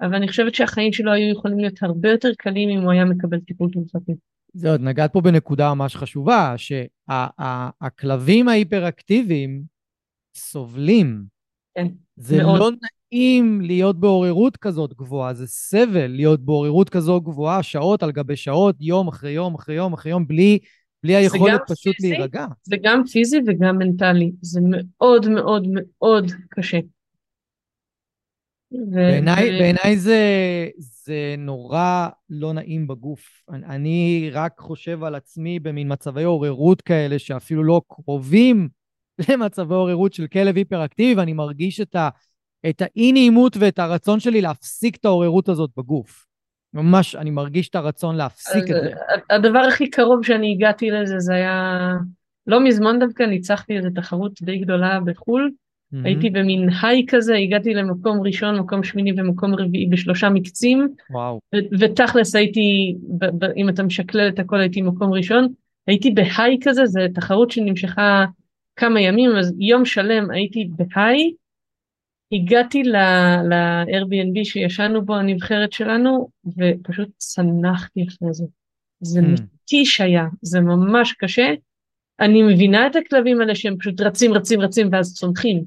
אבל 0.00 0.14
אני 0.14 0.28
חושבת 0.28 0.54
שהחיים 0.54 0.92
שלו 0.92 1.12
היו 1.12 1.32
יכולים 1.32 1.58
להיות 1.58 1.82
הרבה 1.82 2.10
יותר 2.10 2.30
קלים 2.38 2.68
אם 2.68 2.80
הוא 2.80 2.92
היה 2.92 3.04
מקבל 3.04 3.40
טיפול 3.40 3.70
תרופתי. 3.72 4.12
זה 4.54 4.70
עוד 4.70 4.80
נגעת 4.80 5.12
פה 5.12 5.20
בנקודה 5.20 5.74
ממש 5.74 5.96
חשובה, 5.96 6.54
שהכלבים 6.56 8.48
ההיפראקטיביים 8.48 9.62
סובלים. 10.34 11.24
כן, 11.74 11.86
זה 12.16 12.42
מאוד. 12.42 12.58
לא 12.60 12.70
נעים 13.12 13.60
להיות 13.60 14.00
בעוררות 14.00 14.56
כזאת 14.56 14.94
גבוהה, 14.94 15.34
זה 15.34 15.46
סבל 15.46 16.06
להיות 16.06 16.40
בעוררות 16.40 16.88
כזאת 16.88 17.22
גבוהה, 17.22 17.62
שעות 17.62 18.02
על 18.02 18.12
גבי 18.12 18.36
שעות, 18.36 18.76
יום 18.80 19.08
אחרי 19.08 19.30
יום 19.30 19.54
אחרי 19.54 19.74
יום 19.74 19.92
אחרי 19.92 20.12
יום, 20.12 20.26
בלי, 20.26 20.58
בלי 21.02 21.16
היכולת 21.16 21.60
פשוט 21.68 21.96
פיזי, 21.96 22.10
להירגע. 22.10 22.46
זה 22.62 22.76
גם 22.82 23.02
פיזי 23.06 23.40
וגם 23.46 23.78
מנטלי, 23.78 24.32
זה 24.42 24.60
מאוד 24.62 25.28
מאוד 25.28 25.66
מאוד 25.70 26.32
קשה. 26.48 26.78
בעיניי, 28.90 29.50
ו... 29.50 29.58
בעיני 29.58 29.96
זה, 29.96 30.18
זה 30.78 31.34
נורא 31.38 32.08
לא 32.30 32.52
נעים 32.52 32.86
בגוף. 32.86 33.42
אני, 33.50 33.66
אני 33.66 34.30
רק 34.32 34.58
חושב 34.58 35.04
על 35.04 35.14
עצמי 35.14 35.60
במין 35.60 35.92
מצבי 35.92 36.22
עוררות 36.22 36.82
כאלה 36.82 37.18
שאפילו 37.18 37.64
לא 37.64 37.80
קרובים 37.88 38.68
למצבי 39.28 39.74
עוררות 39.74 40.12
של 40.12 40.26
כלב 40.26 40.56
היפראקטיבי, 40.56 41.14
ואני 41.14 41.32
מרגיש 41.32 41.80
את, 41.80 41.96
ה, 41.96 42.08
את 42.68 42.82
האי-נעימות 42.82 43.56
ואת 43.56 43.78
הרצון 43.78 44.20
שלי 44.20 44.40
להפסיק 44.40 44.96
את 44.96 45.04
העוררות 45.04 45.48
הזאת 45.48 45.70
בגוף. 45.76 46.26
ממש, 46.74 47.16
אני 47.16 47.30
מרגיש 47.30 47.68
את 47.68 47.74
הרצון 47.74 48.16
להפסיק 48.16 48.62
את 48.62 48.76
זה. 48.82 48.92
הדבר 49.30 49.58
הכי 49.58 49.90
קרוב 49.90 50.24
שאני 50.24 50.52
הגעתי 50.52 50.90
לזה, 50.90 51.18
זה 51.18 51.34
היה... 51.34 51.90
לא 52.46 52.64
מזמן 52.64 52.98
דווקא 52.98 53.22
ניצחתי 53.22 53.76
איזו 53.76 53.88
תחרות 53.94 54.42
די 54.42 54.58
גדולה 54.58 55.00
בחו"ל, 55.00 55.50
Mm-hmm. 55.94 56.04
הייתי 56.04 56.30
במין 56.30 56.68
היי 56.82 57.04
כזה, 57.08 57.34
הגעתי 57.34 57.74
למקום 57.74 58.20
ראשון, 58.20 58.58
מקום 58.58 58.84
שמיני 58.84 59.12
ומקום 59.16 59.54
רביעי 59.54 59.86
בשלושה 59.86 60.28
מקצים. 60.30 60.88
וואו. 61.10 61.40
ותכלס 61.80 62.34
הייתי, 62.34 62.96
ב- 63.18 63.44
ב- 63.44 63.52
אם 63.56 63.68
אתה 63.68 63.82
משקלל 63.82 64.28
את 64.28 64.38
הכל, 64.38 64.60
הייתי 64.60 64.82
מקום 64.82 65.12
ראשון. 65.12 65.48
הייתי 65.86 66.10
בהיי 66.10 66.58
כזה, 66.62 66.86
זו 66.86 67.00
תחרות 67.14 67.50
שנמשכה 67.50 68.24
כמה 68.76 69.00
ימים, 69.00 69.30
אז 69.36 69.54
יום 69.58 69.84
שלם 69.84 70.30
הייתי 70.30 70.68
בהיי. 70.76 71.32
הגעתי 72.32 72.82
ל-Airbnb 72.82 74.44
שישנו 74.44 75.04
בו, 75.04 75.16
הנבחרת 75.16 75.72
שלנו, 75.72 76.28
ופשוט 76.58 77.08
צנחתי 77.16 78.04
אחרי 78.08 78.32
זה. 78.32 78.44
זה 79.00 79.20
mm. 79.20 79.24
מתיש 79.24 80.00
היה, 80.00 80.26
זה 80.42 80.60
ממש 80.60 81.12
קשה. 81.12 81.54
אני 82.20 82.42
מבינה 82.42 82.86
את 82.86 82.96
הכלבים 82.96 83.40
האלה 83.40 83.54
שהם 83.54 83.76
פשוט 83.78 84.00
רצים, 84.00 84.32
רצים, 84.32 84.60
רצים 84.60 84.88
ואז 84.92 85.14
צונחים. 85.14 85.64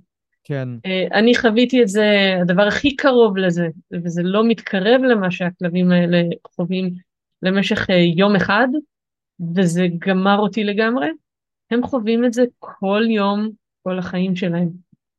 כן. 0.48 0.70
אה, 0.86 1.08
אני 1.20 1.36
חוויתי 1.36 1.82
את 1.82 1.88
זה, 1.88 2.36
הדבר 2.41 2.62
הכי 2.62 2.96
קרוב 2.96 3.38
לזה, 3.38 3.68
וזה 4.04 4.22
לא 4.24 4.48
מתקרב 4.48 5.02
למה 5.02 5.32
שהכלבים 5.32 5.91
האלה 5.91 6.22
חווים 6.56 6.89
למשך 7.41 7.89
אה, 7.89 7.96
יום 7.96 8.36
אחד, 8.36 8.68
וזה 9.56 9.88
גמר 10.00 10.38
אותי 10.38 10.64
לגמרי. 10.64 11.08
הם 11.72 11.84
חווים 11.84 12.26
את 12.26 12.34
זה 12.34 12.43
כל 12.60 13.04
יום, 13.10 13.50
כל 13.84 14.00
החיים 14.00 14.36
שלהם. 14.36 14.70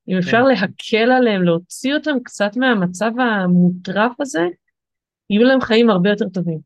אם 0.09 0.16
אפשר 0.16 0.43
כן. 0.43 0.49
להקל 0.49 1.12
עליהם, 1.12 1.43
להוציא 1.43 1.95
אותם 1.95 2.16
קצת 2.24 2.57
מהמצב 2.57 3.11
המוטרף 3.18 4.20
הזה, 4.20 4.47
יהיו 5.31 5.45
להם 5.45 5.61
חיים 5.61 5.91
הרבה 5.91 6.11
יותר 6.11 6.29
טובים. 6.29 6.59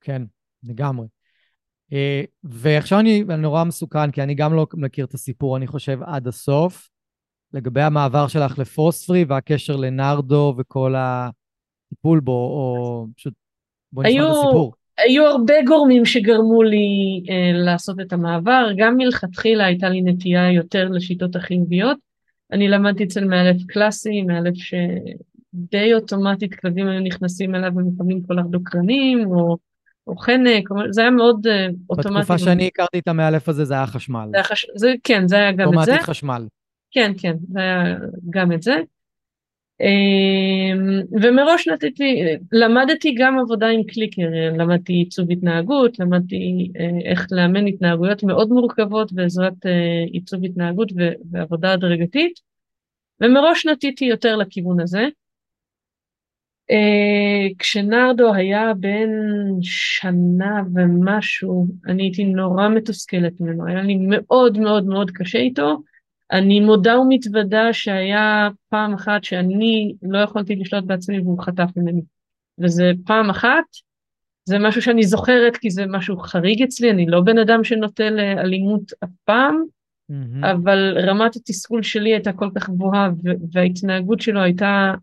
כן, 0.00 0.22
לגמרי. 0.64 1.06
אה, 1.92 2.22
ועכשיו 2.44 3.00
אני 3.00 3.24
נורא 3.38 3.64
מסוכן, 3.64 4.10
כי 4.10 4.22
אני 4.22 4.34
גם 4.34 4.54
לא 4.54 4.66
מכיר 4.74 5.04
את 5.04 5.14
הסיפור, 5.14 5.56
אני 5.56 5.66
חושב, 5.66 5.98
עד 6.02 6.26
הסוף. 6.26 6.93
לגבי 7.54 7.82
המעבר 7.82 8.28
שלך 8.28 8.58
לפוספרי 8.58 9.24
והקשר 9.28 9.76
לנרדו 9.76 10.54
וכל 10.58 10.94
הטיפול 10.96 12.20
בו, 12.20 12.32
או 12.32 13.06
פשוט 13.16 13.34
בוא 13.92 14.02
נשמע 14.02 14.12
היו, 14.12 14.26
את 14.26 14.36
הסיפור. 14.36 14.74
היו 14.98 15.26
הרבה 15.26 15.54
גורמים 15.66 16.04
שגרמו 16.04 16.62
לי 16.62 17.22
אה, 17.30 17.52
לעשות 17.52 18.00
את 18.00 18.12
המעבר, 18.12 18.66
גם 18.76 18.96
מלכתחילה 18.96 19.64
הייתה 19.64 19.88
לי 19.88 20.02
נטייה 20.02 20.52
יותר 20.52 20.88
לשיטות 20.88 21.36
החיוביות. 21.36 21.98
אני 22.52 22.68
למדתי 22.68 23.04
אצל 23.04 23.24
מאלף 23.24 23.56
קלאסי, 23.66 24.22
מאלף 24.22 24.54
שדי 24.54 25.94
אוטומטית 25.94 26.54
כלבים 26.54 26.88
היו 26.88 27.00
נכנסים 27.00 27.54
אליו 27.54 27.72
ומקבלים 27.76 28.22
כל 28.22 28.38
הרדוקרנים, 28.38 29.26
או, 29.26 29.56
או 30.06 30.16
חנק, 30.16 30.68
זה 30.90 31.00
היה 31.00 31.10
מאוד 31.10 31.46
אה, 31.46 31.66
אוטומטי. 31.90 32.18
בתקופה 32.18 32.38
שאני 32.38 32.66
הכרתי 32.66 32.98
את 32.98 33.08
המאלף 33.08 33.48
הזה 33.48 33.64
זה 33.64 33.74
היה 33.74 33.86
חשמל. 33.86 34.28
זה 34.30 34.36
היה 34.36 34.44
חש... 34.44 34.66
זה, 34.76 34.94
כן, 35.04 35.28
זה 35.28 35.36
היה 35.36 35.52
גם 35.52 35.68
את 35.68 35.74
זה. 35.74 35.80
אוטומטית 35.80 36.02
חשמל. 36.02 36.46
כן, 36.94 37.12
כן, 37.18 37.36
זה 37.52 37.60
היה 37.60 37.96
גם 38.30 38.52
את 38.52 38.62
זה. 38.62 38.74
אמ, 39.80 41.00
ומראש 41.22 41.68
נתתי, 41.68 42.22
למדתי 42.52 43.14
גם 43.18 43.38
עבודה 43.38 43.66
עם 43.66 43.82
קליקר, 43.82 44.28
למדתי 44.58 44.92
עיצוב 44.92 45.30
התנהגות, 45.30 45.98
למדתי 45.98 46.70
אה, 46.80 47.10
איך 47.10 47.26
לאמן 47.30 47.66
התנהגויות 47.66 48.22
מאוד 48.22 48.48
מורכבות 48.48 49.12
בעזרת 49.12 49.66
אה, 49.66 50.04
עיצוב 50.12 50.44
התנהגות 50.44 50.92
ועבודה 51.30 51.72
הדרגתית, 51.72 52.40
ומראש 53.20 53.66
נטיתי 53.66 54.04
יותר 54.04 54.36
לכיוון 54.36 54.80
הזה. 54.80 55.04
אה, 56.70 57.48
כשנרדו 57.58 58.34
היה 58.34 58.74
בן 58.74 59.10
שנה 59.62 60.62
ומשהו, 60.74 61.66
אני 61.86 62.02
הייתי 62.02 62.24
נורא 62.24 62.68
מתוסכלת 62.68 63.40
ממנו, 63.40 63.66
היה 63.66 63.82
לי 63.82 63.96
מאוד 64.00 64.58
מאוד 64.58 64.86
מאוד 64.86 65.10
קשה 65.10 65.38
איתו. 65.38 65.78
אני 66.34 66.60
מודה 66.60 66.98
ומתוודה 66.98 67.72
שהיה 67.72 68.48
פעם 68.68 68.94
אחת 68.94 69.24
שאני 69.24 69.94
לא 70.02 70.18
יכולתי 70.18 70.56
לשלוט 70.56 70.84
בעצמי 70.84 71.20
והוא 71.20 71.42
חטף 71.42 71.68
ממני. 71.76 72.02
וזה 72.60 72.92
פעם 73.06 73.30
אחת, 73.30 73.64
זה 74.44 74.58
משהו 74.58 74.82
שאני 74.82 75.02
זוכרת 75.02 75.56
כי 75.56 75.70
זה 75.70 75.84
משהו 75.86 76.18
חריג 76.18 76.62
אצלי, 76.62 76.90
אני 76.90 77.06
לא 77.06 77.20
בן 77.20 77.38
אדם 77.38 77.64
שנוטה 77.64 78.10
לאלימות 78.10 78.92
אף 79.04 79.08
פעם, 79.24 79.62
mm-hmm. 80.12 80.46
אבל 80.52 80.98
רמת 81.08 81.36
התסכול 81.36 81.82
שלי 81.82 82.12
הייתה 82.12 82.32
כל 82.32 82.48
כך 82.56 82.70
גבוהה 82.70 83.10
וההתנהגות 83.52 84.20
שלו 84.20 84.40
הייתה 84.40 84.94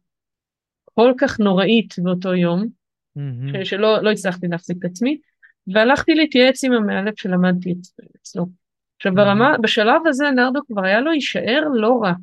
כל 0.85 1.13
כך 1.17 1.39
נוראית 1.39 1.93
באותו 1.97 2.33
יום, 2.33 2.65
mm-hmm. 3.17 3.65
שלא 3.65 4.03
לא 4.03 4.11
הצלחתי 4.11 4.47
להחזיק 4.47 4.77
את 4.79 4.85
עצמי, 4.85 5.17
והלכתי 5.73 6.15
להתייעץ 6.15 6.63
עם 6.63 6.73
המאלף 6.73 7.19
שלמדתי 7.19 7.75
אצלו. 8.21 8.60
עכשיו 9.01 9.15
ברמה, 9.15 9.55
בשלב 9.61 10.01
הזה 10.07 10.25
נרדו 10.35 10.59
כבר 10.67 10.85
היה 10.85 11.01
לו 11.01 11.13
יישאר 11.13 11.61
לא 11.73 11.99
רע. 12.03 12.13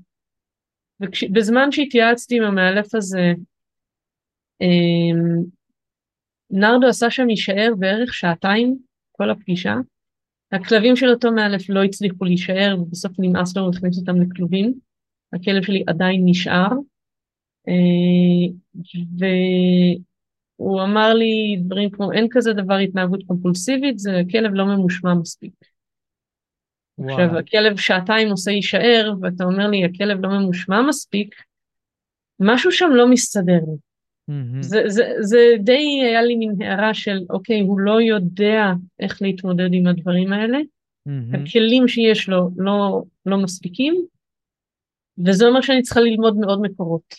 ובזמן 1.00 1.72
שהתייעצתי 1.72 2.36
עם 2.36 2.42
המאלף 2.42 2.94
הזה, 2.94 3.32
אמ, 4.60 5.42
נרדו 6.50 6.86
עשה 6.86 7.10
שם 7.10 7.30
יישאר 7.30 7.72
בערך 7.78 8.14
שעתיים 8.14 8.78
כל 9.12 9.30
הפגישה. 9.30 9.74
הכלבים 10.52 10.96
של 10.96 11.08
אותו 11.08 11.32
מאלף 11.32 11.68
לא 11.68 11.82
הצליחו 11.82 12.24
להישאר 12.24 12.76
ובסוף 12.80 13.12
נמאס 13.18 13.56
לו 13.56 13.70
להכניס 13.70 13.98
אותם 13.98 14.20
לכלובים. 14.20 14.74
הכלב 15.32 15.62
שלי 15.62 15.84
עדיין 15.86 16.22
נשאר. 16.24 16.68
אה, 17.68 18.54
והוא 19.18 20.82
אמר 20.82 21.14
לי 21.14 21.56
דברים 21.64 21.90
כמו 21.90 22.12
אין 22.12 22.26
כזה 22.30 22.52
דבר 22.52 22.74
התנהגות 22.74 23.22
קומפולסיבית, 23.26 23.98
זה 23.98 24.22
כלב 24.30 24.54
לא 24.54 24.66
ממושמע 24.66 25.14
מספיק. 25.14 25.52
עכשיו 27.04 27.38
הכלב 27.38 27.76
שעתיים 27.76 28.28
עושה 28.28 28.50
יישאר 28.50 29.12
ואתה 29.20 29.44
אומר 29.44 29.66
לי 29.66 29.84
הכלב 29.84 30.18
לא 30.22 30.28
ממושמע 30.28 30.82
מספיק, 30.82 31.34
משהו 32.40 32.72
שם 32.72 32.90
לא 32.92 33.08
מסתדר 33.08 33.60
לי. 33.66 33.76
Mm-hmm. 34.30 34.62
זה, 34.62 34.82
זה, 34.86 35.12
זה 35.20 35.38
די 35.58 36.00
היה 36.02 36.22
לי 36.22 36.36
מין 36.36 36.62
הערה 36.62 36.94
של 36.94 37.18
אוקיי 37.30 37.60
הוא 37.60 37.80
לא 37.80 38.00
יודע 38.02 38.72
איך 39.00 39.22
להתמודד 39.22 39.68
עם 39.72 39.86
הדברים 39.86 40.32
האלה, 40.32 40.58
mm-hmm. 40.58 41.36
הכלים 41.36 41.88
שיש 41.88 42.28
לו 42.28 42.50
לא, 42.56 43.02
לא 43.26 43.36
מספיקים, 43.36 43.94
וזה 45.26 45.46
אומר 45.46 45.60
שאני 45.60 45.82
צריכה 45.82 46.00
ללמוד 46.00 46.36
מאוד 46.36 46.60
מקורות. 46.62 47.14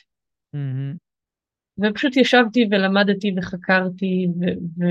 Mm-hmm. 0.56 0.98
ופשוט 1.80 2.18
ישבתי 2.18 2.68
ולמדתי 2.72 3.34
וחקרתי 3.38 4.28
ו- 4.40 4.86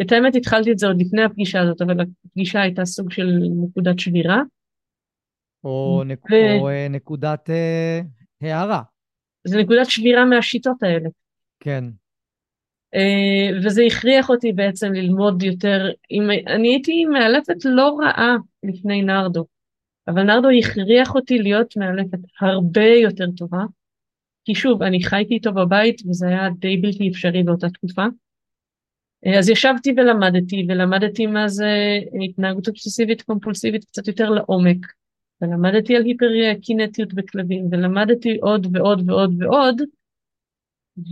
את 0.00 0.12
האמת 0.12 0.34
התחלתי 0.34 0.72
את 0.72 0.78
זה 0.78 0.86
עוד 0.86 1.00
לפני 1.00 1.22
הפגישה 1.22 1.60
הזאת, 1.60 1.82
אבל 1.82 1.96
הפגישה 2.26 2.60
הייתה 2.60 2.84
סוג 2.84 3.12
של 3.12 3.38
נקודת 3.64 3.98
שבירה. 3.98 4.42
או, 5.64 6.02
נק... 6.06 6.30
ו... 6.30 6.60
או 6.60 6.68
אה, 6.68 6.86
נקודת 6.90 7.50
אה, 7.50 8.00
הערה. 8.40 8.82
זה 9.46 9.58
נקודת 9.58 9.90
שבירה 9.90 10.24
מהשיטות 10.24 10.82
האלה. 10.82 11.08
כן. 11.60 11.84
אה, 12.94 13.58
וזה 13.64 13.82
הכריח 13.82 14.30
אותי 14.30 14.52
בעצם 14.52 14.92
ללמוד 14.92 15.42
יותר, 15.42 15.90
עם... 16.10 16.30
אני 16.46 16.68
הייתי 16.68 17.04
מאלפת 17.04 17.64
לא 17.64 17.98
רעה 18.00 18.36
לפני 18.62 19.02
נרדו, 19.02 19.44
אבל 20.08 20.22
נרדו 20.22 20.48
הכריח 20.58 21.14
אותי 21.14 21.38
להיות 21.38 21.76
מאלפת 21.76 22.18
הרבה 22.40 22.86
יותר 22.86 23.26
טובה, 23.36 23.64
כי 24.44 24.54
שוב, 24.54 24.82
אני 24.82 25.02
חייתי 25.02 25.34
איתו 25.34 25.52
בבית 25.52 26.02
וזה 26.08 26.28
היה 26.28 26.48
די 26.58 26.76
בלתי 26.76 27.08
אפשרי 27.08 27.42
באותה 27.42 27.68
תקופה. 27.70 28.04
אז 29.38 29.48
ישבתי 29.48 29.94
ולמדתי, 29.96 30.66
ולמדתי 30.68 31.26
מה 31.26 31.48
זה 31.48 31.98
התנהגות 32.24 32.68
אובססיבית 32.68 33.22
קומפולסיבית 33.22 33.84
קצת 33.84 34.08
יותר 34.08 34.30
לעומק, 34.30 34.86
ולמדתי 35.42 35.96
על 35.96 36.02
היפר-קינטיות 36.02 37.14
בכלבים, 37.14 37.68
ולמדתי 37.70 38.36
עוד 38.36 38.66
ועוד 38.72 39.10
ועוד 39.10 39.42
ועוד, 39.42 39.82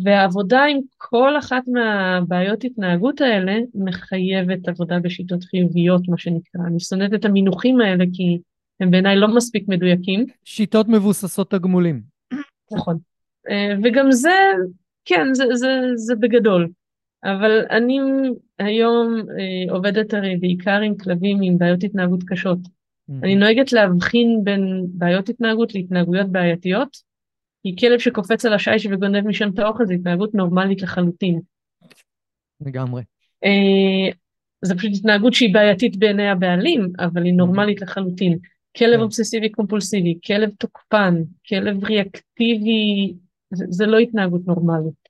והעבודה 0.04 0.64
עם 0.64 0.78
כל 0.96 1.38
אחת 1.38 1.62
מהבעיות 1.68 2.64
התנהגות 2.64 3.20
האלה 3.20 3.58
מחייבת 3.74 4.68
עבודה 4.68 4.98
בשיטות 4.98 5.44
חיוביות, 5.44 6.08
מה 6.08 6.18
שנקרא. 6.18 6.60
אני 6.66 6.80
שונאת 6.80 7.14
את 7.14 7.24
המינוחים 7.24 7.80
האלה 7.80 8.04
כי 8.12 8.38
הם 8.80 8.90
בעיניי 8.90 9.16
לא 9.16 9.36
מספיק 9.36 9.68
מדויקים. 9.68 10.26
שיטות 10.44 10.88
מבוססות 10.88 11.50
תגמולים. 11.50 12.02
נכון. 12.72 12.98
אה, 13.50 13.74
וגם 13.82 14.12
זה, 14.12 14.34
כן, 15.04 15.34
זה, 15.34 15.44
זה, 15.54 15.68
זה 15.94 16.14
בגדול. 16.14 16.68
אבל 17.24 17.66
אני 17.70 17.98
היום 18.58 19.16
אה, 19.16 19.74
עובדת 19.74 20.14
הרי 20.14 20.36
בעיקר 20.36 20.80
עם 20.80 20.96
כלבים 20.96 21.38
עם 21.42 21.58
בעיות 21.58 21.84
התנהגות 21.84 22.20
קשות. 22.26 22.58
Mm-hmm. 22.58 23.12
אני 23.22 23.34
נוהגת 23.34 23.72
להבחין 23.72 24.40
בין 24.44 24.86
בעיות 24.88 25.28
התנהגות 25.28 25.74
להתנהגויות 25.74 26.32
בעייתיות, 26.32 26.96
כי 27.62 27.76
כלב 27.80 27.98
שקופץ 27.98 28.44
על 28.44 28.54
השיש 28.54 28.86
וגונב 28.86 29.26
משם 29.26 29.50
את 29.54 29.58
האוכל 29.58 29.86
זה 29.86 29.94
התנהגות 29.94 30.34
נורמלית 30.34 30.82
לחלוטין. 30.82 31.40
לגמרי. 32.60 33.02
אה, 33.44 34.12
זו 34.62 34.76
פשוט 34.76 34.90
התנהגות 34.94 35.34
שהיא 35.34 35.54
בעייתית 35.54 35.96
בעיני 35.96 36.28
הבעלים, 36.28 36.88
אבל 36.98 37.24
היא 37.24 37.34
נורמלית 37.34 37.82
לחלוטין. 37.82 38.38
כלב 38.76 38.96
כן. 38.96 39.00
אובססיבי 39.00 39.48
קומפולסיבי, 39.48 40.18
כלב 40.26 40.50
תוקפן, 40.58 41.14
כלב 41.48 41.84
ריאקטיבי, 41.84 43.14
זה, 43.54 43.64
זה 43.68 43.86
לא 43.86 43.98
התנהגות 43.98 44.46
נורמלית. 44.46 45.03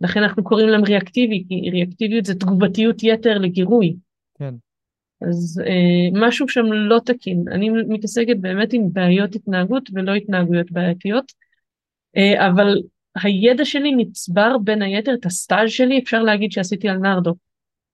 לכן 0.00 0.22
אנחנו 0.22 0.44
קוראים 0.44 0.68
להם 0.68 0.84
ריאקטיבי, 0.84 1.44
כי 1.48 1.70
ריאקטיביות 1.70 2.24
זה 2.24 2.34
תגובתיות 2.34 3.02
יתר 3.02 3.38
לגירוי. 3.38 3.96
כן. 4.38 4.54
אז 5.28 5.62
אה, 5.66 6.20
משהו 6.20 6.48
שם 6.48 6.64
לא 6.72 6.98
תקין. 7.04 7.44
אני 7.52 7.70
מתעסקת 7.70 8.36
באמת 8.40 8.72
עם 8.72 8.92
בעיות 8.92 9.34
התנהגות 9.34 9.90
ולא 9.92 10.14
התנהגויות 10.14 10.70
בעייתיות, 10.70 11.32
אה, 12.16 12.48
אבל 12.48 12.76
הידע 13.22 13.64
שלי 13.64 13.94
נצבר 13.94 14.58
בין 14.58 14.82
היתר, 14.82 15.14
את 15.14 15.26
הסטאז' 15.26 15.70
שלי 15.70 15.98
אפשר 15.98 16.22
להגיד 16.22 16.52
שעשיתי 16.52 16.88
על 16.88 16.96
נרדו. 16.98 17.34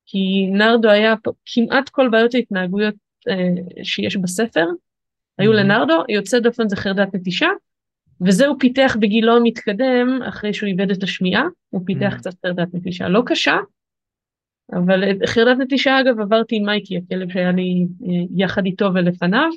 כי 0.07 0.47
נרדו 0.53 0.91
היה 0.91 1.15
כמעט 1.47 1.89
כל 1.89 2.09
בעיות 2.09 2.35
ההתנהגויות 2.35 2.95
אה, 3.29 3.85
שיש 3.85 4.17
בספר, 4.17 4.67
היו. 5.39 5.53
לנרדו, 5.53 6.05
יוצא 6.09 6.39
דופן 6.39 6.69
זה 6.69 6.77
חרדת 6.77 7.15
נטישה, 7.15 7.49
וזה 8.25 8.47
הוא 8.47 8.57
פיתח 8.61 8.97
בגילו 9.01 9.37
המתקדם, 9.37 10.23
אחרי 10.29 10.55
שהוא 10.55 10.67
איבד 10.67 10.91
את 10.91 11.03
השמיעה, 11.03 11.45
הוא 11.71 11.81
פיתח 11.87 12.13
mm. 12.15 12.19
קצת 12.19 12.33
חרדת 12.47 12.75
נטישה. 12.75 13.09
לא 13.09 13.23
קשה, 13.27 13.57
אבל 14.73 15.27
חרדת 15.27 15.59
נטישה 15.61 16.01
אגב 16.01 16.21
עברתי 16.21 16.57
עם 16.57 16.67
מייקי, 16.67 16.97
הכלב 16.97 17.33
שהיה 17.33 17.53
לי 17.53 17.87
אה, 18.03 18.25
יחד 18.37 18.67
איתו 18.67 18.91
ולפניו, 18.95 19.49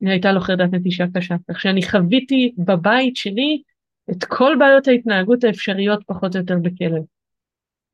הייתה 0.00 0.32
לו 0.32 0.40
חרדת 0.40 0.74
נטישה 0.74 1.04
קשה, 1.14 1.34
כך 1.50 1.60
שאני 1.60 1.82
חוויתי 1.82 2.52
בבית 2.58 3.16
שלי 3.16 3.62
את 4.10 4.24
כל 4.24 4.56
בעיות 4.58 4.88
ההתנהגות 4.88 5.44
האפשריות 5.44 6.02
פחות 6.06 6.36
או 6.36 6.40
יותר 6.40 6.56
בכלב. 6.62 7.02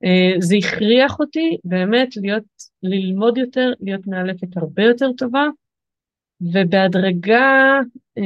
אה, 0.04 0.40
זה 0.40 0.56
הכריח 0.56 1.20
אותי 1.20 1.56
באמת 1.64 2.16
להיות, 2.16 2.44
ללמוד 2.82 3.38
יותר, 3.38 3.72
להיות 3.80 4.06
מאלפת 4.06 4.56
הרבה 4.56 4.82
יותר 4.82 5.12
טובה, 5.12 5.46
ובהדרגה 6.40 7.78
אה, 8.18 8.22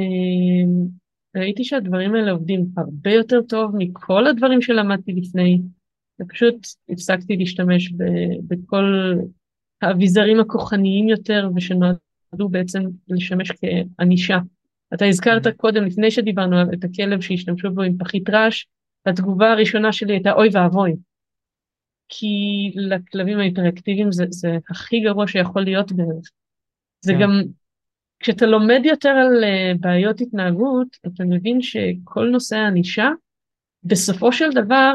ראיתי 1.36 1.64
שהדברים 1.64 2.14
האלה 2.14 2.32
עובדים 2.32 2.66
הרבה 2.76 3.10
יותר 3.10 3.42
טוב 3.42 3.76
מכל 3.76 4.26
הדברים 4.26 4.62
שלמדתי 4.62 5.12
לפני, 5.12 5.60
ופשוט 6.20 6.66
הפסקתי 6.88 7.36
להשתמש 7.36 7.92
בכל 8.48 9.14
האביזרים 9.82 10.40
הכוחניים 10.40 11.08
יותר 11.08 11.48
ושנועדו 11.54 12.48
בעצם 12.50 12.82
לשמש 13.08 13.50
כענישה. 13.50 14.38
אתה 14.94 15.04
הזכרת. 15.04 15.46
קודם, 15.56 15.84
לפני 15.84 16.10
שדיברנו 16.10 16.62
את 16.72 16.84
הכלב 16.84 17.20
שהשתמשו 17.20 17.70
בו 17.70 17.82
עם 17.82 17.98
פחית 17.98 18.30
רעש, 18.30 18.64
התגובה 19.06 19.52
הראשונה 19.52 19.92
שלי 19.92 20.12
הייתה 20.12 20.32
אוי 20.32 20.48
ואבוי. 20.52 20.92
כי 22.08 22.26
לכלבים 22.74 23.38
ההיפראקטיביים 23.38 24.12
זה, 24.12 24.24
זה 24.30 24.58
הכי 24.70 25.00
גרוע 25.00 25.26
שיכול 25.26 25.62
להיות 25.62 25.92
בערך. 25.92 26.30
זה 27.00 27.12
כן. 27.12 27.20
גם 27.20 27.42
כשאתה 28.24 28.46
לומד 28.46 28.80
יותר 28.84 29.08
על 29.08 29.44
uh, 29.44 29.78
בעיות 29.80 30.20
התנהגות, 30.20 30.88
אתה 31.06 31.24
מבין 31.24 31.62
שכל 31.62 32.28
נושא 32.32 32.56
הענישה, 32.56 33.08
בסופו 33.82 34.32
של 34.32 34.50
דבר, 34.50 34.94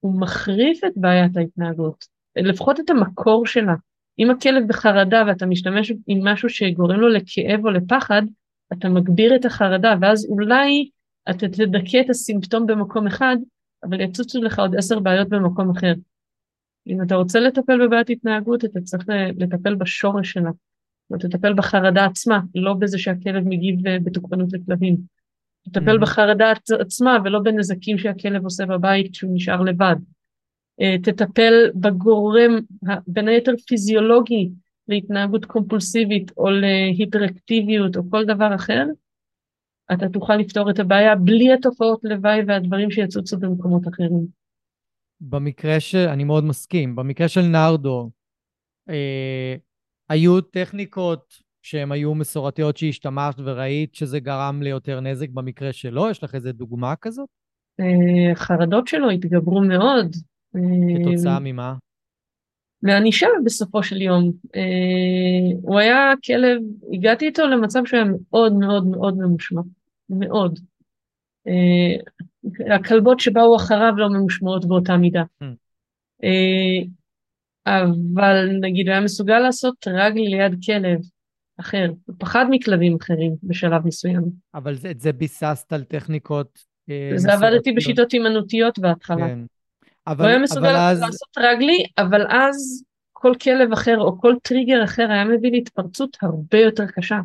הוא 0.00 0.20
מחריף 0.20 0.84
את 0.84 0.92
בעיית 0.96 1.36
ההתנהגות, 1.36 2.04
לפחות 2.36 2.80
את 2.80 2.90
המקור 2.90 3.46
שלה. 3.46 3.74
אם 4.18 4.30
הכלב 4.30 4.68
בחרדה 4.68 5.24
ואתה 5.26 5.46
משתמש 5.46 5.92
עם 6.06 6.28
משהו 6.28 6.48
שגורם 6.48 7.00
לו 7.00 7.08
לכאב 7.08 7.64
או 7.64 7.70
לפחד, 7.70 8.22
אתה 8.72 8.88
מגביר 8.88 9.36
את 9.36 9.44
החרדה, 9.44 9.94
ואז 10.00 10.26
אולי 10.30 10.90
אתה 11.30 11.48
תדכא 11.48 12.00
את 12.00 12.10
הסימפטום 12.10 12.66
במקום 12.66 13.06
אחד, 13.06 13.36
אבל 13.84 14.00
יצוצו 14.00 14.42
לך 14.42 14.58
עוד 14.58 14.76
עשר 14.76 14.98
בעיות 14.98 15.28
במקום 15.28 15.70
אחר. 15.70 15.92
אם 16.86 17.02
אתה 17.02 17.14
רוצה 17.14 17.40
לטפל 17.40 17.86
בבעיית 17.86 18.10
התנהגות, 18.10 18.64
אתה 18.64 18.80
צריך 18.80 19.04
לטפל 19.38 19.74
בשורש 19.74 20.32
שלה. 20.32 20.50
תטפל 21.16 21.54
בחרדה 21.54 22.04
עצמה, 22.04 22.40
לא 22.54 22.74
בזה 22.74 22.98
שהכלב 22.98 23.44
מגיב 23.48 23.86
אה, 23.86 23.96
בתוקפנות 24.04 24.52
לכלבים. 24.52 24.96
תטפל 25.68 25.96
mm-hmm. 25.96 26.00
בחרדה 26.00 26.52
עצמה 26.80 27.18
ולא 27.24 27.38
בנזקים 27.38 27.98
שהכלב 27.98 28.44
עושה 28.44 28.66
בבית 28.66 29.12
כשהוא 29.12 29.34
נשאר 29.34 29.62
לבד. 29.62 29.96
אה, 30.80 30.96
תטפל 31.02 31.70
בגורם, 31.74 32.58
בין 33.06 33.28
היתר 33.28 33.52
פיזיולוגי, 33.66 34.50
להתנהגות 34.88 35.44
קומפולסיבית 35.44 36.32
או 36.36 36.46
להיפראקטיביות 36.50 37.96
או 37.96 38.10
כל 38.10 38.24
דבר 38.24 38.54
אחר, 38.54 38.84
אתה 39.92 40.08
תוכל 40.08 40.36
לפתור 40.36 40.70
את 40.70 40.78
הבעיה 40.78 41.14
בלי 41.16 41.52
התופעות 41.52 42.00
לוואי 42.04 42.40
והדברים 42.46 42.90
שיצוצו 42.90 43.38
במקומות 43.38 43.88
אחרים. 43.88 44.26
במקרה 45.20 45.80
של, 45.80 46.08
אני 46.12 46.24
מאוד 46.24 46.44
מסכים, 46.44 46.96
במקרה 46.96 47.28
של 47.28 47.40
נרדו, 47.40 48.10
אה, 48.88 49.54
היו 50.08 50.40
טכניקות 50.40 51.48
שהן 51.62 51.92
היו 51.92 52.14
מסורתיות 52.14 52.76
שהשתמשת 52.76 53.38
וראית 53.44 53.94
שזה 53.94 54.20
גרם 54.20 54.62
ליותר 54.62 55.00
נזק 55.00 55.28
במקרה 55.30 55.72
שלו? 55.72 56.10
יש 56.10 56.24
לך 56.24 56.34
איזה 56.34 56.52
דוגמה 56.52 56.96
כזאת? 56.96 57.28
אה, 57.80 58.34
חרדות 58.34 58.88
שלו 58.88 59.10
התגברו 59.10 59.60
מאוד. 59.60 60.16
כתוצאה 61.04 61.34
אה, 61.34 61.38
ממה? 61.40 61.74
מענישה 62.82 63.26
בסופו 63.44 63.82
של 63.82 64.02
יום. 64.02 64.32
אה, 64.56 65.56
הוא 65.62 65.78
היה 65.78 66.12
כלב, 66.24 66.60
הגעתי 66.92 67.26
איתו 67.26 67.46
למצב 67.46 67.80
שהוא 67.84 68.00
היה 68.00 68.08
מאוד 68.30 68.52
מאוד 68.52 68.86
מאוד 68.86 69.18
ממושמע, 69.18 69.62
מאוד. 70.10 70.58
הכלבות 72.74 73.20
שבאו 73.20 73.56
אחריו 73.56 73.92
לא 73.96 74.08
ממושמעות 74.08 74.64
באותה 74.64 74.96
מידה. 74.96 75.22
אה, 77.68 77.82
אבל 78.14 78.48
נגיד 78.60 78.86
הוא 78.86 78.92
היה 78.92 79.00
מסוגל 79.00 79.38
לעשות 79.38 79.88
רגלי 79.88 80.28
ליד 80.28 80.56
כלב 80.66 81.00
אחר, 81.60 81.90
הוא 82.04 82.16
פחד 82.18 82.46
מכלבים 82.50 82.96
אחרים 83.00 83.34
בשלב 83.42 83.86
מסוים. 83.86 84.22
אבל 84.54 84.74
את 84.90 85.00
זה 85.00 85.12
ביססת 85.12 85.72
על 85.72 85.84
טכניקות 85.84 86.58
זה 87.16 87.32
עבדתי 87.32 87.72
בשיטות 87.72 88.12
הימנותיות 88.12 88.78
בהתחלה. 88.78 89.28
כן. 89.28 89.38
אבל, 90.06 90.24
הוא 90.24 90.30
היה 90.30 90.38
מסוגל 90.38 90.76
אז... 90.76 91.00
לעשות 91.00 91.38
רגלי, 91.38 91.84
אבל 91.98 92.26
אז 92.30 92.84
כל 93.12 93.32
כלב 93.42 93.72
אחר 93.72 94.00
או 94.00 94.20
כל 94.20 94.34
טריגר 94.42 94.84
אחר 94.84 95.10
היה 95.10 95.24
מביא 95.24 95.50
להתפרצות 95.50 96.16
הרבה 96.22 96.58
יותר 96.58 96.86
קשה. 96.86 97.18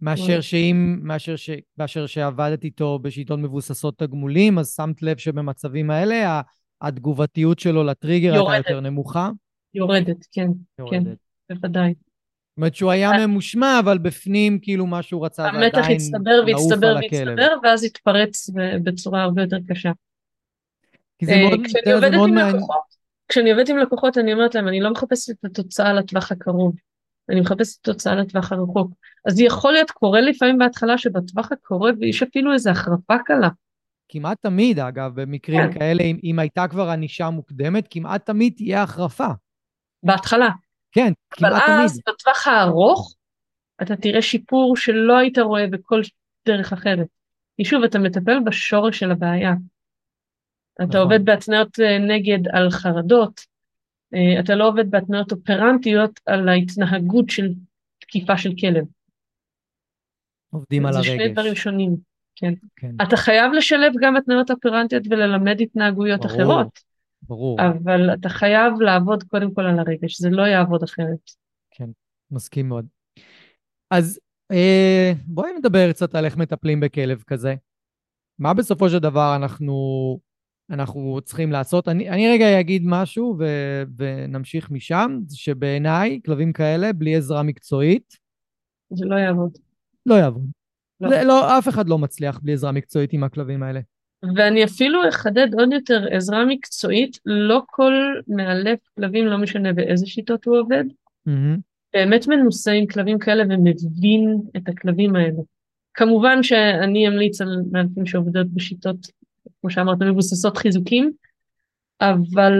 מאשר 0.00 0.40
שאם, 0.40 0.98
מאשר, 1.02 1.36
ש, 1.36 1.50
מאשר 1.78 2.06
שעבדת 2.06 2.64
איתו 2.64 2.98
בשיטות 2.98 3.38
מבוססות 3.38 3.98
תגמולים, 3.98 4.58
אז 4.58 4.74
שמת 4.76 5.02
לב 5.02 5.16
שבמצבים 5.16 5.90
האלה 5.90 6.40
התגובתיות 6.86 7.58
שלו 7.58 7.84
לטריגר 7.84 8.34
יורדת. 8.34 8.52
הייתה 8.52 8.70
יותר 8.70 8.80
נמוכה? 8.80 9.30
יורדת, 9.74 10.26
כן, 10.32 10.48
יורדת. 10.78 11.02
כן, 11.48 11.54
בוודאי. 11.54 11.94
זאת 11.94 12.56
אומרת 12.56 12.74
שהוא 12.74 12.90
היה 12.90 13.10
ממושמע, 13.26 13.78
אבל 13.78 13.98
בפנים 13.98 14.58
כאילו 14.62 14.86
מה 14.86 15.02
שהוא 15.02 15.26
רצה 15.26 15.42
זה 15.42 15.48
עדיין 15.48 15.62
לעוף 15.62 15.74
על 15.74 15.82
הכלב. 15.82 15.94
המתח 15.94 16.04
הצטבר 16.04 16.44
והצטבר 16.46 16.96
והצטבר, 17.02 17.48
ואז 17.62 17.84
התפרץ 17.84 18.50
בצורה 18.84 19.22
הרבה 19.22 19.42
יותר 19.42 19.56
קשה. 19.68 19.92
כי 21.18 21.26
זה 21.26 21.32
אה, 21.32 21.42
מאוד, 21.42 21.60
כשאני 21.64 21.92
עובדת 21.92 22.14
עם. 22.14 22.38
לקוחות, 22.38 22.82
כשאני 23.28 23.50
עובדת 23.50 23.68
עם 23.68 23.78
לקוחות 23.78 24.18
אני 24.18 24.32
אומרת 24.32 24.54
להם, 24.54 24.68
אני 24.68 24.80
לא 24.80 24.90
מחפשת 24.90 25.30
את 25.30 25.44
התוצאה 25.44 25.92
לטווח 25.92 26.32
הקרוב, 26.32 26.74
אני 27.30 27.40
מחפשת 27.40 27.80
את 27.80 27.88
התוצאה 27.88 28.14
לטווח 28.14 28.52
הרחוק. 28.52 28.92
אז 29.26 29.40
יכול 29.40 29.72
להיות, 29.72 29.90
קורה 29.90 30.20
לפעמים 30.20 30.58
בהתחלה 30.58 30.98
שבטווח 30.98 31.52
הקרוב 31.52 32.02
יש 32.02 32.22
אפילו 32.22 32.52
איזו 32.52 32.70
החרפה 32.70 33.14
קלה. 33.26 33.48
כמעט 34.08 34.42
תמיד, 34.42 34.78
אגב, 34.78 35.20
במקרים 35.20 35.72
כן. 35.72 35.78
כאלה, 35.78 36.02
אם, 36.02 36.18
אם 36.24 36.38
הייתה 36.38 36.68
כבר 36.68 36.88
ענישה 36.88 37.30
מוקדמת, 37.30 37.86
כמעט 37.90 38.26
תמיד 38.26 38.52
תהיה 38.56 38.82
החרפה. 38.82 39.28
בהתחלה. 40.02 40.48
כן, 40.92 41.12
כמעט 41.30 41.52
תמיד. 41.52 41.62
אבל 41.64 41.84
אז, 41.84 42.00
בטווח 42.08 42.46
הארוך, 42.46 43.14
אתה 43.82 43.96
תראה 43.96 44.22
שיפור 44.22 44.76
שלא 44.76 45.18
היית 45.18 45.38
רואה 45.38 45.66
בכל 45.66 46.00
דרך 46.46 46.72
אחרת. 46.72 47.06
כי 47.56 47.64
שוב, 47.64 47.84
אתה 47.84 47.98
מטפל 47.98 48.38
בשורש 48.44 48.98
של 48.98 49.10
הבעיה. 49.10 49.52
אתה 50.74 50.84
נכון. 50.84 51.00
עובד 51.00 51.24
בהתניות 51.24 51.80
אה, 51.80 51.98
נגד 51.98 52.48
על 52.48 52.70
חרדות, 52.70 53.40
אה, 54.14 54.40
אתה 54.40 54.54
לא 54.54 54.68
עובד 54.68 54.90
בהתניות 54.90 55.32
אופרנטיות 55.32 56.20
על 56.26 56.48
ההתנהגות 56.48 57.30
של 57.30 57.48
תקיפה 57.98 58.38
של 58.38 58.50
כלב. 58.60 58.84
עובדים 60.50 60.86
על 60.86 60.94
הרגש. 60.94 61.06
זה 61.06 61.14
שני 61.14 61.28
דברים 61.28 61.54
שונים, 61.54 61.96
כן. 62.36 62.54
כן. 62.76 62.94
אתה 63.02 63.16
חייב 63.16 63.52
לשלב 63.52 63.92
גם 64.00 64.16
התניות 64.16 64.50
אופרנטיות 64.50 65.02
וללמד 65.10 65.60
התנהגויות 65.60 66.20
ברור, 66.20 66.34
אחרות. 66.34 66.80
ברור. 67.22 67.58
אבל 67.60 68.14
אתה 68.14 68.28
חייב 68.28 68.80
לעבוד 68.80 69.22
קודם 69.22 69.54
כל 69.54 69.62
על 69.62 69.78
הרגש, 69.78 70.20
זה 70.20 70.30
לא 70.30 70.42
יעבוד 70.42 70.82
אחרת. 70.82 71.30
כן, 71.70 71.88
מסכים 72.30 72.68
מאוד. 72.68 72.86
אז 73.90 74.20
אה, 74.52 75.12
בואי 75.26 75.50
נדבר 75.58 75.92
קצת 75.92 76.14
על 76.14 76.24
איך 76.24 76.36
מטפלים 76.36 76.80
בכלב 76.80 77.22
כזה. 77.26 77.54
מה 78.38 78.54
בסופו 78.54 78.88
של 78.88 78.98
דבר 78.98 79.36
אנחנו 79.36 79.74
אנחנו 80.70 81.20
צריכים 81.24 81.52
לעשות. 81.52 81.88
אני, 81.88 82.10
אני 82.10 82.28
רגע 82.32 82.60
אגיד 82.60 82.82
משהו 82.86 83.36
ו, 83.38 83.44
ונמשיך 83.96 84.70
משם, 84.70 85.18
שבעיניי 85.32 86.20
כלבים 86.26 86.52
כאלה, 86.52 86.92
בלי 86.92 87.16
עזרה 87.16 87.42
מקצועית... 87.42 88.16
זה 88.90 89.06
לא 89.06 89.16
יעבוד. 89.16 89.58
לא 90.06 90.14
יעבוד. 90.14 90.50
לא. 91.04 91.10
זה 91.10 91.24
לא, 91.24 91.58
אף 91.58 91.68
אחד 91.68 91.88
לא 91.88 91.98
מצליח 91.98 92.40
בלי 92.42 92.52
עזרה 92.52 92.72
מקצועית 92.72 93.12
עם 93.12 93.24
הכלבים 93.24 93.62
האלה. 93.62 93.80
ואני 94.36 94.64
אפילו 94.64 95.08
אחדד 95.08 95.54
עוד 95.54 95.72
יותר, 95.72 96.06
עזרה 96.10 96.44
מקצועית, 96.44 97.18
לא 97.26 97.62
כל 97.66 97.92
מאלף 98.28 98.78
כלבים, 98.96 99.26
לא 99.26 99.38
משנה 99.38 99.72
באיזה 99.72 100.06
שיטות 100.06 100.44
הוא 100.44 100.58
עובד, 100.58 100.84
mm-hmm. 101.28 101.60
באמת 101.92 102.28
מנוסה 102.28 102.72
עם 102.72 102.86
כלבים 102.86 103.18
כאלה 103.18 103.44
ומבין 103.44 104.38
את 104.56 104.68
הכלבים 104.68 105.16
האלה. 105.16 105.42
כמובן 105.94 106.42
שאני 106.42 107.08
אמליץ 107.08 107.40
על 107.40 107.62
מאלפים 107.72 108.06
שעובדות 108.06 108.46
בשיטות 108.46 108.96
כמו 109.64 109.70
שאמרת, 109.70 110.02
מבוססות 110.02 110.56
חיזוקים, 110.56 111.12
אבל 112.00 112.52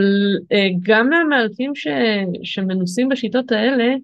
אה, 0.53 0.69
גם 0.81 1.09
מהמאלפים 1.09 1.75
ש, 1.75 1.87
שמנוסים 2.43 3.09
בשיטות 3.09 3.53
האלה, 3.53 3.95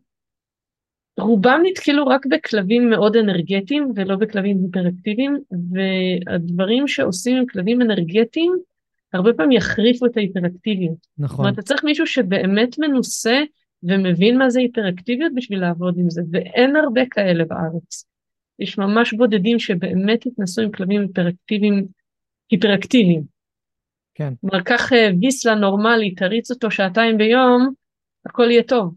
רובם 1.19 1.61
נתקלו 1.65 2.07
רק 2.07 2.27
בכלבים 2.27 2.91
מאוד 2.91 3.17
אנרגטיים 3.17 3.93
ולא 3.95 4.17
בכלבים 4.17 4.59
היפראקטיביים, 4.63 5.39
והדברים 5.73 6.89
שעושים 6.89 7.37
עם 7.37 7.47
כלבים 7.47 7.83
אנרגטיים, 7.83 8.53
הרבה 9.13 9.33
פעמים 9.33 9.53
יחריפו 9.53 10.07
את 10.07 10.17
ההיפראקטיביות. 10.17 11.07
נכון. 11.19 11.37
זאת 11.37 11.39
אומרת, 11.39 11.55
אתה 11.55 11.63
צריך 11.63 11.85
מישהו 11.85 12.07
שבאמת 12.07 12.79
מנוסה 12.79 13.43
ומבין 13.83 14.39
מה 14.39 14.51
זה 14.51 14.61
היפראקטיביות 14.61 15.33
בשביל 15.35 15.61
לעבוד 15.61 15.99
עם 15.99 16.11
זה, 16.11 16.23
ואין 16.31 16.77
הרבה 16.77 17.01
כאלה 17.11 17.45
בארץ. 17.45 18.05
יש 18.59 18.79
ממש 18.79 19.15
בודדים 19.15 19.59
שבאמת 19.59 20.27
התנסו 20.27 20.63
עם 20.63 20.71
כלבים 20.71 21.01
היפראקטיביים 21.01 21.87
היפראקטיביים. 22.51 23.23
כן. 24.15 24.33
כלומר, 24.41 24.61
קח 24.65 24.93
אה, 24.93 25.11
ויסלה 25.21 25.55
נורמלי, 25.55 26.15
תריץ 26.15 26.51
אותו 26.51 26.71
שעתיים 26.71 27.19
ביום, 27.19 27.71
הכל 28.27 28.51
יהיה 28.51 28.63
טוב. 28.63 28.95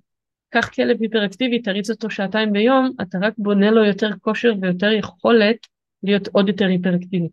קח 0.53 0.69
כלב 0.69 0.97
היפראקטיבי, 1.01 1.61
תריץ 1.61 1.89
אותו 1.89 2.09
שעתיים 2.09 2.51
ביום, 2.51 2.91
אתה 3.01 3.17
רק 3.21 3.33
בונה 3.37 3.71
לו 3.71 3.85
יותר 3.85 4.09
כושר 4.21 4.53
ויותר 4.61 4.91
יכולת 4.91 5.57
להיות 6.03 6.27
עוד 6.27 6.47
יותר 6.47 6.65
היפראקטיבי. 6.65 7.27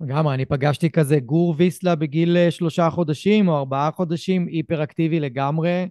לגמרי, 0.00 0.34
אני 0.34 0.44
פגשתי 0.44 0.90
כזה 0.90 1.20
גור 1.20 1.54
ויסלה 1.56 1.94
בגיל 1.94 2.36
אה, 2.36 2.50
שלושה 2.50 2.90
חודשים 2.90 3.48
או 3.48 3.56
ארבעה 3.56 3.90
חודשים, 3.90 4.46
היפראקטיבי 4.46 5.20
לגמרי, 5.20 5.88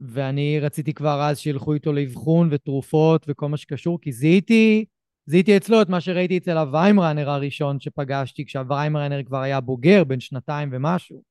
ואני 0.00 0.60
רציתי 0.60 0.94
כבר 0.94 1.22
אז 1.22 1.38
שילכו 1.38 1.74
איתו 1.74 1.92
לאבחון 1.92 2.48
ותרופות 2.50 3.26
וכל 3.28 3.48
מה 3.48 3.56
שקשור, 3.56 4.00
כי 4.00 4.12
זיהיתי 4.12 4.84
זיהיתי 5.26 5.56
אצלו 5.56 5.82
את 5.82 5.88
מה 5.88 6.00
שראיתי 6.00 6.38
אצל 6.38 6.58
הוויימראנר 6.58 7.30
הראשון 7.30 7.80
שפגשתי, 7.80 8.46
כשהוויימראנר 8.46 9.22
כבר 9.22 9.40
היה 9.40 9.60
בוגר, 9.60 10.04
בן 10.04 10.20
שנתיים 10.20 10.68
ומשהו. 10.72 11.22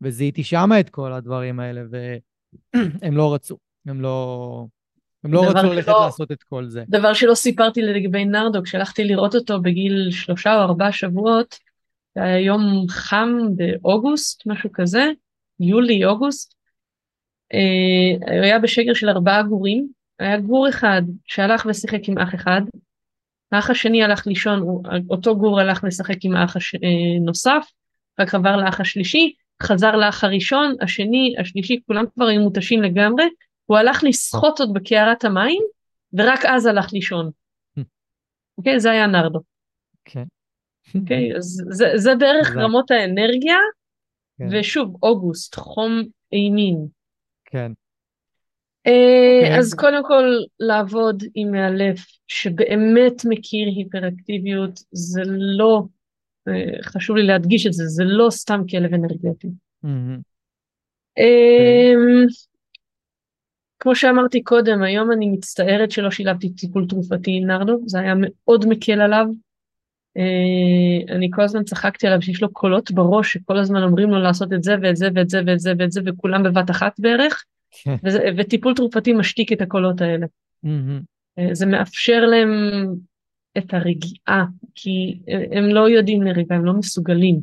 וזיהיתי 0.00 0.44
שם 0.44 0.70
את 0.80 0.90
כל 0.90 1.12
הדברים 1.12 1.60
האלה, 1.60 1.82
והם 1.90 3.16
לא 3.16 3.34
רצו. 3.34 3.69
הם 3.86 4.00
לא... 4.00 4.66
הם 5.24 5.32
לא 5.32 5.44
רצו 5.50 5.66
ללכת 5.66 5.88
לא, 5.88 6.04
לעשות 6.04 6.32
את 6.32 6.42
כל 6.42 6.68
זה. 6.68 6.84
דבר 6.88 7.14
שלא 7.14 7.34
סיפרתי 7.34 7.82
לגבי 7.82 8.24
נרדו, 8.24 8.62
כשהלכתי 8.62 9.04
לראות 9.04 9.34
אותו 9.34 9.60
בגיל 9.60 10.08
שלושה 10.10 10.54
או 10.54 10.60
ארבעה 10.60 10.92
שבועות, 10.92 11.58
זה 12.14 12.22
היה 12.22 12.40
יום 12.40 12.84
חם 12.88 13.28
באוגוסט, 13.56 14.42
משהו 14.46 14.70
כזה, 14.72 15.06
יולי-אוגוסט. 15.60 16.54
אה, 17.54 18.34
הוא 18.36 18.44
היה 18.44 18.58
בשגר 18.58 18.94
של 18.94 19.08
ארבעה 19.08 19.42
גורים, 19.42 19.88
היה 20.18 20.40
גור 20.40 20.68
אחד 20.68 21.02
שהלך 21.26 21.66
ושיחק 21.66 22.08
עם 22.08 22.18
אח 22.18 22.34
אחד, 22.34 22.62
האח 23.52 23.70
השני 23.70 24.02
הלך 24.02 24.26
לישון, 24.26 24.82
אותו 25.10 25.36
גור 25.36 25.60
הלך 25.60 25.84
לשחק 25.84 26.16
עם 26.22 26.36
האח 26.36 26.56
הש... 26.56 26.74
אה, 26.74 26.80
נוסף, 27.24 27.70
רק 28.20 28.34
עבר 28.34 28.56
לאח 28.56 28.80
השלישי, 28.80 29.34
חזר 29.62 29.96
לאח 29.96 30.24
הראשון, 30.24 30.74
השני, 30.80 31.34
השלישי, 31.38 31.80
כולם 31.86 32.04
כבר 32.14 32.26
היו 32.26 32.40
מותשים 32.40 32.82
לגמרי, 32.82 33.24
הוא 33.70 33.78
הלך 33.78 34.04
לשחות 34.04 34.60
עוד 34.60 34.74
בקערת 34.74 35.24
המים, 35.24 35.62
ורק 36.12 36.44
אז 36.44 36.66
הלך 36.66 36.92
לישון. 36.92 37.30
אוקיי? 38.58 38.76
okay, 38.76 38.78
זה 38.78 38.90
היה 38.90 39.06
נרדו. 39.06 39.40
אוקיי, 40.94 41.32
okay, 41.32 41.36
אז 41.36 41.62
זה, 41.68 41.86
זה 41.96 42.14
בערך 42.14 42.56
רמות 42.56 42.90
האנרגיה, 42.90 43.56
כן. 44.38 44.44
ושוב, 44.50 44.96
אוגוסט, 45.02 45.54
חום 45.54 46.02
אימים. 46.32 46.76
כן. 47.44 47.72
Okay. 47.72 47.74
אוקיי. 48.86 49.58
אז 49.58 49.74
קודם 49.74 50.02
כל, 50.04 50.24
לעבוד 50.60 51.22
עם 51.34 51.50
מאלף 51.50 52.06
שבאמת 52.28 53.24
מכיר 53.24 53.68
היפראקטיביות, 53.76 54.80
זה 54.92 55.22
לא, 55.58 55.82
uh, 56.48 56.82
חשוב 56.82 57.16
לי 57.16 57.26
להדגיש 57.26 57.66
את 57.66 57.72
זה, 57.72 57.84
זה 57.86 58.04
לא 58.04 58.30
סתם 58.30 58.60
כלב 58.70 58.94
אנרגטי. 58.94 59.48
Mm-hmm. 59.84 60.20
Uh, 61.18 62.49
כמו 63.80 63.96
שאמרתי 63.96 64.42
קודם, 64.42 64.82
היום 64.82 65.12
אני 65.12 65.28
מצטערת 65.28 65.90
שלא 65.90 66.10
שילבתי 66.10 66.50
טיפול 66.50 66.86
תרופתי 66.88 67.30
עם 67.30 67.46
נרדו, 67.46 67.78
זה 67.86 68.00
היה 68.00 68.14
מאוד 68.16 68.66
מקל 68.68 69.00
עליו. 69.00 69.26
Uh, 70.18 71.12
אני 71.12 71.28
כל 71.32 71.42
הזמן 71.42 71.64
צחקתי 71.64 72.06
עליו 72.06 72.22
שיש 72.22 72.42
לו 72.42 72.52
קולות 72.52 72.90
בראש 72.90 73.32
שכל 73.32 73.58
הזמן 73.58 73.82
אומרים 73.82 74.10
לו 74.10 74.18
לעשות 74.18 74.52
את 74.52 74.62
זה 74.62 74.74
ואת 74.82 74.96
זה 74.96 75.08
ואת 75.14 75.30
זה 75.30 75.42
ואת 75.46 75.60
זה 75.60 75.72
ואת 75.78 75.92
זה 75.92 76.00
וכולם 76.06 76.42
בבת 76.42 76.70
אחת 76.70 77.00
בערך, 77.00 77.44
כן. 77.84 77.96
וזה, 78.04 78.18
וטיפול 78.36 78.74
תרופתי 78.74 79.12
משתיק 79.12 79.52
את 79.52 79.60
הקולות 79.60 80.00
האלה. 80.00 80.26
Uh, 80.66 80.68
זה 81.52 81.66
מאפשר 81.66 82.20
להם 82.20 82.50
את 83.58 83.74
הרגיעה, 83.74 84.44
כי 84.74 85.18
הם 85.52 85.64
לא 85.64 85.88
יודעים 85.88 86.22
לרגע, 86.22 86.54
הם 86.54 86.64
לא 86.64 86.72
מסוגלים. 86.72 87.40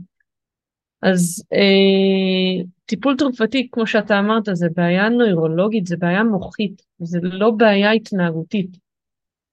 אז 1.01 1.43
אה, 1.53 2.65
טיפול 2.85 3.15
תרופתי, 3.17 3.67
כמו 3.71 3.87
שאתה 3.87 4.19
אמרת, 4.19 4.43
זה 4.53 4.67
בעיה 4.75 5.09
נוירולוגית, 5.09 5.87
זה 5.87 5.97
בעיה 5.97 6.23
מוחית, 6.23 6.81
זה 6.99 7.19
לא 7.21 7.51
בעיה 7.51 7.91
התנהגותית. 7.91 8.77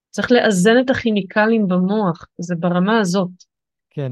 צריך 0.09 0.31
לאזן 0.31 0.79
את 0.85 0.89
הכימיקלים 0.89 1.67
במוח, 1.67 2.27
זה 2.37 2.55
ברמה 2.55 2.99
הזאת. 2.99 3.29
כן. 3.89 4.11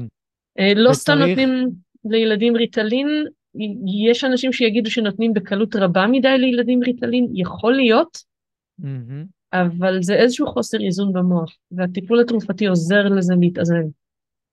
אה, 0.58 0.72
לא 0.74 0.90
וצריך... 0.90 0.94
סתם 0.94 1.18
נותנים 1.18 1.70
לילדים 2.04 2.56
ריטלין, 2.56 3.08
יש 4.08 4.24
אנשים 4.24 4.52
שיגידו 4.52 4.90
שנותנים 4.90 5.32
בקלות 5.34 5.76
רבה 5.76 6.06
מדי 6.06 6.38
לילדים 6.38 6.82
ריטלין, 6.82 7.26
יכול 7.34 7.74
להיות, 7.74 8.18
mm-hmm. 8.80 9.26
אבל 9.52 10.02
זה 10.02 10.14
איזשהו 10.14 10.46
חוסר 10.46 10.78
איזון 10.80 11.12
במוח, 11.12 11.56
והטיפול 11.72 12.20
התרופתי 12.20 12.66
עוזר 12.66 13.04
לזה 13.04 13.34
להתאזן. 13.40 13.86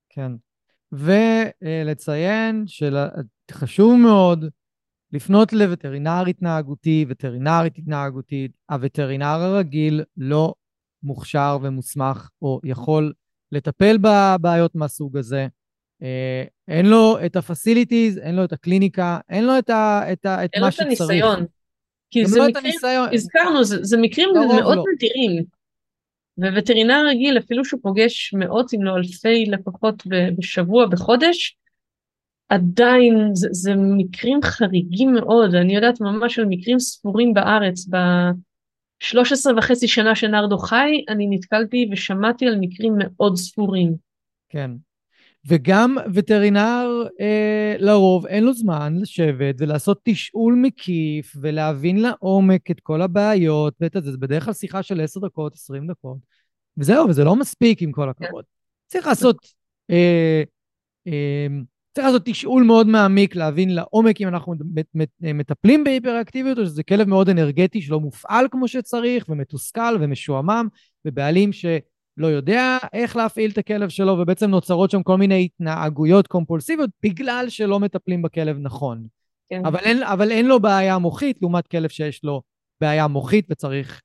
כן. 0.10 0.32
ולציין 0.92 2.64
שחשוב 2.68 4.00
מאוד 4.00 4.46
לפנות 5.14 5.54
לווטרינר 5.54 6.24
התנהגותי, 6.30 7.06
וטרינרית 7.10 7.78
התנהגותית. 7.78 8.52
הווטרינר 8.70 9.26
הרגיל 9.26 10.04
לא 10.18 10.54
מוכשר 11.04 11.58
ומוסמך 11.62 12.30
או 12.42 12.60
יכול 12.64 13.14
לטפל 13.52 13.98
בבעיות 13.98 14.76
מהסוג 14.76 15.18
הזה. 15.18 15.48
אה, 16.04 16.44
אין 16.68 16.86
לו 16.86 17.18
את 17.26 17.36
ה-facilities, 17.36 18.20
אין 18.22 18.36
לו 18.36 18.44
את 18.44 18.54
הקליניקה, 18.54 19.20
אין 19.30 19.46
לו 19.46 19.58
את, 19.60 19.70
ה, 19.70 20.02
את, 20.14 20.26
ה, 20.26 20.46
את 20.46 20.50
מה 20.62 20.72
שצריך. 20.72 20.82
אין 20.90 20.90
לו 20.92 20.98
את 20.98 21.06
הניסיון. 21.06 21.46
כי 22.12 22.26
זה 22.26 22.40
לא 22.40 22.48
מקרים, 22.48 22.74
הזכרנו, 23.14 23.64
זה, 23.64 23.84
זה 23.84 23.98
מקרים 23.98 24.30
מאוד 24.34 24.78
לא. 24.78 24.84
נדירים. 24.94 25.44
ווטרינר 26.38 27.06
רגיל, 27.08 27.38
אפילו 27.38 27.66
שהוא 27.66 27.80
פוגש 27.84 28.34
מאות 28.34 28.74
אם 28.74 28.84
לא 28.84 28.96
אלפי 28.98 29.46
לקוחות 29.46 30.04
בשבוע, 30.38 30.86
בחודש, 30.86 31.58
עדיין 32.50 33.30
זה, 33.34 33.48
זה 33.52 33.72
מקרים 33.76 34.40
חריגים 34.44 35.14
מאוד, 35.14 35.56
אני 35.56 35.76
יודעת 35.76 36.02
ממש 36.02 36.40
על 36.40 36.46
מקרים 36.46 36.80
ספורים 36.80 37.34
בארץ, 37.34 37.88
ב-13 37.90 39.58
וחצי 39.58 39.88
שנה 39.88 40.16
שנרדו 40.16 40.58
חי, 40.58 41.06
אני 41.10 41.28
נתקלתי 41.30 41.90
ושמעתי 41.92 42.48
על 42.48 42.58
מקרים 42.60 42.94
מאוד 42.98 43.36
ספורים. 43.36 43.94
כן. 44.50 44.72
וגם 45.46 45.98
וטרינר, 46.14 47.08
אה, 47.22 47.76
לרוב 47.80 48.26
אין 48.26 48.44
לו 48.44 48.54
זמן 48.54 48.98
לשבת 49.02 49.56
ולעשות 49.58 50.00
תשאול 50.04 50.56
מקיף 50.62 51.34
ולהבין 51.42 52.00
לעומק 52.00 52.72
את 52.72 52.80
כל 52.80 53.02
הבעיות 53.02 53.74
ואת 53.82 53.96
זה. 54.04 54.12
זה 54.12 54.18
בדרך 54.18 54.46
כלל 54.46 54.54
שיחה 54.54 54.84
של 54.84 55.02
10 55.02 55.20
דקות, 55.20 55.54
20 55.54 55.88
דקות. 55.88 56.18
וזהו, 56.78 57.10
וזה 57.10 57.24
לא 57.24 57.36
מספיק 57.36 57.82
עם 57.82 57.92
כל 57.92 58.10
הכבוד. 58.10 58.44
צריך 58.88 59.08
לעשות, 59.08 59.38
אה, 59.90 60.44
אה, 61.08 61.48
צריך 61.94 62.08
לעשות 62.08 62.22
תשאול 62.26 62.64
מאוד 62.64 62.88
מעמיק, 62.88 63.36
להבין 63.36 63.76
לעומק 63.76 64.22
אם 64.22 64.28
אנחנו 64.28 64.54
מטפלים 65.22 65.84
בהיפראקטיביות, 65.84 66.58
או 66.58 66.66
שזה 66.66 66.84
כלב 66.84 67.08
מאוד 67.08 67.30
אנרגטי 67.30 67.82
שלא 67.82 68.00
מופעל 68.00 68.48
כמו 68.52 68.68
שצריך, 68.68 69.26
ומתוסכל 69.30 69.98
ומשועמם, 70.00 70.68
ובעלים 71.06 71.50
שלא 72.20 72.28
יודע 72.28 72.78
איך 72.94 73.16
להפעיל 73.16 73.52
את 73.52 73.58
הכלב 73.58 73.90
שלו, 73.90 74.14
ובעצם 74.20 74.50
נוצרות 74.50 74.92
שם 74.92 75.04
כל 75.04 75.18
מיני 75.18 75.46
התנהגויות 75.46 76.28
קומפולסיביות, 76.28 76.90
בגלל 77.04 77.46
שלא 77.50 77.80
מטפלים 77.80 78.22
בכלב 78.22 78.58
נכון. 78.60 79.08
כן. 79.50 79.66
אבל, 79.66 79.80
אין, 79.80 80.04
אבל 80.04 80.32
אין 80.32 80.46
לו 80.46 80.60
בעיה 80.60 80.98
מוחית, 80.98 81.38
לעומת 81.42 81.68
כלב 81.68 81.90
שיש 81.90 82.24
לו 82.24 82.42
בעיה 82.82 83.08
מוחית 83.08 83.46
פיזית 83.50 84.02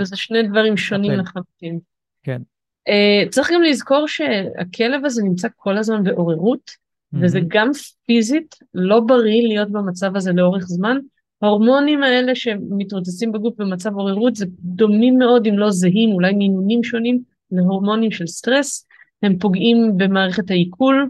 וזה 0.00 0.16
שני 0.16 0.42
דברים 0.42 0.76
שונים 0.76 1.12
לחלוטין. 1.12 1.78
כן. 2.22 2.42
Uh, 2.88 3.28
צריך 3.28 3.50
גם 3.52 3.62
לזכור 3.62 4.08
שהכלב 4.08 5.04
הזה 5.04 5.22
נמצא 5.22 5.48
כל 5.56 5.78
הזמן 5.78 6.04
בעוררות, 6.04 6.70
mm-hmm. 6.70 7.18
וזה 7.22 7.40
גם 7.48 7.70
פיזית 8.06 8.56
לא 8.74 9.00
בריא 9.00 9.42
להיות 9.42 9.70
במצב 9.70 10.16
הזה 10.16 10.32
לאורך 10.32 10.64
זמן. 10.66 10.96
ההורמונים 11.42 12.02
האלה 12.02 12.34
שמתרוצצים 12.34 13.32
בגוף 13.32 13.54
במצב 13.58 13.94
עוררות 13.94 14.36
זה 14.36 14.46
דומים 14.60 15.18
מאוד, 15.18 15.46
אם 15.46 15.58
לא 15.58 15.70
זהים, 15.70 16.12
אולי 16.12 16.32
מינונים 16.32 16.84
שונים, 16.84 17.22
להורמונים 17.50 18.10
של 18.10 18.26
סטרס. 18.26 18.86
הם 19.22 19.38
פוגעים 19.38 19.92
במערכת 19.96 20.50
העיכול. 20.50 21.08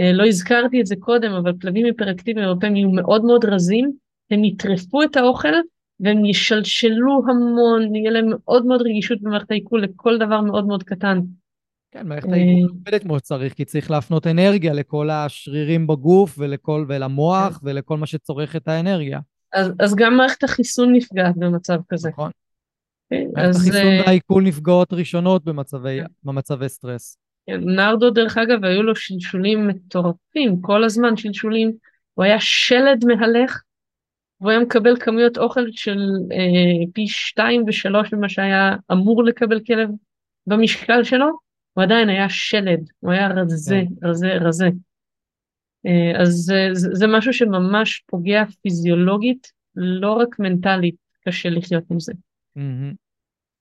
Uh, 0.00 0.02
לא 0.12 0.26
הזכרתי 0.26 0.80
את 0.80 0.86
זה 0.86 0.94
קודם, 1.00 1.32
אבל 1.32 1.52
כלבים 1.60 1.86
היפראקטיביים 1.86 2.46
הרבה 2.46 2.60
פעמים 2.60 2.76
יהיו 2.76 2.90
מאוד 2.90 3.24
מאוד 3.24 3.44
רזים, 3.44 3.92
הם 4.30 4.44
יטרפו 4.44 5.02
את 5.02 5.16
האוכל, 5.16 5.54
והם 6.00 6.24
ישלשלו 6.24 7.22
המון, 7.28 7.94
יהיה 7.94 8.10
להם 8.10 8.26
מאוד 8.28 8.66
מאוד 8.66 8.82
רגישות 8.82 9.22
במערכת 9.22 9.50
העיכול 9.50 9.82
לכל 9.82 10.18
דבר 10.18 10.40
מאוד 10.40 10.66
מאוד 10.66 10.82
קטן. 10.82 11.20
כן, 11.90 12.08
מערכת 12.08 12.28
העיכול 12.32 12.70
עובדת 12.70 13.02
כמו 13.02 13.18
שצריך, 13.18 13.52
כי 13.52 13.64
צריך 13.64 13.90
להפנות 13.90 14.26
אנרגיה 14.26 14.72
לכל 14.72 15.10
השרירים 15.10 15.86
בגוף 15.86 16.34
ולכל, 16.38 16.84
ולמוח 16.88 17.58
כן. 17.58 17.68
ולכל 17.68 17.96
מה 17.96 18.06
שצורך 18.06 18.56
את 18.56 18.68
האנרגיה. 18.68 19.20
אז, 19.52 19.72
אז 19.80 19.94
גם 19.94 20.16
מערכת 20.16 20.44
החיסון 20.44 20.92
נפגעת 20.92 21.36
במצב 21.36 21.78
כזה. 21.88 22.08
נכון. 22.08 22.30
כן, 23.10 23.24
אז... 23.36 23.56
החיסון 23.56 23.86
אה, 23.86 24.02
והעיכול 24.04 24.42
נפגעות 24.42 24.92
ראשונות 24.92 25.44
במצבי, 25.44 25.98
כן. 26.00 26.06
במצבי 26.24 26.68
סטרס. 26.68 27.18
כן, 27.46 27.60
נרדו 27.64 28.10
דרך 28.10 28.38
אגב 28.38 28.64
היו 28.64 28.82
לו 28.82 28.96
שלשולים 28.96 29.68
מטורפים, 29.68 30.60
כל 30.60 30.84
הזמן 30.84 31.16
שלשולים, 31.16 31.72
הוא 32.14 32.24
היה 32.24 32.40
שלד 32.40 33.04
מהלך, 33.04 33.62
והוא 34.40 34.50
היה 34.50 34.60
מקבל 34.60 34.96
כמויות 35.00 35.38
אוכל 35.38 35.66
של 35.70 35.98
אה, 36.32 36.86
פי 36.92 37.06
שתיים 37.06 37.64
ושלוש 37.66 38.12
ממה 38.12 38.28
שהיה 38.28 38.76
אמור 38.92 39.24
לקבל 39.24 39.60
כלב 39.64 39.88
במשקל 40.46 41.04
שלו, 41.04 41.26
הוא 41.74 41.84
עדיין 41.84 42.08
היה 42.08 42.28
שלד, 42.28 42.80
הוא 43.00 43.12
היה 43.12 43.28
רזה, 43.28 43.82
כן. 44.00 44.08
רזה, 44.08 44.34
רזה. 44.40 44.68
אה, 45.86 46.20
אז 46.20 46.28
זה, 46.28 46.68
זה 46.72 47.06
משהו 47.06 47.32
שממש 47.32 48.02
פוגע 48.06 48.44
פיזיולוגית, 48.62 49.52
לא 49.74 50.12
רק 50.12 50.38
מנטלית, 50.38 50.94
קשה 51.28 51.50
לחיות 51.50 51.84
עם 51.90 52.00
זה. 52.00 52.12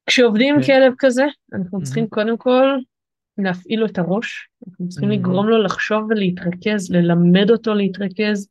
כשעובדים 0.06 0.56
עם 0.56 0.62
כן. 0.62 0.68
כלב 0.68 0.94
כזה, 1.00 1.26
אנחנו 1.54 1.84
צריכים. 1.84 2.08
קודם 2.08 2.38
כל 2.38 2.78
להפעיל 3.38 3.80
לו 3.80 3.86
את 3.86 3.98
הראש, 3.98 4.50
אנחנו 4.68 4.90
צריכים. 4.90 5.10
לגרום 5.10 5.48
לו 5.48 5.64
לחשוב 5.64 6.04
ולהתרכז, 6.10 6.92
ללמד 6.92 7.52
אותו 7.52 7.74
להתרכז, 7.74 8.48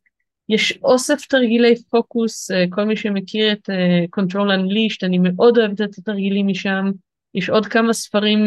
יש 0.49 0.79
אוסף 0.83 1.25
תרגילי 1.25 1.75
פוקוס, 1.75 2.51
אה, 2.51 2.65
כל 2.69 2.83
מי 2.83 2.95
שמכיר 2.95 3.51
את 3.51 3.69
אה, 3.69 4.05
Control 4.19 4.47
Unleashed, 4.57 4.99
אני 5.03 5.17
מאוד 5.17 5.57
אוהבת 5.57 5.81
את 5.81 5.97
התרגילים 5.97 6.47
משם, 6.47 6.91
יש 7.33 7.49
עוד 7.49 7.65
כמה 7.65 7.93
ספרים 7.93 8.39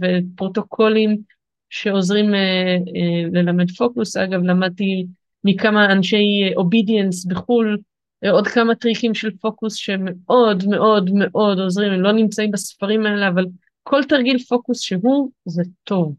ופרוטוקולים 0.00 1.16
שעוזרים 1.70 2.34
אה, 2.34 2.76
ללמד 3.32 3.70
פוקוס, 3.70 4.16
אגב 4.16 4.42
למדתי 4.42 5.06
מכמה 5.44 5.92
אנשי 5.92 6.52
אובידיאנס 6.56 7.24
בחו"ל, 7.24 7.78
עוד 8.28 8.46
כמה 8.46 8.74
טריקים 8.74 9.14
של 9.14 9.30
פוקוס 9.36 9.74
שמאוד 9.74 10.64
מאוד 10.68 11.10
מאוד 11.14 11.58
עוזרים, 11.58 11.92
הם 11.92 12.00
לא 12.00 12.12
נמצאים 12.12 12.50
בספרים 12.50 13.06
האלה, 13.06 13.28
אבל 13.28 13.46
כל 13.82 14.04
תרגיל 14.04 14.38
פוקוס 14.38 14.80
שהוא, 14.80 15.30
זה 15.44 15.62
טוב. 15.84 16.14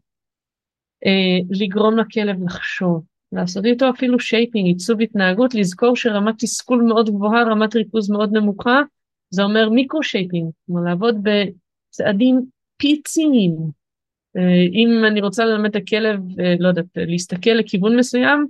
לגרום 1.50 1.98
לכלב 1.98 2.44
לחשוב, 2.44 3.04
לעשות 3.32 3.64
איתו 3.64 3.90
אפילו 3.90 4.20
shaping, 4.20 4.66
עיצוב 4.66 5.00
התנהגות, 5.00 5.54
לזכור 5.54 5.96
שרמת 5.96 6.34
תסכול 6.38 6.82
מאוד 6.82 7.10
גבוהה, 7.10 7.42
רמת 7.42 7.76
ריכוז 7.76 8.10
מאוד 8.10 8.32
נמוכה, 8.32 8.80
זה 9.30 9.42
אומר 9.42 9.68
micro 9.68 10.02
shaping, 10.02 10.50
כלומר 10.66 10.82
לעבוד 10.82 11.16
בצעדים 11.22 12.40
פיציים. 12.76 13.56
אה, 14.36 14.62
אם 14.72 15.04
אני 15.08 15.20
רוצה 15.20 15.44
ללמד 15.44 15.70
את 15.70 15.76
הכלב, 15.76 16.20
אה, 16.40 16.54
לא 16.58 16.68
יודעת, 16.68 16.86
להסתכל 16.96 17.50
לכיוון 17.50 17.96
מסוים, 17.96 18.46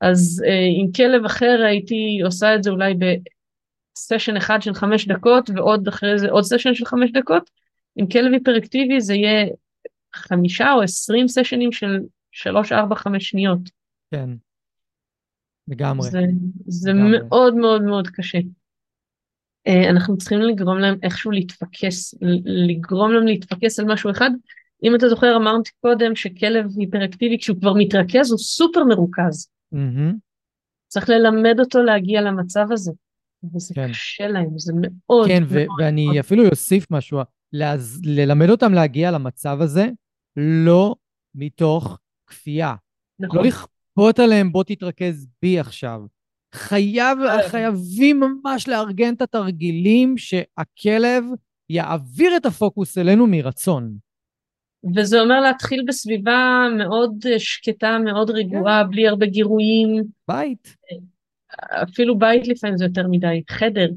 אז 0.00 0.42
אה, 0.46 0.66
עם 0.80 0.92
כלב 0.92 1.24
אחר 1.24 1.62
הייתי 1.66 2.20
עושה 2.24 2.54
את 2.54 2.62
זה 2.62 2.70
אולי 2.70 2.94
בסשן 2.94 4.36
אחד 4.36 4.62
של 4.62 4.74
חמש 4.74 5.08
דקות, 5.08 5.50
ועוד 5.54 5.88
אחרי 5.88 6.18
זה 6.18 6.30
עוד 6.30 6.44
סשן 6.44 6.74
של 6.74 6.84
חמש 6.84 7.10
דקות. 7.12 7.50
עם 7.96 8.08
כלב 8.08 8.32
היפראקטיבי 8.32 9.00
זה 9.00 9.14
יהיה 9.14 9.46
חמישה 10.14 10.72
או 10.72 10.82
עשרים 10.82 11.28
סשנים 11.28 11.72
של 11.72 11.98
שלוש, 12.32 12.72
ארבע, 12.72 12.94
חמש 12.94 13.30
שניות. 13.30 13.60
כן. 14.10 14.30
לגמרי. 15.68 16.10
זה, 16.10 16.20
זה 16.66 16.92
לגמרי. 16.92 17.18
מאוד 17.18 17.54
מאוד 17.54 17.82
מאוד 17.82 18.08
קשה. 18.08 18.38
אה, 19.66 19.90
אנחנו 19.90 20.16
צריכים 20.16 20.40
לגרום 20.40 20.78
להם 20.78 20.98
איכשהו 21.02 21.30
להתפקס, 21.30 22.14
לגרום 22.44 23.12
להם 23.12 23.26
להתפקס 23.26 23.80
על 23.80 23.86
משהו 23.92 24.10
אחד. 24.10 24.30
אם 24.82 24.94
אתה 24.94 25.08
זוכר, 25.08 25.36
אמרתי 25.36 25.70
קודם 25.80 26.16
שכלב 26.16 26.64
היפראקטיבי, 26.78 27.38
כשהוא 27.38 27.56
כבר 27.60 27.72
מתרכז, 27.76 28.30
הוא 28.30 28.38
סופר 28.38 28.84
מרוכז. 28.84 29.50
Mm-hmm. 29.74 30.14
צריך 30.88 31.08
ללמד 31.08 31.60
אותו 31.60 31.82
להגיע 31.82 32.20
למצב 32.20 32.66
הזה. 32.70 32.92
וזה 33.54 33.74
כן. 33.74 33.88
קשה 33.88 34.28
להם, 34.28 34.58
זה 34.58 34.72
מאוד 34.76 35.28
כן, 35.28 35.42
מאוד... 35.42 35.52
כן, 35.52 35.66
ואני 35.78 36.04
מאוד. 36.04 36.16
אפילו 36.16 36.48
אוסיף 36.48 36.90
משהו, 36.90 37.18
להז... 37.52 38.00
ללמד 38.04 38.50
אותם 38.50 38.72
להגיע 38.74 39.10
למצב 39.10 39.58
הזה, 39.60 39.88
לא 40.36 40.96
מתוך 41.34 41.98
כפייה. 42.26 42.74
נכון. 43.20 43.38
לא 43.38 43.44
לכפות 43.44 44.18
עליהם, 44.18 44.52
בוא 44.52 44.64
תתרכז 44.64 45.28
בי 45.42 45.58
עכשיו. 45.58 46.00
חייב, 46.54 47.18
כן. 47.18 47.48
חייבים 47.48 48.20
ממש 48.20 48.68
לארגן 48.68 49.14
את 49.14 49.22
התרגילים 49.22 50.18
שהכלב 50.18 51.24
יעביר 51.70 52.36
את 52.36 52.46
הפוקוס 52.46 52.98
אלינו 52.98 53.26
מרצון. 53.26 53.96
וזה 54.96 55.20
אומר 55.20 55.40
להתחיל 55.40 55.84
בסביבה 55.86 56.66
מאוד 56.78 57.24
שקטה, 57.38 57.98
מאוד 58.04 58.30
רגועה, 58.30 58.82
כן. 58.84 58.90
בלי 58.90 59.08
הרבה 59.08 59.26
גירויים. 59.26 60.02
בית. 60.28 60.76
אפילו 61.82 62.18
בית 62.18 62.48
לפעמים 62.48 62.76
זה 62.76 62.84
יותר 62.84 63.08
מדי, 63.10 63.42
חדר. 63.50 63.88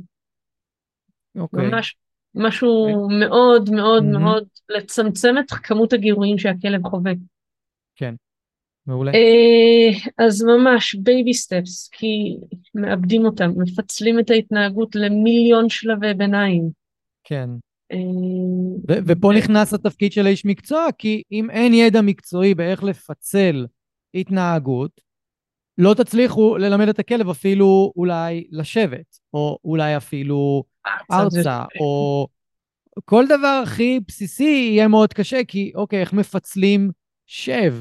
אוקיי. 1.36 1.68
ממש 1.68 1.96
משהו 2.36 3.04
אוקיי. 3.04 3.20
מאוד 3.20 3.70
מאוד 3.70 4.04
אמ-המ. 4.04 4.18
מאוד 4.20 4.48
לצמצם 4.70 5.36
את 5.40 5.52
כמות 5.52 5.94
הגירויים 5.94 6.38
שהכלב 6.38 6.88
חווה. 6.88 7.12
כן, 7.96 8.16
מעולה. 8.88 9.12
אה, 9.12 10.26
אז 10.26 10.44
ממש 10.44 10.96
baby 10.96 11.34
steps, 11.34 11.90
כי 11.90 12.38
מאבדים 12.76 13.26
אותם, 13.26 13.52
מפצלים 13.58 14.20
את 14.20 14.30
ההתנהגות 14.30 14.96
למיליון 14.96 15.70
שלבי 15.70 16.14
ביניים. 16.14 16.70
כן. 17.24 17.50
אה, 17.94 17.98
ו- 18.90 19.00
ופה 19.06 19.32
נכנס 19.38 19.74
התפקיד 19.74 20.12
של 20.12 20.26
האיש 20.26 20.46
מקצוע, 20.46 20.88
כי 20.98 21.24
אם 21.32 21.50
אין 21.50 21.74
ידע 21.74 22.02
מקצועי 22.02 22.56
באיך 22.56 22.84
לפצל 22.84 23.66
התנהגות, 24.14 25.02
לא 25.78 25.94
תצליחו 25.94 26.58
ללמד 26.58 26.88
את 26.88 27.00
הכלב 27.00 27.30
אפילו 27.30 27.94
אולי 27.96 28.48
לשבת, 28.52 29.20
או 29.34 29.58
אולי 29.66 29.98
אפילו 29.98 30.64
ארצה, 31.12 31.64
או 31.80 32.28
כל 33.06 33.26
דבר 33.26 33.62
הכי 33.64 34.00
בסיסי 34.08 34.70
יהיה 34.72 34.88
מאוד 34.88 35.14
קשה, 35.14 35.44
כי 35.48 35.72
אוקיי, 35.76 36.02
איך 36.02 36.14
מפצלים 36.14 36.92
שב? 37.26 37.74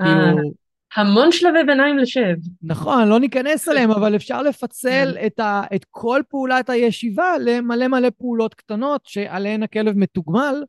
אה, 0.00 0.04
כאילו... 0.04 0.52
המון 0.96 1.32
שלבי 1.32 1.64
ביניים 1.66 1.98
לשב. 1.98 2.34
נכון, 2.62 3.08
לא 3.08 3.20
ניכנס 3.20 3.68
אליהם, 3.68 3.90
אבל 3.90 4.16
אפשר 4.16 4.42
לפצל 4.42 5.14
כן. 5.14 5.26
את, 5.26 5.40
ה, 5.40 5.62
את 5.74 5.86
כל 5.90 6.20
פעולת 6.28 6.70
הישיבה 6.70 7.32
למלא 7.44 7.88
מלא 7.88 8.08
פעולות 8.18 8.54
קטנות 8.54 9.00
שעליהן 9.04 9.62
הכלב 9.62 9.96
מתוגמל, 9.96 10.64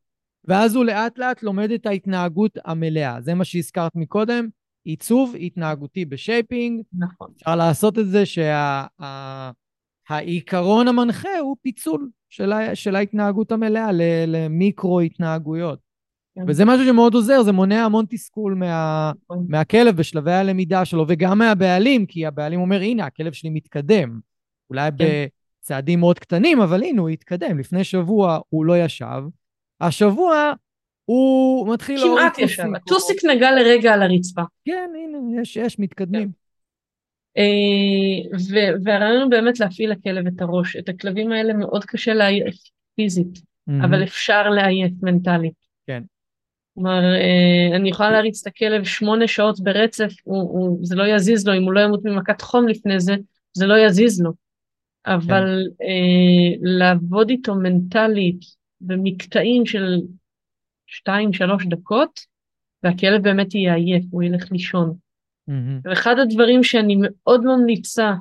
ואז 0.45 0.75
הוא 0.75 0.85
לאט 0.85 1.17
לאט 1.17 1.43
לומד 1.43 1.71
את 1.71 1.85
ההתנהגות 1.85 2.57
המלאה. 2.65 3.21
זה 3.21 3.33
מה 3.33 3.45
שהזכרת 3.45 3.91
מקודם, 3.95 4.47
עיצוב 4.83 5.35
התנהגותי 5.39 6.05
ב 6.05 6.14
shaping. 6.14 6.81
נכון. 6.93 7.31
אפשר 7.37 7.55
לעשות 7.55 7.99
את 7.99 8.07
זה 8.07 8.23
שהעיקרון 10.09 10.85
שה, 10.85 10.89
המנחה 10.89 11.39
הוא 11.39 11.55
פיצול 11.61 12.09
של, 12.29 12.51
ה, 12.51 12.75
של 12.75 12.95
ההתנהגות 12.95 13.51
המלאה 13.51 13.89
למיקרו 14.27 14.99
התנהגויות. 14.99 15.90
כן. 16.35 16.41
וזה 16.47 16.65
משהו 16.65 16.85
שמאוד 16.85 17.13
עוזר, 17.13 17.43
זה 17.43 17.51
מונע 17.51 17.85
המון 17.85 18.05
תסכול 18.09 18.53
מה, 18.55 19.11
נכון. 19.23 19.45
מהכלב 19.49 19.95
בשלבי 19.95 20.31
הלמידה 20.31 20.85
שלו, 20.85 21.05
וגם 21.07 21.37
מהבעלים, 21.37 22.05
כי 22.05 22.25
הבעלים 22.25 22.59
אומר, 22.59 22.81
הנה, 22.81 23.05
הכלב 23.05 23.33
שלי 23.33 23.49
מתקדם. 23.49 24.19
אולי 24.69 24.89
כן. 24.97 25.05
בצעדים 25.59 25.99
מאוד 25.99 26.19
קטנים, 26.19 26.61
אבל 26.61 26.83
הנה, 26.83 27.01
הוא 27.01 27.09
התקדם. 27.09 27.59
לפני 27.59 27.83
שבוע 27.83 28.39
הוא 28.49 28.65
לא 28.65 28.77
ישב. 28.77 29.23
השבוע 29.81 30.53
הוא 31.05 31.73
מתחיל... 31.73 31.99
כמעט 31.99 32.39
ישר, 32.39 32.63
הטוסיק 32.75 33.25
נגע 33.25 33.51
לרגע 33.51 33.93
על 33.93 34.01
הרצפה. 34.01 34.41
כן, 34.65 34.89
הנה, 34.95 35.41
יש, 35.41 35.57
יש, 35.57 35.79
מתקדמים. 35.79 36.27
כן. 36.27 36.41
אה, 37.37 38.73
והרעיון 38.83 39.21
הוא 39.21 39.31
באמת 39.31 39.59
להפעיל 39.59 39.91
לכלב 39.91 40.27
את 40.27 40.41
הראש. 40.41 40.75
את 40.75 40.89
הכלבים 40.89 41.31
האלה 41.31 41.53
מאוד 41.53 41.85
קשה 41.85 42.13
לעייף 42.13 42.55
פיזית, 42.95 43.41
אבל 43.67 44.03
אפשר 44.03 44.49
לעייף 44.49 44.91
מנטלית. 45.01 45.70
כלומר, 46.73 47.01
אה, 47.15 47.75
אני 47.75 47.89
יכולה 47.89 48.11
להריץ 48.11 48.41
את 48.41 48.47
הכלב 48.47 48.83
שמונה 48.83 49.27
שעות 49.27 49.59
ברצף, 49.59 50.13
הוא, 50.23 50.41
הוא, 50.41 50.79
זה 50.81 50.95
לא 50.95 51.03
יזיז 51.03 51.47
לו, 51.47 51.57
אם 51.57 51.63
הוא 51.63 51.73
לא 51.73 51.79
ימות 51.79 52.05
ממכת 52.05 52.41
חום 52.41 52.67
לפני 52.67 52.99
זה, 52.99 53.15
זה 53.53 53.65
לא 53.65 53.79
יזיז 53.85 54.21
לו. 54.21 54.31
אבל 55.05 55.67
כן. 55.79 55.85
אה, 55.85 56.55
לעבוד 56.61 57.29
איתו 57.29 57.55
מנטלית 57.55 58.41
במקטעים 58.81 59.65
של 59.65 59.99
שתיים, 60.87 61.33
שלוש 61.33 61.65
דקות, 61.65 62.19
והכלב 62.83 63.23
באמת 63.23 63.55
יהיה 63.55 63.75
עייף, 63.75 64.03
הוא 64.11 64.23
ילך 64.23 64.51
לישון. 64.51 64.93
Mm-hmm. 65.49 65.81
ואחד 65.83 66.19
הדברים 66.19 66.63
שאני 66.63 66.95
מאוד 66.99 67.43
ממליצה 67.45 68.13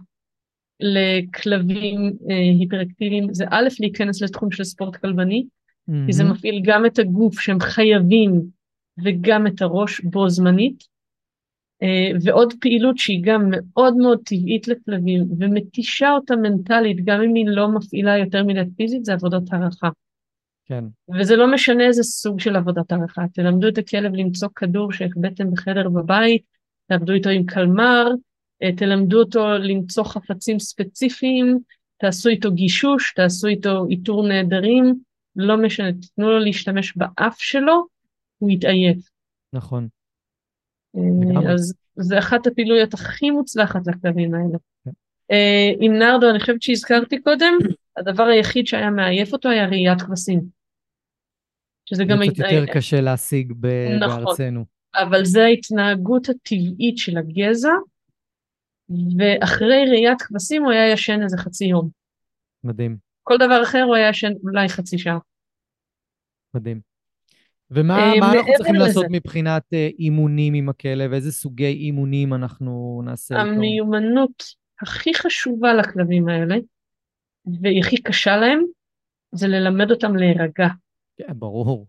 לכלבים 0.80 2.12
אה, 2.30 2.36
היפראקטיביים 2.36 3.34
זה 3.34 3.44
א', 3.50 3.68
להיכנס 3.80 4.22
לתחום 4.22 4.50
של 4.50 4.64
ספורט 4.64 4.96
כלבני, 4.96 5.46
mm-hmm. 5.90 6.06
כי 6.06 6.12
זה 6.12 6.24
מפעיל 6.24 6.62
גם 6.64 6.86
את 6.86 6.98
הגוף 6.98 7.40
שהם 7.40 7.60
חייבים 7.60 8.42
וגם 9.04 9.46
את 9.46 9.62
הראש 9.62 10.00
בו 10.00 10.28
זמנית. 10.28 10.84
אה, 11.82 12.18
ועוד 12.24 12.54
פעילות 12.60 12.98
שהיא 12.98 13.22
גם 13.24 13.50
מאוד 13.50 13.96
מאוד 13.96 14.18
טבעית 14.24 14.68
לכלבים 14.68 15.24
ומתישה 15.38 16.10
אותה 16.10 16.36
מנטלית, 16.36 17.04
גם 17.04 17.22
אם 17.22 17.34
היא 17.34 17.46
לא 17.48 17.68
מפעילה 17.68 18.18
יותר 18.18 18.44
מדי 18.44 18.60
פיזית, 18.76 19.04
זה 19.04 19.12
עבודת 19.12 19.52
הערכה. 19.52 19.88
כן. 20.66 20.84
וזה 21.18 21.36
לא 21.36 21.54
משנה 21.54 21.86
איזה 21.86 22.02
סוג 22.02 22.40
של 22.40 22.56
עבודת 22.56 22.92
הערכה. 22.92 23.22
תלמדו 23.34 23.68
את 23.68 23.78
הכלב 23.78 24.14
למצוא 24.14 24.48
כדור 24.56 24.92
שהחבאתם 24.92 25.50
בחדר 25.50 25.88
בבית, 25.88 26.42
תעבדו 26.88 27.12
איתו 27.12 27.30
עם 27.30 27.44
קלמר, 27.44 28.08
אה, 28.62 28.72
תלמדו 28.76 29.18
אותו 29.18 29.48
למצוא 29.58 30.04
חפצים 30.04 30.58
ספציפיים, 30.58 31.58
תעשו 31.96 32.28
איתו 32.28 32.52
גישוש, 32.52 33.12
תעשו 33.12 33.48
איתו 33.48 33.86
איתור 33.90 34.28
נעדרים, 34.28 34.94
לא 35.36 35.56
משנה, 35.56 35.92
תתנו 35.92 36.30
לו 36.30 36.38
להשתמש 36.38 36.96
באף 36.96 37.38
שלו, 37.38 37.86
הוא 38.38 38.50
יתעייף. 38.50 39.08
נכון. 39.52 39.88
אה, 40.96 41.52
אז 41.52 41.74
זה 41.96 42.18
אחת 42.18 42.46
הפעילויות 42.46 42.94
הכי 42.94 43.30
מוצלחת 43.30 43.80
לכלבים 43.86 44.34
האלה. 44.34 44.58
כן. 44.84 44.90
אה, 45.30 45.70
עם 45.80 45.92
נרדו, 45.92 46.30
אני 46.30 46.40
חושבת 46.40 46.62
שהזכרתי 46.62 47.22
קודם, 47.22 47.52
הדבר 47.96 48.24
היחיד 48.24 48.66
שהיה 48.66 48.90
מעייף 48.90 49.32
אותו 49.32 49.48
היה 49.48 49.66
ראיית 49.66 50.02
כבשים. 50.02 50.40
שזה 51.86 52.04
גם... 52.04 52.18
זה 52.18 52.32
קצת 52.32 52.44
יותר 52.52 52.72
קשה 52.72 53.00
להשיג 53.00 53.52
ב... 53.60 53.66
נכון, 54.00 54.24
בארצנו. 54.24 54.64
אבל 54.94 55.24
זה 55.24 55.44
ההתנהגות 55.44 56.28
הטבעית 56.28 56.98
של 56.98 57.18
הגזע, 57.18 57.72
ואחרי 59.18 59.84
ראיית 59.90 60.22
כבשים 60.22 60.62
הוא 60.64 60.72
היה 60.72 60.92
ישן 60.92 61.22
איזה 61.22 61.36
חצי 61.36 61.64
יום. 61.64 61.88
מדהים. 62.64 63.09
כל 63.30 63.36
דבר 63.36 63.62
אחר 63.62 63.82
הוא 63.82 63.96
היה 63.96 64.08
ישן 64.08 64.32
אולי 64.42 64.68
חצי 64.68 64.98
שעה. 64.98 65.18
מדהים. 66.54 66.80
ומה 67.70 67.98
אה, 67.98 68.14
אנחנו 68.14 68.52
צריכים 68.56 68.74
לזה. 68.74 68.84
לעשות 68.84 69.04
מבחינת 69.10 69.62
אה, 69.72 69.88
אימונים 69.98 70.54
עם 70.54 70.68
הכלב? 70.68 71.12
איזה 71.12 71.32
סוגי 71.32 71.66
אימונים 71.66 72.34
אנחנו 72.34 73.02
נעשה 73.04 73.34
איתו? 73.34 73.50
המיומנות 73.50 74.44
הכי 74.82 75.14
חשובה 75.14 75.74
לכלבים 75.74 76.28
האלה, 76.28 76.56
והיא 77.62 77.80
הכי 77.80 77.96
קשה 77.96 78.36
להם, 78.36 78.62
זה 79.32 79.48
ללמד 79.48 79.90
אותם 79.90 80.16
להירגע. 80.16 80.68
כן, 81.16 81.32
ברור. 81.34 81.86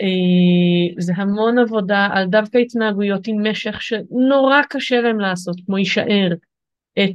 אה, 0.00 0.94
זה 0.98 1.12
המון 1.16 1.58
עבודה 1.58 2.08
על 2.12 2.26
דווקא 2.26 2.58
התנהגויות 2.58 3.26
עם 3.26 3.50
משך 3.50 3.82
שנורא 3.82 4.60
קשה 4.70 5.00
להם 5.00 5.20
לעשות, 5.20 5.56
כמו 5.66 5.78
יישאר. 5.78 6.28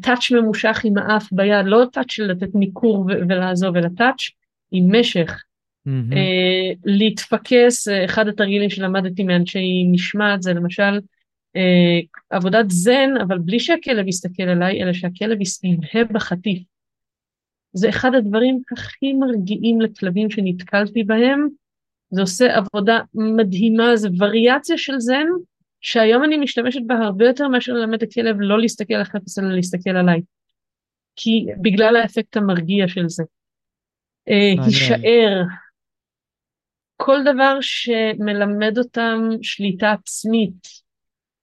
טאץ' 0.01 0.31
אה, 0.31 0.41
ממושך 0.41 0.81
עם 0.85 0.97
האף 0.97 1.27
ביד, 1.31 1.65
לא 1.65 1.83
טאץ' 1.91 2.11
של 2.11 2.23
לתת 2.23 2.55
ניכור 2.55 3.05
ולעזוב, 3.29 3.75
אלא 3.75 3.87
טאץ' 3.97 4.29
עם 4.71 4.99
משך. 4.99 5.43
Mm-hmm. 5.87 6.15
להתפקס, 6.85 7.87
אחד 8.05 8.27
התרגילים 8.27 8.69
שלמדתי 8.69 9.23
מאנשי 9.23 9.83
משמעת 9.91 10.41
זה 10.41 10.53
למשל 10.53 10.99
עבודת 12.29 12.65
זן, 12.69 13.09
אבל 13.21 13.37
בלי 13.37 13.59
שהכלב 13.59 14.07
יסתכל 14.07 14.43
עליי, 14.43 14.83
אלא 14.83 14.93
שהכלב 14.93 15.37
יבהה 15.63 16.03
בחטיף. 16.03 16.63
זה 17.73 17.89
אחד 17.89 18.15
הדברים 18.15 18.61
הכי 18.71 19.13
מרגיעים 19.13 19.81
לכלבים 19.81 20.29
שנתקלתי 20.29 21.03
בהם, 21.03 21.47
זה 22.09 22.21
עושה 22.21 22.55
עבודה 22.55 22.99
מדהימה, 23.13 23.95
זה 23.95 24.09
וריאציה 24.17 24.77
של 24.77 24.99
זן, 24.99 25.25
שהיום 25.81 26.23
אני 26.23 26.37
משתמשת 26.37 26.81
בה 26.87 26.95
הרבה 26.95 27.25
יותר 27.25 27.47
מאשר 27.47 27.73
ללמד 27.73 28.03
את 28.03 28.09
הכלב 28.09 28.35
לא 28.39 28.59
להסתכל 28.59 28.93
על 28.93 29.03
חפץ 29.03 29.39
אלא 29.39 29.55
להסתכל 29.55 29.89
עליי. 29.89 30.21
כי 31.15 31.45
בגלל 31.61 31.95
האפקט 31.95 32.37
המרגיע 32.37 32.87
של 32.87 33.09
זה. 33.09 33.23
אה, 34.29 34.65
הישאר, 34.65 35.43
כל 36.97 37.19
דבר 37.25 37.57
שמלמד 37.61 38.77
אותם 38.77 39.29
שליטה 39.41 39.91
עצמית. 39.91 40.67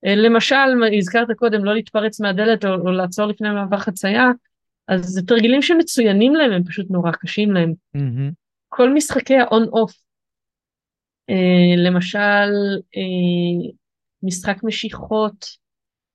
אה, 0.06 0.14
למשל, 0.14 0.54
הזכרת 0.98 1.28
קודם 1.36 1.64
לא 1.64 1.74
להתפרץ 1.74 2.20
מהדלת 2.20 2.64
או, 2.64 2.70
או 2.74 2.92
לעצור 2.92 3.26
לפני 3.26 3.50
מעבר 3.50 3.78
חצייה, 3.78 4.30
אז 4.88 5.04
זה 5.04 5.22
תרגילים 5.26 5.62
שמצוינים 5.62 6.34
להם, 6.34 6.52
הם 6.52 6.64
פשוט 6.64 6.90
נורא 6.90 7.10
קשים 7.12 7.52
להם. 7.52 7.72
אמ-המ. 7.96 8.32
כל 8.68 8.94
משחקי 8.94 9.36
ה 9.36 9.43
on-off, 9.43 9.92
אה, 11.30 11.76
למשל, 11.76 12.50
אה, 12.96 13.70
משחק 14.24 14.64
משיכות, 14.64 15.46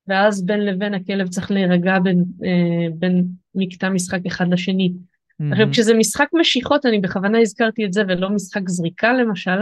ואז 0.07 0.45
בין 0.45 0.65
לבין 0.65 0.93
הכלב 0.93 1.27
צריך 1.27 1.51
להירגע 1.51 1.99
בין, 1.99 2.23
אה, 2.45 2.87
בין 2.95 3.25
מקטע 3.55 3.89
משחק 3.89 4.19
אחד 4.27 4.45
לשני. 4.47 4.93
Mm-hmm. 4.93 5.51
עכשיו, 5.51 5.67
כשזה 5.71 5.93
משחק 5.93 6.27
משיכות, 6.33 6.85
אני 6.85 6.99
בכוונה 6.99 7.39
הזכרתי 7.39 7.85
את 7.85 7.93
זה, 7.93 8.03
ולא 8.07 8.29
משחק 8.29 8.69
זריקה 8.69 9.13
למשל, 9.13 9.59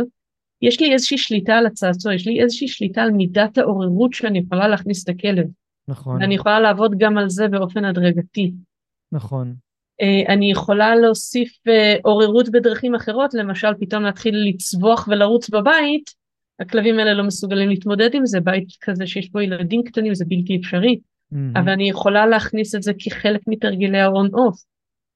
יש 0.62 0.82
לי 0.82 0.94
איזושהי 0.94 1.18
שליטה 1.18 1.56
על 1.56 1.66
הצעצוע, 1.66 2.14
יש 2.14 2.28
לי 2.28 2.42
איזושהי 2.42 2.68
שליטה 2.68 3.02
על 3.02 3.12
מידת 3.12 3.58
העוררות 3.58 4.14
שאני 4.14 4.40
יכולה 4.40 4.68
להכניס 4.68 5.04
את 5.04 5.10
הכלב. 5.10 5.46
נכון. 5.88 6.22
ואני 6.22 6.36
יכולה 6.36 6.60
לעבוד 6.60 6.96
גם 6.98 7.18
על 7.18 7.30
זה 7.30 7.48
באופן 7.48 7.86
הדרגתי. 7.86 8.52
נכון. 9.12 9.56
Uh, 10.02 10.32
אני 10.32 10.52
יכולה 10.52 10.96
להוסיף 10.96 11.50
uh, 11.68 12.00
עוררות 12.04 12.50
בדרכים 12.50 12.96
אחרות, 12.96 13.34
למשל 13.34 13.68
פתאום 13.80 14.04
להתחיל 14.04 14.36
לצבוח 14.50 15.08
ולרוץ 15.08 15.50
בבית, 15.50 16.17
הכלבים 16.60 17.00
האלה 17.00 17.14
לא 17.14 17.24
מסוגלים 17.24 17.70
להתמודד 17.70 18.10
עם 18.14 18.26
זה, 18.26 18.40
בית 18.40 18.68
כזה 18.82 19.08
שיש 19.08 19.32
בו 19.32 19.42
ילדים 19.42 19.84
קטנים 19.84 20.16
זה 20.16 20.26
בלתי 20.28 20.58
אפשרי, 20.58 21.00
אמ-המ, 21.34 21.38
אבל 21.56 21.70
אני 21.70 21.90
יכולה 21.90 22.26
להכניס 22.26 22.76
את 22.76 22.84
זה 22.84 22.92
כחלק 23.00 23.42
מתרגילי 23.48 24.00
ה 24.00 24.08
on-off. 24.08 24.64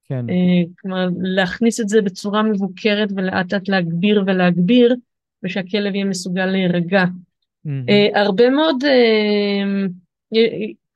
כן. 0.05 0.25
אה, 0.29 0.69
כלומר, 0.81 1.07
להכניס 1.21 1.79
את 1.79 1.89
זה 1.89 2.01
בצורה 2.01 2.43
מבוקרת 2.43 3.09
ולאט 3.15 3.53
לאט 3.53 3.69
להגביר 3.69 4.23
ולהגביר, 4.27 4.95
ושהכלב 5.43 5.95
יהיה 5.95 6.05
מסוגל 6.05 6.45
להירגע. 6.45 7.03
אמ-המ. 7.03 7.69
אה, 7.89 8.19
הרבה 8.19 8.49
מאוד, 8.49 8.83
אה, 8.83 10.37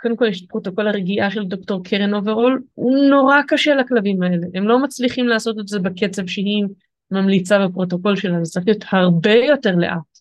קודם 0.02 0.16
כל 0.16 0.28
יש 0.28 0.44
את 0.44 0.50
פרוטוקול 0.50 0.88
הרגיעה 0.88 1.32
של 1.32 1.46
דוקטור 1.46 1.84
קרן 1.84 2.14
אוברול, 2.14 2.62
הוא 2.74 2.98
נורא 3.10 3.42
קשה 3.48 3.76
לכלבים 3.76 4.24
האלה, 4.24 4.48
הם 4.54 4.68
לא 4.68 4.84
מצליחים 4.84 5.28
לעשות 5.28 5.60
את 5.60 5.68
זה 5.68 5.80
בקצב 5.80 6.28
שהיא 6.28 6.64
ממליצה 7.12 7.68
בפרוטוקול 7.68 8.16
שלה, 8.16 8.44
זה 8.44 8.52
צריך 8.52 8.68
להיות 8.68 8.84
הרבה 8.92 9.34
יותר 9.34 9.76
לאט, 9.76 10.15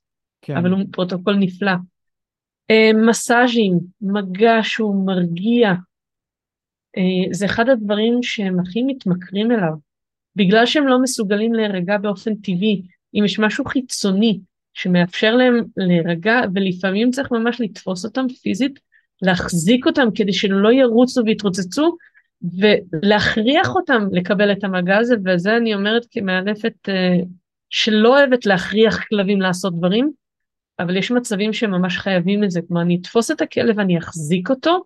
כן. 0.45 0.57
אבל 0.57 0.71
הוא 0.71 0.81
פרוטוקול 0.93 1.37
נפלא. 1.37 1.73
אה, 2.73 2.97
מסאז'ים, 3.09 3.79
מגע 4.01 4.59
שהוא 4.63 5.07
מרגיע, 5.07 5.73
אה, 5.73 7.29
זה 7.33 7.47
אחד 7.47 7.69
הדברים 7.69 8.23
שהם 8.23 8.61
הכי 8.61 8.83
מתמכרים 8.83 9.51
אליו, 9.51 9.73
בגלל 10.37 10.67
שהם 10.67 10.87
לא 10.87 11.03
מסוגלים 11.03 11.55
להירגע 11.55 11.99
באופן 11.99 12.35
טבעי, 12.35 12.83
אם 13.15 13.25
יש 13.25 13.39
משהו 13.39 13.65
חיצוני 13.65 14.41
שמאפשר 14.75 15.37
להם 15.37 15.65
להירגע, 15.77 16.41
ולפעמים 16.55 17.11
צריך 17.11 17.33
ממש 17.33 17.61
לתפוס 17.61 18.05
אותם 18.05 18.27
פיזית, 18.43 18.79
להחזיק 19.23 19.87
אותם 19.87 20.09
כדי 20.15 20.33
שלא 20.33 20.73
ירוצו 20.73 21.25
ויתרוצצו, 21.25 21.97
ולהכריח 22.59 23.75
אותם 23.75 24.07
לקבל 24.13 24.53
את 24.53 24.65
המגע 24.65 24.97
הזה, 24.97 25.15
וזה 25.25 25.57
אני 25.57 25.75
אומרת 25.75 26.07
כמאלפת 26.11 26.89
uh, 26.89 27.25
שלא 27.71 28.19
אוהבת 28.19 28.47
להכריח 28.47 29.05
כלבים 29.09 29.41
לעשות 29.41 29.79
דברים, 29.79 30.13
אבל 30.79 30.97
יש 30.97 31.11
מצבים 31.11 31.53
שממש 31.53 31.99
חייבים 31.99 32.45
את 32.45 32.51
זה, 32.51 32.61
כלומר 32.69 32.83
אני 32.83 32.99
אתפוס 33.01 33.31
את 33.31 33.41
הכלב, 33.41 33.81
אני 33.81 33.99
אחזיק 33.99 34.51
אותו, 34.51 34.85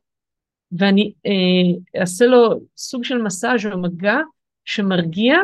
ואני 0.72 1.12
uh, 1.26 2.00
אעשה 2.00 2.26
לו 2.26 2.60
סוג 2.76 3.04
של 3.04 3.22
מסאז' 3.22 3.66
או 3.72 3.78
מגע 3.78 4.16
שמרגיע, 4.64 5.36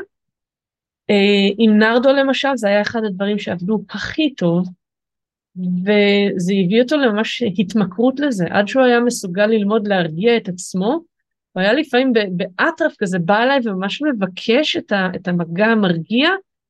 Uh, 1.11 1.55
עם 1.59 1.78
נרדו 1.78 2.12
למשל, 2.12 2.49
זה 2.55 2.68
היה 2.68 2.82
אחד 2.82 3.01
הדברים 3.05 3.38
שעבדו 3.38 3.84
הכי 3.90 4.34
טוב, 4.34 4.68
וזה 5.57 6.53
הביא 6.64 6.82
אותו 6.82 6.97
לממש 6.97 7.42
התמכרות 7.59 8.20
לזה, 8.20 8.45
עד 8.51 8.68
שהוא 8.68 8.82
היה 8.82 9.01
מסוגל 9.01 9.47
ללמוד 9.47 9.88
להרגיע 9.88 10.36
את 10.36 10.49
עצמו, 10.49 11.01
הוא 11.53 11.61
היה 11.61 11.72
לפעמים 11.72 12.12
באטרף 12.36 12.95
כזה, 12.99 13.18
בא 13.18 13.42
אליי 13.42 13.59
וממש 13.64 14.03
מבקש 14.03 14.76
את, 14.76 14.92
ה, 14.92 15.09
את 15.16 15.28
המגע 15.28 15.66
המרגיע, 15.66 16.28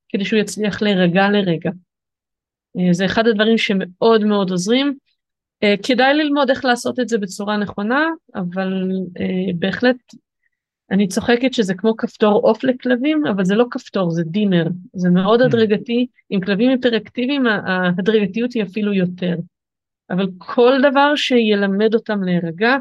כדי 0.08 0.24
שהוא 0.24 0.40
יצליח 0.40 0.82
להירגע 0.82 1.28
לרגע. 1.28 1.70
אה, 2.78 2.92
זה 2.92 3.04
אחד 3.04 3.26
הדברים 3.26 3.58
שמאוד 3.58 4.24
מאוד 4.24 4.50
עוזרים. 4.50 4.94
אה, 5.62 5.74
כדאי 5.82 6.14
ללמוד 6.14 6.50
איך 6.50 6.64
לעשות 6.64 7.00
את 7.00 7.08
זה 7.08 7.18
בצורה 7.18 7.56
נכונה, 7.56 8.06
אבל 8.34 8.90
אה, 9.20 9.52
בהחלט 9.58 9.96
אני 10.90 11.08
צוחקת 11.08 11.54
שזה 11.54 11.74
כמו 11.74 11.96
כפתור 11.96 12.40
עוף 12.48 12.64
לכלבים, 12.64 13.26
אבל 13.26 13.44
זה 13.44 13.54
לא 13.54 13.64
כפתור, 13.70 14.10
זה 14.10 14.22
דינר. 14.24 14.66
זה 14.92 15.10
מאוד 15.10 15.40
mm. 15.40 15.44
הדרגתי. 15.44 16.06
עם 16.30 16.40
כלבים 16.40 16.70
היפראקטיביים 16.70 17.46
ההדרגתיות 17.46 18.52
היא 18.52 18.62
אפילו 18.62 18.92
יותר. 18.92 19.36
אבל 20.10 20.26
כל 20.38 20.72
דבר 20.90 21.16
שילמד 21.16 21.94
אותם 21.94 22.22
להירגע, 22.22 22.76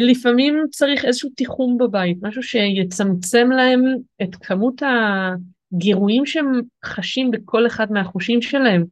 לפעמים 0.00 0.64
צריך 0.70 1.04
איזשהו 1.04 1.30
תיחום 1.36 1.78
בבית, 1.78 2.18
משהו 2.22 2.42
שיצמצם 2.42 3.50
להם 3.50 3.80
את 4.22 4.34
כמות 4.34 4.82
הגירויים 4.82 6.26
שהם 6.26 6.60
חשים 6.84 7.30
בכל 7.30 7.66
אחד 7.66 7.92
מהחושים 7.92 8.42
שלהם. 8.42 8.84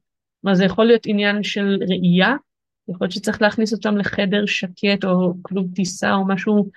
מה 0.44 0.54
זה 0.54 0.64
יכול 0.64 0.84
להיות 0.84 1.02
עניין 1.06 1.42
של 1.42 1.78
ראייה, 1.88 2.34
יכול 2.88 3.04
להיות 3.04 3.12
שצריך 3.12 3.42
להכניס 3.42 3.72
אותם 3.72 3.96
לחדר 3.96 4.46
שקט 4.46 5.04
או 5.04 5.34
כלוב 5.42 5.74
טיסה 5.74 6.14
או 6.14 6.28
משהו 6.28 6.70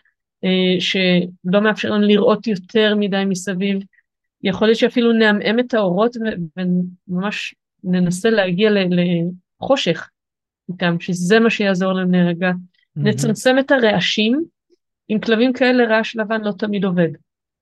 אה, 0.43 0.79
שלא 0.79 1.61
מאפשר 1.61 1.89
לנו 1.89 2.07
לראות 2.07 2.47
יותר 2.47 2.95
מדי 2.99 3.23
מסביב. 3.25 3.77
יכול 4.43 4.67
להיות 4.67 4.79
שאפילו 4.79 5.13
נעמעם 5.13 5.59
את 5.59 5.73
האורות 5.73 6.15
וממש 6.57 7.55
ננסה 7.83 8.29
להגיע 8.29 8.69
לחושך 8.71 10.09
איתם, 10.69 10.99
שזה 10.99 11.39
מה 11.39 11.49
שיעזור 11.49 11.93
להם 11.93 12.11
להירגע. 12.11 12.49
Mm-hmm. 12.49 13.01
נצמצם 13.03 13.55
את 13.59 13.71
הרעשים, 13.71 14.43
עם 15.07 15.19
כלבים 15.19 15.53
כאלה 15.53 15.85
רעש 15.85 16.15
לבן 16.15 16.41
לא 16.41 16.51
תמיד 16.57 16.85
עובד. 16.85 17.09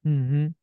Mm-hmm. 0.05 0.62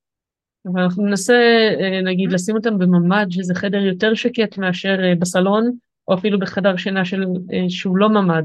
אבל 0.66 0.80
אנחנו 0.80 1.06
ננסה, 1.06 1.34
אה, 1.80 2.00
נגיד, 2.02 2.32
לשים 2.32 2.56
אותם 2.56 2.78
בממ"ד, 2.78 3.26
שזה 3.30 3.54
חדר 3.54 3.78
יותר 3.78 4.14
שקט 4.14 4.58
מאשר 4.58 4.96
אה, 5.04 5.14
בסלון, 5.14 5.70
או 6.08 6.14
אפילו 6.14 6.38
בחדר 6.38 6.76
שינה 6.76 7.04
של, 7.04 7.24
שהוא 7.68 7.96
לא 7.96 8.08
ממ"ד. 8.08 8.44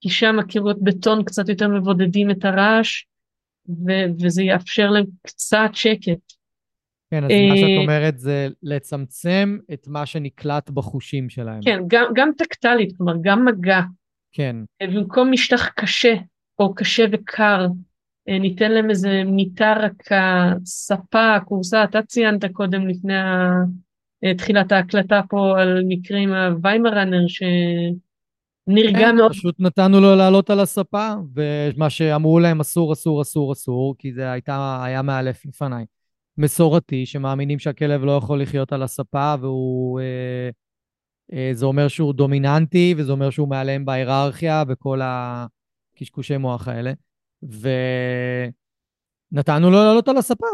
כי 0.00 0.08
שם 0.10 0.38
הקירות 0.38 0.82
בטון 0.82 1.24
קצת 1.24 1.48
יותר 1.48 1.68
מבודדים 1.68 2.30
את 2.30 2.44
הרעש, 2.44 3.04
ו- 3.68 4.24
וזה 4.24 4.42
יאפשר 4.42 4.90
להם 4.90 5.04
קצת 5.22 5.70
שקט. 5.72 6.36
כן, 7.10 7.24
אז 7.24 7.30
מה 7.50 7.56
שאת 7.56 7.68
אה, 7.68 7.82
אומרת 7.82 8.18
זה 8.18 8.48
לצמצם 8.62 9.58
את 9.72 9.88
מה 9.88 10.06
שנקלט 10.06 10.70
בחושים 10.70 11.28
שלהם. 11.28 11.60
כן, 11.62 11.80
גם, 11.86 12.04
גם 12.14 12.30
טקטלית, 12.38 12.96
כלומר, 12.96 13.14
גם 13.20 13.44
מגע. 13.44 13.80
כן. 14.32 14.56
אה, 14.82 14.86
במקום 14.86 15.30
משטח 15.30 15.68
קשה, 15.68 16.14
או 16.58 16.74
קשה 16.74 17.04
וקר, 17.12 17.60
אה, 17.60 17.66
ניתן 18.28 18.72
להם 18.72 18.90
איזה 18.90 19.22
מיטה 19.24 19.72
רכה, 19.72 20.52
ספה, 20.64 21.40
כורסה, 21.44 21.84
אתה 21.84 22.02
ציינת 22.02 22.44
קודם 22.52 22.88
לפני 22.88 23.14
תחילת 24.36 24.72
ההקלטה 24.72 25.20
פה 25.28 25.60
על 25.60 25.82
מקרים 25.88 26.32
הוויימראנר, 26.32 27.28
ש... 27.28 27.42
נרגע 28.66 28.98
כן, 28.98 29.16
מאוד. 29.16 29.32
פשוט 29.32 29.54
נתנו 29.58 30.00
לו 30.00 30.16
לעלות 30.16 30.50
על 30.50 30.60
הספה, 30.60 31.12
ומה 31.34 31.90
שאמרו 31.90 32.40
להם 32.40 32.60
אסור, 32.60 32.92
אסור, 32.92 33.22
אסור, 33.22 33.52
אסור, 33.52 33.94
כי 33.98 34.12
זה 34.12 34.32
הייתה, 34.32 34.80
היה 34.84 35.02
מאלף 35.02 35.46
לפניי. 35.46 35.84
מסורתי, 36.38 37.06
שמאמינים 37.06 37.58
שהכלב 37.58 38.04
לא 38.04 38.12
יכול 38.12 38.42
לחיות 38.42 38.72
על 38.72 38.82
הספה, 38.82 39.34
והוא... 39.40 40.00
אה, 40.00 40.50
אה, 41.32 41.50
זה 41.52 41.66
אומר 41.66 41.88
שהוא 41.88 42.14
דומיננטי, 42.14 42.94
וזה 42.96 43.12
אומר 43.12 43.30
שהוא 43.30 43.48
מעליהם 43.48 43.84
בהיררכיה, 43.84 44.64
וכל 44.68 45.00
הקשקושי 45.02 46.36
מוח 46.36 46.68
האלה. 46.68 46.92
ונתנו 49.32 49.70
לו 49.70 49.76
לעלות 49.76 50.08
על 50.08 50.16
הספה, 50.16 50.46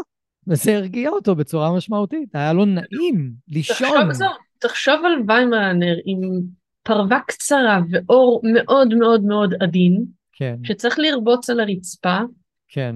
וזה 0.47 0.77
הרגיע 0.77 1.09
אותו 1.09 1.35
בצורה 1.35 1.77
משמעותית. 1.77 2.35
היה 2.35 2.53
לו 2.53 2.65
נעים 2.65 3.33
לישון. 3.47 4.09
תחשוב, 4.09 4.27
תחשוב 4.59 5.05
על 5.05 5.13
ויימרנר 5.27 5.95
עם... 6.05 6.19
פרווה 6.85 7.19
קצרה 7.27 7.79
ואור 7.91 8.41
מאוד 8.53 8.93
מאוד 8.93 9.23
מאוד 9.23 9.53
עדין, 9.59 10.05
כן. 10.33 10.55
שצריך 10.63 10.99
לרבוץ 10.99 11.49
על 11.49 11.59
הרצפה, 11.59 12.17
כן. 12.67 12.95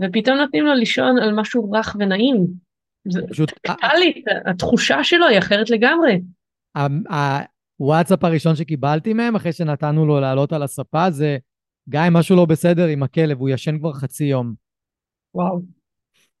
ופתאום 0.00 0.36
נותנים 0.36 0.64
לו 0.64 0.74
לישון 0.74 1.18
על 1.18 1.34
משהו 1.34 1.72
רך 1.72 1.96
ונעים. 1.98 2.46
פשוט... 3.30 3.50
טקטלית, 3.50 4.24
התחושה 4.46 5.04
שלו 5.04 5.26
היא 5.26 5.38
אחרת 5.38 5.70
לגמרי. 5.70 6.20
הוואטסאפ 7.80 8.24
הראשון 8.24 8.56
שקיבלתי 8.56 9.12
מהם, 9.12 9.36
אחרי 9.36 9.52
שנתנו 9.52 10.06
לו 10.06 10.20
לעלות 10.20 10.52
על 10.52 10.62
הספה, 10.62 11.10
זה 11.10 11.38
גם 11.90 12.04
אם 12.04 12.12
משהו 12.12 12.36
לא 12.36 12.44
בסדר 12.44 12.86
עם 12.86 13.02
הכלב, 13.02 13.38
הוא 13.38 13.48
ישן 13.48 13.78
כבר 13.78 13.92
חצי 13.92 14.24
יום. 14.24 14.54
וואו. 15.34 15.60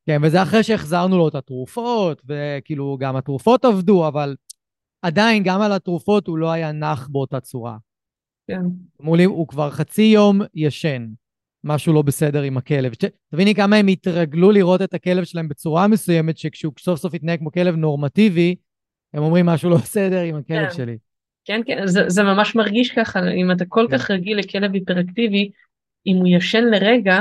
כן, 0.06 0.20
וזה 0.22 0.42
אחרי 0.42 0.62
שהחזרנו 0.62 1.18
לו 1.18 1.28
את 1.28 1.34
התרופות, 1.34 2.22
וכאילו 2.26 2.96
גם 3.00 3.16
התרופות 3.16 3.64
עבדו, 3.64 4.08
אבל 4.08 4.36
עדיין, 5.02 5.42
גם 5.42 5.60
על 5.60 5.72
התרופות 5.72 6.26
הוא 6.26 6.38
לא 6.38 6.50
היה 6.50 6.72
נח 6.72 7.08
באותה 7.10 7.40
צורה. 7.40 7.76
כן. 8.48 8.60
אמרו 9.02 9.16
לי, 9.16 9.24
הוא 9.24 9.48
כבר 9.48 9.70
חצי 9.70 10.02
יום 10.02 10.40
ישן. 10.54 11.06
משהו 11.64 11.92
לא 11.92 12.02
בסדר 12.02 12.42
עם 12.42 12.56
הכלב. 12.56 12.92
תביני 13.30 13.54
כמה 13.54 13.76
הם 13.76 13.86
התרגלו 13.86 14.50
לראות 14.50 14.82
את 14.82 14.94
הכלב 14.94 15.24
שלהם 15.24 15.48
בצורה 15.48 15.88
מסוימת, 15.88 16.38
שכשהוא 16.38 16.72
סוף 16.78 17.00
סוף 17.00 17.14
יתנהג 17.14 17.38
כמו 17.38 17.52
כלב 17.52 17.76
נורמטיבי, 17.76 18.54
הם 19.14 19.22
אומרים 19.22 19.46
משהו 19.46 19.70
לא 19.70 19.76
בסדר 19.76 20.20
עם 20.20 20.36
הכלב 20.36 20.68
כן. 20.68 20.76
שלי. 20.76 20.98
כן, 21.44 21.60
כן, 21.66 21.86
זה, 21.86 22.08
זה 22.08 22.22
ממש 22.22 22.54
מרגיש 22.56 22.90
ככה, 22.90 23.20
אם 23.32 23.50
אתה 23.50 23.64
כל 23.68 23.86
כן. 23.90 23.98
כך 23.98 24.10
רגיל 24.10 24.38
לכלב 24.38 24.74
היפראקטיבי, 24.74 25.50
אם 26.06 26.16
הוא 26.16 26.28
ישן 26.28 26.64
לרגע, 26.64 27.20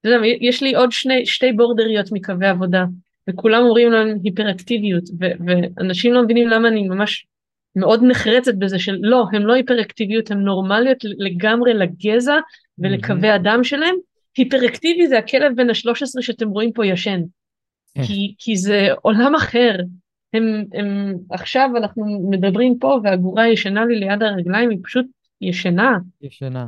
אתה 0.00 0.08
יודע, 0.08 0.26
יש 0.40 0.62
לי 0.62 0.74
עוד 0.74 0.92
שני, 0.92 1.26
שתי 1.26 1.52
בורדריות 1.52 2.12
מקווי 2.12 2.46
עבודה, 2.46 2.84
וכולם 3.30 3.62
אומרים 3.62 3.90
להם 3.90 4.18
היפראקטיביות, 4.24 5.04
ו- 5.20 5.44
ואנשים 5.46 6.12
לא 6.12 6.22
מבינים 6.22 6.48
למה 6.48 6.68
אני 6.68 6.88
ממש 6.88 7.26
מאוד 7.76 8.02
נחרצת 8.04 8.54
בזה 8.54 8.78
של 8.78 8.96
לא, 9.00 9.24
הם 9.32 9.46
לא 9.46 9.54
היפראקטיביות, 9.54 10.30
הם 10.30 10.40
נורמליות 10.40 10.98
לגמרי 11.02 11.74
לגזע 11.74 12.36
ולקווי 12.78 13.30
הדם 13.30 13.60
שלהם. 13.62 13.94
היפראקטיבי 14.36 15.06
זה 15.06 15.18
הכלב 15.18 15.52
בן 15.56 15.70
ה-13 15.70 16.20
שאתם 16.20 16.48
רואים 16.48 16.72
פה 16.72 16.86
ישן. 16.86 17.20
כן. 17.94 18.02
כי, 18.02 18.34
כי 18.38 18.56
זה 18.56 18.88
עולם 19.02 19.34
אחר. 19.34 19.76
הם, 20.32 20.64
הם, 20.72 21.14
עכשיו 21.30 21.70
אנחנו 21.76 22.28
מדברים 22.30 22.78
פה 22.78 23.00
והגורה 23.02 23.48
ישנה 23.48 23.84
לי 23.86 24.00
ליד 24.00 24.22
הרגליים, 24.22 24.70
היא 24.70 24.78
פשוט 24.82 25.06
ישנה. 25.40 25.98
ישנה. 26.22 26.66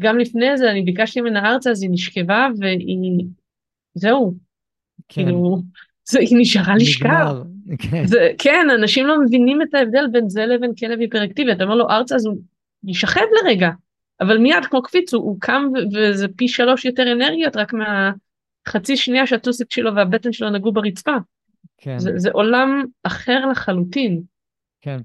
וגם 0.00 0.18
לפני 0.18 0.56
זה 0.56 0.70
אני 0.70 0.82
ביקשתי 0.82 1.20
ממנה 1.20 1.50
ארצה, 1.50 1.70
אז 1.70 1.82
היא 1.82 1.90
נשכבה 1.90 2.48
והיא, 2.58 3.24
זהו. 3.94 4.34
כן. 5.08 5.24
כאילו, 5.24 5.62
זה, 6.04 6.18
היא 6.18 6.38
נשארה 6.40 6.76
לשכב. 6.76 7.36
כן. 7.78 8.06
זה, 8.06 8.30
כן, 8.38 8.66
אנשים 8.78 9.06
לא 9.06 9.22
מבינים 9.22 9.62
את 9.62 9.74
ההבדל 9.74 10.06
בין 10.12 10.28
זה 10.28 10.46
לבין 10.46 10.74
כלב 10.74 11.00
היפראקטיבי, 11.00 11.52
אתה 11.52 11.64
אומר 11.64 11.74
לו 11.74 11.90
ארצה 11.90 12.14
אז 12.14 12.26
הוא 12.26 12.36
יישכב 12.84 13.20
לרגע, 13.42 13.70
אבל 14.20 14.38
מיד 14.38 14.64
כמו 14.70 14.82
קפיץ 14.82 15.14
הוא, 15.14 15.22
הוא 15.24 15.36
קם 15.40 15.64
וזה 15.94 16.26
פי 16.36 16.48
שלוש 16.48 16.84
יותר 16.84 17.12
אנרגיות 17.12 17.56
רק 17.56 17.72
מהחצי 17.72 18.96
שנייה 18.96 19.26
שהטוסיק 19.26 19.72
שלו 19.72 19.94
והבטן 19.94 20.32
שלו 20.32 20.50
נגעו 20.50 20.72
ברצפה. 20.72 21.16
כן. 21.78 21.98
זה, 21.98 22.10
זה 22.16 22.30
עולם 22.32 22.84
אחר 23.02 23.46
לחלוטין. 23.46 24.22
כן. 24.80 25.00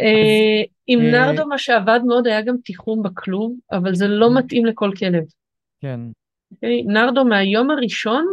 אה, 0.00 0.62
עם 0.86 1.00
אה, 1.00 1.10
נרדו 1.10 1.46
מה 1.46 1.58
שעבד 1.58 2.00
מאוד 2.06 2.26
היה 2.26 2.42
גם 2.42 2.56
תיחום 2.64 3.02
בכלוב, 3.02 3.52
אבל 3.72 3.94
זה 3.94 4.08
לא 4.08 4.38
מתאים 4.38 4.66
לכל 4.66 4.90
כלב. 4.98 5.24
כן. 5.80 6.00
אוקיי? 6.50 6.82
נרדו 6.82 7.24
מהיום 7.24 7.70
הראשון, 7.70 8.26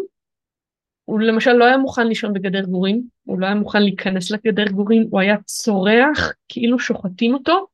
הוא 1.06 1.22
למשל 1.22 1.54
לא 1.54 1.66
היה 1.66 1.78
מוכן 1.78 2.08
לישון 2.08 2.34
בגדר 2.34 2.62
גורים, 2.66 3.02
הוא 3.24 3.40
לא 3.40 3.46
היה 3.46 3.56
מוכן 3.56 3.84
להיכנס 3.84 4.32
לגדר 4.32 4.72
גורים, 4.72 5.08
הוא 5.10 5.20
היה 5.20 5.36
צורח 5.46 6.34
כאילו 6.50 6.80
שוחטים 6.80 7.34
אותו. 7.34 7.68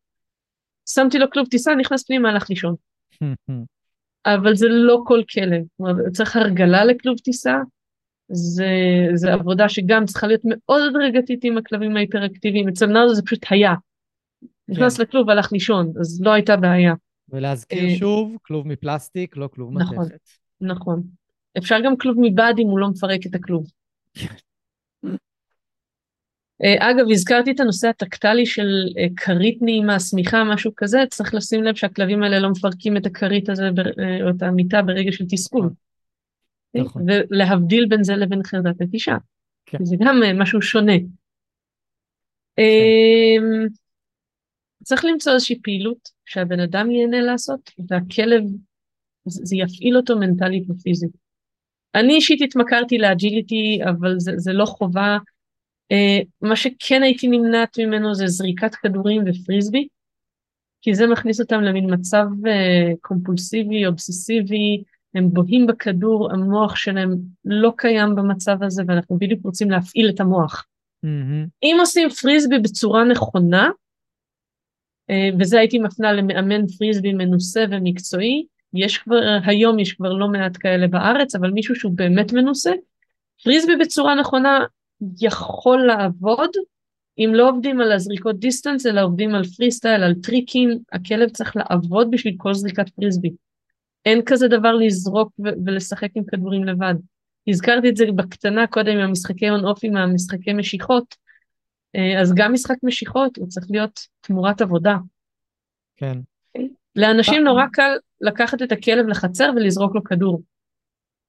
שמתי 0.90 1.20
לו 1.20 1.30
כלוב 1.30 1.48
טיסה, 1.48 1.76
נכנס 1.76 2.04
פנימה, 2.04 2.30
הלך 2.30 2.50
לישון. 2.50 2.76
אבל 4.26 4.56
זה 4.56 4.68
לא 4.70 5.02
כל 5.06 5.22
כלב, 5.34 5.92
צריך 6.14 6.36
הרגלה 6.36 6.86
לכלוב 6.86 7.18
טיסה, 7.20 7.56
זה, 8.32 8.72
זה 9.14 9.34
עבודה 9.34 9.70
שגם 9.70 10.06
צריכה 10.06 10.28
להיות 10.28 10.42
מאוד 10.46 10.82
הדרגתית 10.90 11.40
עם 11.44 11.58
הכלבים 11.58 11.98
ההיפראקטיביים, 11.98 12.68
אצל 12.68 12.86
נרדו 12.86 13.14
זה 13.14 13.22
פשוט 13.22 13.46
היה. 13.50 13.74
נכנס 14.68 15.00
לכלוב 15.00 15.28
והלך 15.28 15.52
לישון, 15.52 15.94
אז 16.00 16.22
לא 16.22 16.34
הייתה 16.34 16.58
בעיה. 16.58 16.94
ולהזכיר 17.30 17.90
אה, 17.90 17.96
שוב, 17.96 18.38
כלוב 18.42 18.68
מפלסטיק, 18.68 19.38
לא 19.38 19.50
כלוב 19.54 19.78
נכון. 19.78 20.06
מתכת. 20.06 20.30
נכון. 20.62 21.04
אפשר 21.58 21.80
גם 21.86 21.98
כלוב 21.98 22.18
מבד 22.22 22.54
אם 22.60 22.68
הוא 22.68 22.80
לא 22.80 22.90
מפרק 22.90 23.20
את 23.26 23.36
הכלוב. 23.36 23.66
אה, 26.64 26.92
אגב, 26.92 27.06
הזכרתי 27.12 27.52
את 27.52 27.60
הנושא 27.60 27.88
הטקטלי 27.88 28.46
של 28.46 28.68
אה, 28.98 29.08
כרית 29.16 29.58
נעימה, 29.62 30.00
שמיכה, 30.00 30.44
משהו 30.44 30.72
כזה, 30.78 31.00
צריך 31.10 31.34
לשים 31.34 31.64
לב 31.64 31.76
שהכלבים 31.76 32.24
האלה 32.24 32.40
לא 32.40 32.50
מפרקים 32.50 32.98
את 32.98 33.06
הכרית 33.06 33.50
הזה 33.50 33.70
או 34.24 34.30
את 34.30 34.42
המיטה 34.42 34.82
ברגע 34.82 35.12
של 35.12 35.26
תסכול. 35.30 35.70
נכון. 36.74 37.06
ולהבדיל 37.08 37.86
בין 37.90 38.04
זה 38.04 38.16
לבין 38.16 38.44
חרדת 38.44 38.82
נטישה. 38.82 39.18
כן. 39.66 39.86
זה 39.86 39.96
גם 40.00 40.24
אה, 40.24 40.34
משהו 40.34 40.62
שונה. 40.62 40.94
אמ, 42.58 43.68
צריך 44.84 45.06
למצוא 45.06 45.34
איזושהי 45.34 45.62
פעילות 45.62 46.10
שהבן 46.26 46.60
אדם 46.60 46.92
ייהנה 46.92 47.22
לעשות, 47.22 47.72
והכלב, 47.90 48.44
זה 49.26 49.56
יפעיל 49.56 49.98
אותו 49.98 50.20
מנטלית 50.20 50.70
ופיזית. 50.70 51.12
אני 51.96 52.16
אישית 52.16 52.42
התמכרתי 52.42 52.98
ל 52.98 53.07
agility, 53.07 53.80
אבל 53.90 54.20
זה, 54.20 54.32
זה 54.38 54.54
לא 54.54 54.66
חובה. 54.66 55.18
אה, 55.94 56.26
מה 56.42 56.56
שכן 56.56 57.04
הייתי 57.04 57.28
נמנעת 57.28 57.80
ממנו 57.80 58.16
זה 58.16 58.28
זריקת 58.28 58.76
כדורים 58.76 59.22
ופריסבי, 59.28 59.88
כי 60.82 60.94
זה 60.94 61.08
מכניס 61.08 61.40
אותם 61.40 61.62
למין 61.62 61.94
מצב 61.94 62.26
אה, 62.44 62.98
קומפולסיבי, 63.02 63.86
אובססיבי, 63.86 64.84
הם 65.16 65.30
בוהים 65.34 65.68
בכדור, 65.68 66.32
המוח 66.32 66.76
שלהם 66.76 67.16
לא 67.46 67.74
קיים 67.78 68.16
במצב 68.16 68.64
הזה, 68.64 68.84
ואנחנו 68.88 69.18
בדיוק 69.18 69.40
רוצים 69.44 69.72
להפעיל 69.72 70.10
את 70.10 70.20
המוח. 70.20 70.66
מהמם. 71.04 71.46
אם 71.64 71.78
עושים 71.80 72.10
פריסבי 72.10 72.60
בצורה 72.60 73.04
נכונה, 73.04 73.70
אה, 75.10 75.30
וזה 75.40 75.60
הייתי 75.60 75.80
מפנה 75.80 76.14
למאמן 76.14 76.68
פריסבי 76.68 77.14
מנוסה 77.14 77.66
ומקצועי, 77.72 78.46
יש 78.74 78.98
כבר, 78.98 79.20
היום 79.46 79.80
יש 79.80 79.94
כבר 79.94 80.14
לא 80.14 80.28
מעט 80.28 80.58
כאלה 80.60 80.88
בארץ, 80.88 81.36
אבל 81.36 81.52
מישהו 81.52 81.76
שהוא 81.76 81.92
באמת 81.96 82.34
מנוסה, 82.34 82.72
פריסבי 83.44 83.76
בצורה 83.76 84.16
נכונה 84.16 84.66
יכול 85.22 85.88
לעבוד, 85.88 86.50
אם 87.18 87.32
לא 87.34 87.50
עובדים 87.50 87.82
על 87.82 87.92
הזריקות 87.92 88.40
distance, 88.40 88.86
אלא 88.86 89.04
עובדים 89.04 89.36
על 89.36 89.44
פרי 89.44 89.72
סטייל, 89.72 90.04
על 90.04 90.14
טריקים, 90.24 90.80
הכלב 90.92 91.30
צריך 91.30 91.56
לעבוד 91.56 92.12
בשביל 92.12 92.34
כל 92.38 92.54
זריקת 92.54 92.90
פריסבי. 92.90 93.30
אין 94.10 94.22
כזה 94.26 94.48
דבר 94.48 94.74
לזרוק 94.74 95.34
ו- 95.40 95.66
ולשחק 95.66 96.10
עם 96.16 96.24
כדורים 96.24 96.64
לבד. 96.64 96.96
הזכרתי 97.48 97.90
את 97.90 97.96
זה 97.96 98.06
בקטנה 98.16 98.68
קודם 98.68 98.92
עם 98.92 99.00
המשחקי 99.00 99.50
און 99.50 99.66
אוף 99.66 99.80
עם 99.84 99.98
המשחקי 99.98 100.54
משיכות, 100.54 101.16
אה, 101.96 102.22
אז 102.22 102.34
גם 102.36 102.54
משחק 102.54 102.78
משיכות 102.84 103.38
הוא 103.38 103.48
צריך 103.48 103.68
להיות 103.70 104.00
תמורת 104.22 104.62
עבודה. 104.62 104.98
כן. 105.98 106.18
לאנשים 106.96 107.44
נורא 107.44 107.66
קל 107.74 107.92
לקחת 108.22 108.62
את 108.62 108.72
הכלב 108.72 109.08
לחצר 109.08 109.52
ולזרוק 109.56 109.96
לו 109.96 110.04
כדור. 110.04 110.42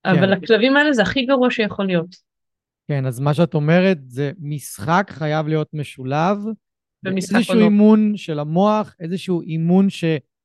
אבל 0.04 0.32
לכלבים 0.32 0.76
האלה 0.76 0.92
זה 0.92 1.02
הכי 1.02 1.26
גרוע 1.26 1.50
שיכול 1.50 1.86
להיות. 1.86 2.16
כן, 2.88 3.06
אז 3.06 3.20
מה 3.20 3.34
שאת 3.34 3.54
אומרת 3.54 3.98
זה 4.06 4.32
משחק 4.40 5.06
חייב 5.10 5.48
להיות 5.48 5.68
משולב. 5.72 6.38
במשחק 7.02 7.36
איזשהו. 7.36 7.60
אימון 7.60 8.16
של 8.16 8.38
המוח, 8.38 8.96
איזשהו 9.00 9.40
אימון 9.40 9.90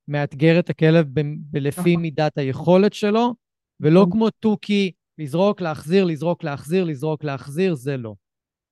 שמאתגר 0.07 0.59
את 0.59 0.69
הכלב 0.69 1.07
ב- 1.13 1.21
ב- 1.51 1.57
לפי 1.57 1.91
נכון. 1.91 2.01
מידת 2.01 2.37
היכולת 2.37 2.93
שלו, 2.93 3.33
ולא 3.79 3.99
נכון. 4.01 4.11
כמו 4.11 4.29
תוכי, 4.29 4.91
לזרוק, 5.17 5.61
להחזיר, 5.61 6.03
לזרוק, 6.05 6.43
להחזיר, 6.43 6.83
לזרוק, 6.83 7.23
להחזיר, 7.23 7.75
זה 7.75 7.97
לא. 7.97 8.13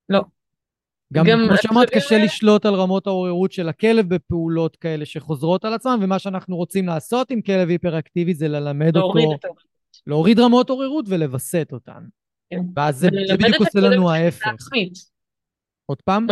לא. 0.08 0.20
גם, 1.12 1.24
גם 1.26 1.38
כמו 1.48 1.56
שאמרת, 1.62 1.90
קשה 1.90 2.14
האלה- 2.14 2.24
לשלוט 2.24 2.66
על 2.66 2.74
רמות 2.74 3.06
העוררות 3.06 3.52
של 3.52 3.68
הכלב 3.68 4.14
בפעולות 4.14 4.76
כאלה 4.76 5.04
שחוזרות 5.04 5.64
על 5.64 5.74
עצמן, 5.74 5.98
ומה 6.02 6.18
שאנחנו 6.18 6.56
רוצים 6.56 6.86
לעשות 6.86 7.30
עם 7.30 7.40
כלב 7.42 7.68
היפראקטיבי 7.68 8.34
זה 8.34 8.48
ללמד 8.48 8.96
אותו. 8.96 9.12
להוריד 10.06 10.40
רמות 10.40 10.70
עוררות 10.70 11.04
ולווסת 11.08 11.68
אותן. 11.72 12.04
כן. 12.50 12.60
ואז 12.76 12.96
זה, 12.98 13.08
בדיוק 13.34 13.56
עושה 13.58 13.80
לנו 13.80 14.10
ההפך. 14.10 14.46
עוד 15.86 16.02
פעם? 16.02 16.26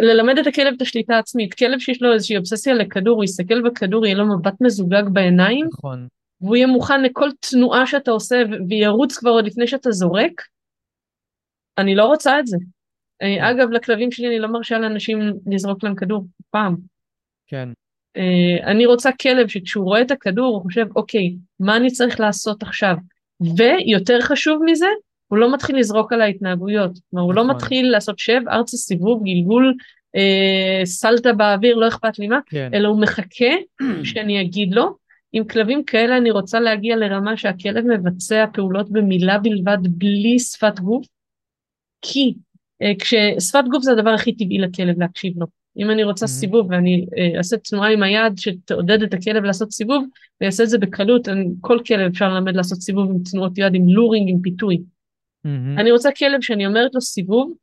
ללמד 0.00 0.38
את 0.38 0.46
הכלב 0.46 0.74
את 0.76 0.82
השליטה 0.82 1.14
העצמית. 1.14 1.54
כלב 1.54 1.78
שיש 1.78 2.02
לו 2.02 2.12
איזושהי 2.12 2.36
אובססיה 2.36 2.74
לכדור, 2.74 3.16
הוא 3.16 3.24
יסתכל 3.24 3.62
בכדור, 3.62 4.06
יהיה 4.06 4.16
לו 4.16 4.38
מבט 4.38 4.60
מזוגג 4.60 5.02
בעיניים, 5.12 5.66
נכון. 5.66 6.08
והוא 6.40 6.56
יהיה 6.56 6.66
מוכן 6.66 7.02
לכל 7.02 7.28
תנועה 7.40 7.86
שאתה 7.86 8.10
עושה 8.10 8.42
וירוץ 8.68 9.16
כבר 9.16 9.30
עוד 9.30 9.44
לפני 9.44 9.66
שאתה 9.66 9.90
זורק. 9.90 10.42
אני 11.78 11.94
לא 11.94 12.04
רוצה 12.04 12.40
את 12.40 12.46
זה. 12.46 12.56
אה, 13.22 13.50
אגב, 13.50 13.70
לכלבים 13.70 14.10
שלי 14.10 14.28
אני 14.28 14.38
לא 14.38 14.48
מרשה 14.48 14.78
לאנשים 14.78 15.18
לזרוק 15.46 15.84
להם 15.84 15.94
כדור, 15.94 16.24
פעם. 16.50 16.76
כן. 17.46 17.68
אה, 18.16 18.70
אני 18.70 18.86
רוצה 18.86 19.10
כלב 19.22 19.48
שכשהוא 19.48 19.84
רואה 19.84 20.02
את 20.02 20.10
הכדור 20.10 20.54
הוא 20.54 20.62
חושב, 20.62 20.86
אוקיי, 20.96 21.34
מה 21.60 21.76
אני 21.76 21.90
צריך 21.90 22.20
לעשות 22.20 22.62
עכשיו? 22.62 22.94
ויותר 23.56 24.20
חשוב 24.20 24.62
מזה, 24.64 24.86
הוא 25.28 25.38
לא 25.38 25.54
מתחיל 25.54 25.78
לזרוק 25.78 26.12
על 26.12 26.20
ההתנהגויות. 26.20 26.98
כלומר, 27.10 27.24
הוא 27.24 27.34
לא 27.34 27.44
נכון. 27.44 27.56
מתחיל 27.56 27.90
לעשות 27.90 28.18
שב, 28.18 28.40
ארצה 28.48 28.76
סיבוב, 28.76 29.22
גלגול, 29.24 29.74
אה, 30.16 30.80
סלטה 30.84 31.32
באוויר, 31.32 31.76
לא 31.76 31.88
אכפת 31.88 32.18
לי 32.18 32.26
מה, 32.26 32.38
כן. 32.46 32.70
אלא 32.74 32.88
הוא 32.88 33.00
מחכה 33.00 33.54
שאני 34.04 34.40
אגיד 34.40 34.74
לו. 34.74 34.96
עם 35.32 35.44
כלבים 35.44 35.84
כאלה 35.84 36.16
אני 36.16 36.30
רוצה 36.30 36.60
להגיע 36.60 36.96
לרמה 36.96 37.36
שהכלב 37.36 37.84
מבצע 37.86 38.44
פעולות 38.52 38.90
במילה 38.90 39.38
בלבד 39.38 39.78
בלי 39.82 40.38
שפת 40.38 40.80
גוף, 40.80 41.06
כי 42.02 42.34
אה, 42.82 42.92
כששפת 42.98 43.64
גוף 43.70 43.82
זה 43.82 43.92
הדבר 43.92 44.10
הכי 44.10 44.32
טבעי 44.32 44.58
לכלב 44.58 44.98
להקשיב 45.00 45.32
לו. 45.36 45.46
אם 45.78 45.90
אני 45.90 46.04
רוצה 46.04 46.26
Mhm. 46.26 46.28
סיבוב 46.28 46.70
ואני 46.70 47.06
אה, 47.18 47.38
אעשה 47.38 47.56
תנועה 47.56 47.92
עם 47.92 48.02
היד 48.02 48.32
שתעודד 48.38 49.02
את 49.02 49.14
הכלב 49.14 49.44
לעשות 49.44 49.72
סיבוב, 49.72 50.04
ויעשה 50.40 50.62
את 50.62 50.68
זה 50.68 50.78
בקלות, 50.78 51.28
אני, 51.28 51.44
כל 51.60 51.78
כלב 51.86 52.10
אפשר 52.10 52.28
ללמד 52.28 52.56
לעשות 52.56 52.78
סיבוב 52.78 53.10
עם 53.10 53.18
תנועות 53.30 53.58
יד, 53.58 53.74
עם 53.74 53.88
לורינג, 53.88 54.30
עם 54.30 54.40
פיתוי. 54.42 54.82
מהמם. 55.48 55.78
אני 55.78 55.90
רוצה 55.92 56.12
כלב 56.12 56.40
שאני 56.40 56.66
אומרת 56.66 56.94
לו 56.94 57.00
סיבוב, 57.00 57.54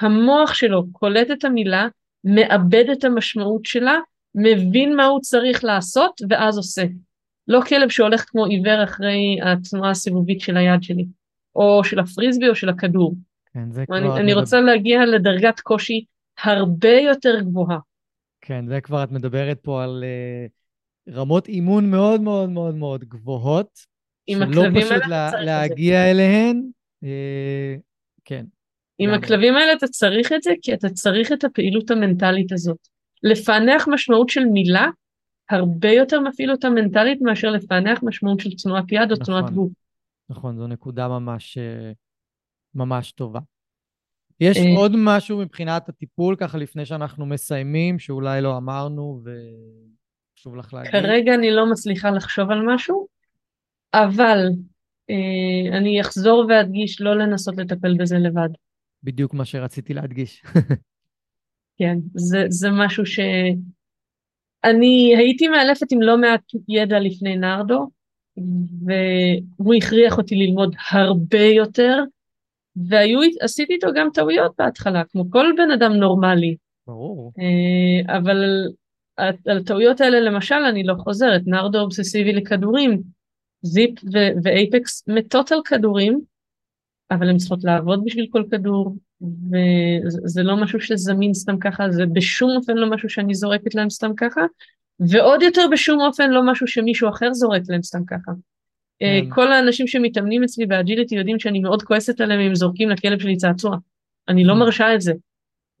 המוח 0.00 0.54
שלו 0.54 0.82
קולט 0.92 1.30
את 1.30 1.44
המילה, 1.44 1.88
מאבד 2.24 2.84
את 2.92 3.04
המשמעות 3.04 3.64
שלה, 3.64 3.98
מבין 4.34 4.96
מה 4.96 5.04
הוא 5.04 5.20
צריך 5.20 5.64
לעשות, 5.64 6.20
ואז 6.30 6.56
עושה. 6.56 6.84
לא 7.48 7.60
כלב 7.68 7.88
שהולך 7.88 8.24
כמו 8.28 8.44
עיוור 8.44 8.84
אחרי 8.84 9.38
התנועה 9.42 9.90
הסיבובית 9.90 10.40
של 10.40 10.56
היד 10.56 10.82
שלי, 10.82 11.06
או 11.56 11.84
של 11.84 11.98
הפריסבי 11.98 12.48
או 12.48 12.54
של 12.54 12.68
הכדור. 12.68 13.14
כן, 13.54 13.70
זה 13.70 13.86
כבר... 13.86 13.98
אני, 13.98 14.20
אני 14.20 14.34
רוצה 14.34 14.60
להגיע 14.60 15.06
לדרגת 15.06 15.60
קושי 15.60 16.04
הרבה 16.42 16.92
יותר 16.92 17.40
גבוהה. 17.40 17.78
כן, 18.40 18.66
זה 18.66 18.80
כבר, 18.80 19.04
את 19.04 19.12
מדברת 19.12 19.58
פה 19.62 19.84
על 19.84 20.04
uh, 20.04 21.12
רמות 21.12 21.48
אימון 21.48 21.90
מאוד 21.90 22.20
מאוד 22.20 22.50
מאוד 22.50 22.74
מאוד 22.74 23.04
גבוהות. 23.04 23.92
עם 24.26 24.42
הכלבים 24.42 24.74
האלה 24.74 24.86
שלא 24.86 24.96
פשוט 24.96 25.08
לה, 25.08 25.30
להגיע 25.42 26.10
אליהן. 26.10 26.62
Uh, 27.02 27.80
כן. 28.24 28.44
עם. 28.98 29.10
הכלבים 29.10 29.54
האלה 29.54 29.72
אתה 29.72 29.86
צריך 29.86 30.32
את 30.32 30.42
זה, 30.42 30.52
כי 30.62 30.74
אתה 30.74 30.88
צריך 30.88 31.32
את 31.32 31.44
הפעילות 31.44 31.90
המנטלית 31.90 32.52
הזאת. 32.52 32.88
לפענח 33.22 33.88
משמעות 33.88 34.28
של 34.28 34.44
מילה, 34.44 34.86
הרבה 35.50 35.90
יותר 35.90 36.20
מפעיל 36.20 36.50
אותה 36.50 36.70
מנטלית 36.70 37.20
מאשר 37.20 37.50
לפענח 37.50 37.98
משמעות 38.02 38.40
של 38.40 38.50
תנועת 38.62 38.92
יד 38.92 39.00
או 39.00 39.16
נכון, 39.20 39.24
תנועת 39.24 39.50
גוף. 39.50 39.72
נכון, 40.30 40.56
זו 40.56 40.66
נקודה 40.66 41.08
ממש, 41.08 41.58
אה, 41.58 41.92
ממש 42.74 43.12
טובה. 43.12 43.40
יש 44.40 44.56
אה. 44.56 44.76
עוד 44.76 44.92
משהו 44.96 45.38
מבחינת 45.38 45.88
הטיפול, 45.88 46.36
ככה 46.36 46.58
לפני 46.58 46.86
שאנחנו 46.86 47.26
מסיימים, 47.26 47.98
שאולי 47.98 48.40
לא 48.40 48.56
אמרנו 48.56 49.22
וחשוב 49.24 50.56
לך 50.56 50.74
להגיד? 50.74 50.92
כרגע 50.92 51.34
אני 51.34 51.50
לא 51.50 51.70
מצליחה 51.70 52.10
לחשוב 52.10 52.50
על 52.50 52.74
משהו, 52.74 53.06
אבל 53.94 54.38
אה, 54.38 54.71
אני 55.72 56.00
אחזור 56.00 56.46
ואדגיש 56.48 57.00
לא 57.00 57.18
לנסות 57.18 57.56
לטפל 57.56 57.94
בזה 57.94 58.18
לבד. 58.18 58.48
בדיוק 59.02 59.34
מה 59.34 59.44
שרציתי 59.44 59.94
להדגיש. 59.94 60.42
כן, 61.78 61.98
זה, 62.14 62.44
זה 62.48 62.68
משהו 62.70 63.06
ש... 63.06 63.20
אני 64.64 65.14
הייתי 65.16 65.48
מאלפת 65.48 65.92
עם 65.92 66.02
לא 66.02 66.18
מעט 66.18 66.42
ידע 66.68 66.98
לפני 67.00 67.36
נרדו, 67.36 67.88
והוא 68.86 69.74
הכריח 69.74 70.18
אותי 70.18 70.34
ללמוד 70.34 70.76
הרבה 70.90 71.42
יותר, 71.42 72.02
ועשיתי 72.76 73.72
איתו 73.72 73.88
גם 73.94 74.08
טעויות 74.14 74.52
בהתחלה, 74.58 75.02
כמו 75.04 75.30
כל 75.30 75.46
בן 75.56 75.70
אדם 75.70 75.92
נורמלי. 75.92 76.56
ברור. 76.86 77.32
אה, 77.38 78.16
אבל 78.18 78.44
על 79.46 79.58
הטעויות 79.58 80.00
האלה 80.00 80.20
למשל 80.20 80.54
אני 80.54 80.84
לא 80.84 80.94
חוזרת, 80.98 81.42
נרדו 81.46 81.80
אובססיבי 81.80 82.32
לכדורים, 82.32 83.02
זיפ 83.62 83.90
ואייפקס 84.42 85.04
מתות 85.08 85.52
על 85.52 85.58
כדורים, 85.64 86.20
אבל 87.10 87.28
הן 87.28 87.36
צריכות 87.36 87.64
לעבוד 87.64 88.04
בשביל 88.04 88.26
כל 88.30 88.44
כדור, 88.50 88.96
וזה 89.20 90.42
לא 90.42 90.56
משהו 90.56 90.80
שזמין 90.80 91.34
סתם 91.34 91.58
ככה, 91.58 91.90
זה 91.90 92.06
בשום 92.12 92.50
אופן 92.56 92.76
לא 92.76 92.90
משהו 92.90 93.08
שאני 93.08 93.34
זורקת 93.34 93.74
להם 93.74 93.90
סתם 93.90 94.14
ככה, 94.16 94.40
ועוד 95.00 95.42
יותר 95.42 95.62
בשום 95.72 96.00
אופן 96.00 96.30
לא 96.30 96.40
משהו 96.46 96.66
שמישהו 96.66 97.08
אחר 97.08 97.32
זורק 97.32 97.62
להם 97.68 97.82
סתם 97.82 98.04
ככה. 98.04 98.32
כן. 98.98 99.30
כל 99.30 99.52
האנשים 99.52 99.86
שמתאמנים 99.86 100.44
אצלי 100.44 100.66
ב 100.66 100.72
agility 100.72 101.14
יודעים 101.14 101.38
שאני 101.38 101.60
מאוד 101.60 101.82
כועסת 101.82 102.20
עליהם 102.20 102.40
אם 102.40 102.54
זורקים 102.54 102.90
לכלב 102.90 103.18
שלי 103.18 103.36
צעצוע. 103.36 103.76
אני 104.28 104.44
לא 104.44 104.52
כן. 104.52 104.58
מרשה 104.58 104.94
את 104.94 105.00
זה. 105.00 105.12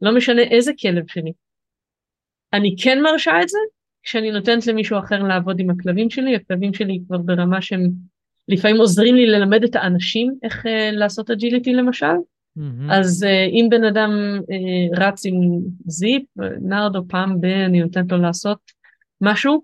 לא 0.02 0.16
משנה 0.16 0.42
איזה 0.42 0.72
כלב 0.80 1.04
שלי. 1.08 1.32
אני 2.52 2.74
כן 2.82 3.02
מרשה 3.02 3.32
את 3.42 3.48
זה 3.48 3.58
כשאני 4.02 4.30
נותנת 4.30 4.66
למישהו 4.66 4.98
אחר 4.98 5.22
לעבוד 5.22 5.60
עם 5.60 5.70
הכלבים 5.70 6.10
שלי, 6.10 6.36
הכלבים 6.36 6.74
שלי 6.74 7.00
כבר 7.06 7.18
ברמה 7.18 7.62
שהם 7.62 7.90
לפעמים 8.48 8.76
עוזרים 8.76 9.14
לי 9.14 9.26
ללמד 9.26 9.64
את 9.64 9.76
האנשים 9.76 10.34
איך 10.42 10.66
uh, 10.66 10.68
לעשות 10.92 11.30
agility 11.30 11.72
למשל. 11.72 12.06
Mm-hmm. 12.06 12.92
אז 12.92 13.22
uh, 13.22 13.50
אם 13.50 13.66
בן 13.70 13.84
אדם 13.84 14.10
uh, 14.40 15.00
רץ 15.00 15.26
עם 15.26 15.34
זיפ, 15.86 16.22
נרדו 16.60 17.02
פעם 17.08 17.40
ב... 17.40 17.44
אני 17.44 17.80
נותנת 17.80 18.12
לו 18.12 18.18
לעשות 18.18 18.58
משהו, 19.20 19.62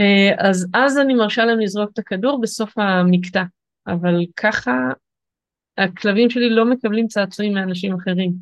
uh, 0.00 0.34
אז 0.38 0.66
אז 0.74 0.98
אני 0.98 1.14
מרשה 1.14 1.44
להם 1.44 1.60
לזרוק 1.60 1.90
את 1.92 1.98
הכדור 1.98 2.40
בסוף 2.40 2.78
המקטע. 2.78 3.42
אבל 3.86 4.24
ככה 4.36 4.72
הכלבים 5.78 6.30
שלי 6.30 6.50
לא 6.50 6.64
מקבלים 6.64 7.06
צעצועים 7.06 7.54
מאנשים 7.54 7.94
אחרים. 7.94 8.32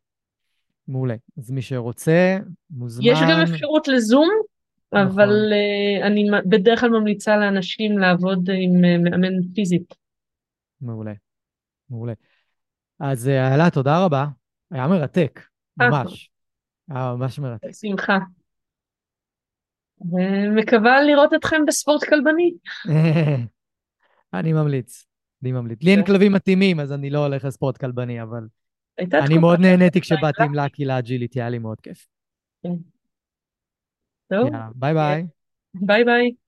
מעולה. 0.89 1.15
אז 1.39 1.51
מי 1.51 1.62
שרוצה, 1.62 2.39
מוזמן. 2.70 3.07
יש 3.07 3.19
גם 3.31 3.40
אפשרות 3.40 3.89
לזום, 3.89 4.28
נכון. 4.93 5.07
אבל 5.07 5.53
אני 6.03 6.27
בדרך 6.47 6.81
כלל 6.81 6.90
ממליצה 6.90 7.36
לאנשים 7.36 7.99
לעבוד 7.99 8.51
עם 8.51 8.81
מאמן 8.81 9.43
פיזית. 9.55 9.95
מעולה. 10.80 11.12
מעולה. 11.90 12.12
אז 13.00 13.28
איילה, 13.28 13.70
תודה 13.70 14.05
רבה. 14.05 14.26
היה 14.70 14.86
מרתק, 14.86 15.40
ממש. 15.76 16.30
היה 16.88 17.14
ממש 17.14 17.38
מרתק. 17.38 17.68
בשמחה. 17.68 18.18
ומקווה 20.00 21.02
לראות 21.02 21.34
אתכם 21.34 21.56
בספורט 21.66 22.05
כלבני. 22.05 22.55
אני 24.34 24.52
ממליץ, 24.52 25.06
אני 25.42 25.52
ממליץ. 25.52 25.82
לי 25.82 25.90
אין 25.90 26.05
כלבים 26.05 26.32
מתאימים, 26.32 26.80
אז 26.80 26.92
אני 26.92 27.10
לא 27.10 27.26
הולך 27.26 27.44
לספורט 27.44 27.76
כלבני, 27.76 28.22
אבל 28.22 28.46
אני 28.98 29.38
מאוד 29.38 29.60
נהניתי 29.60 30.00
כשבאתי 30.00 30.42
עם 30.42 30.55
לקי 30.55 30.84
ל 30.85 30.91
agility, 30.91 31.40
היה 31.40 31.50
לי 31.50 31.59
מאוד 31.59 31.80
כיף. 31.80 32.06
כן. 32.62 32.74
טוב. 34.28 34.50
ביי 34.74 34.94
ביי. 34.94 35.26
ביי 35.74 36.05
ביי. 36.05 36.48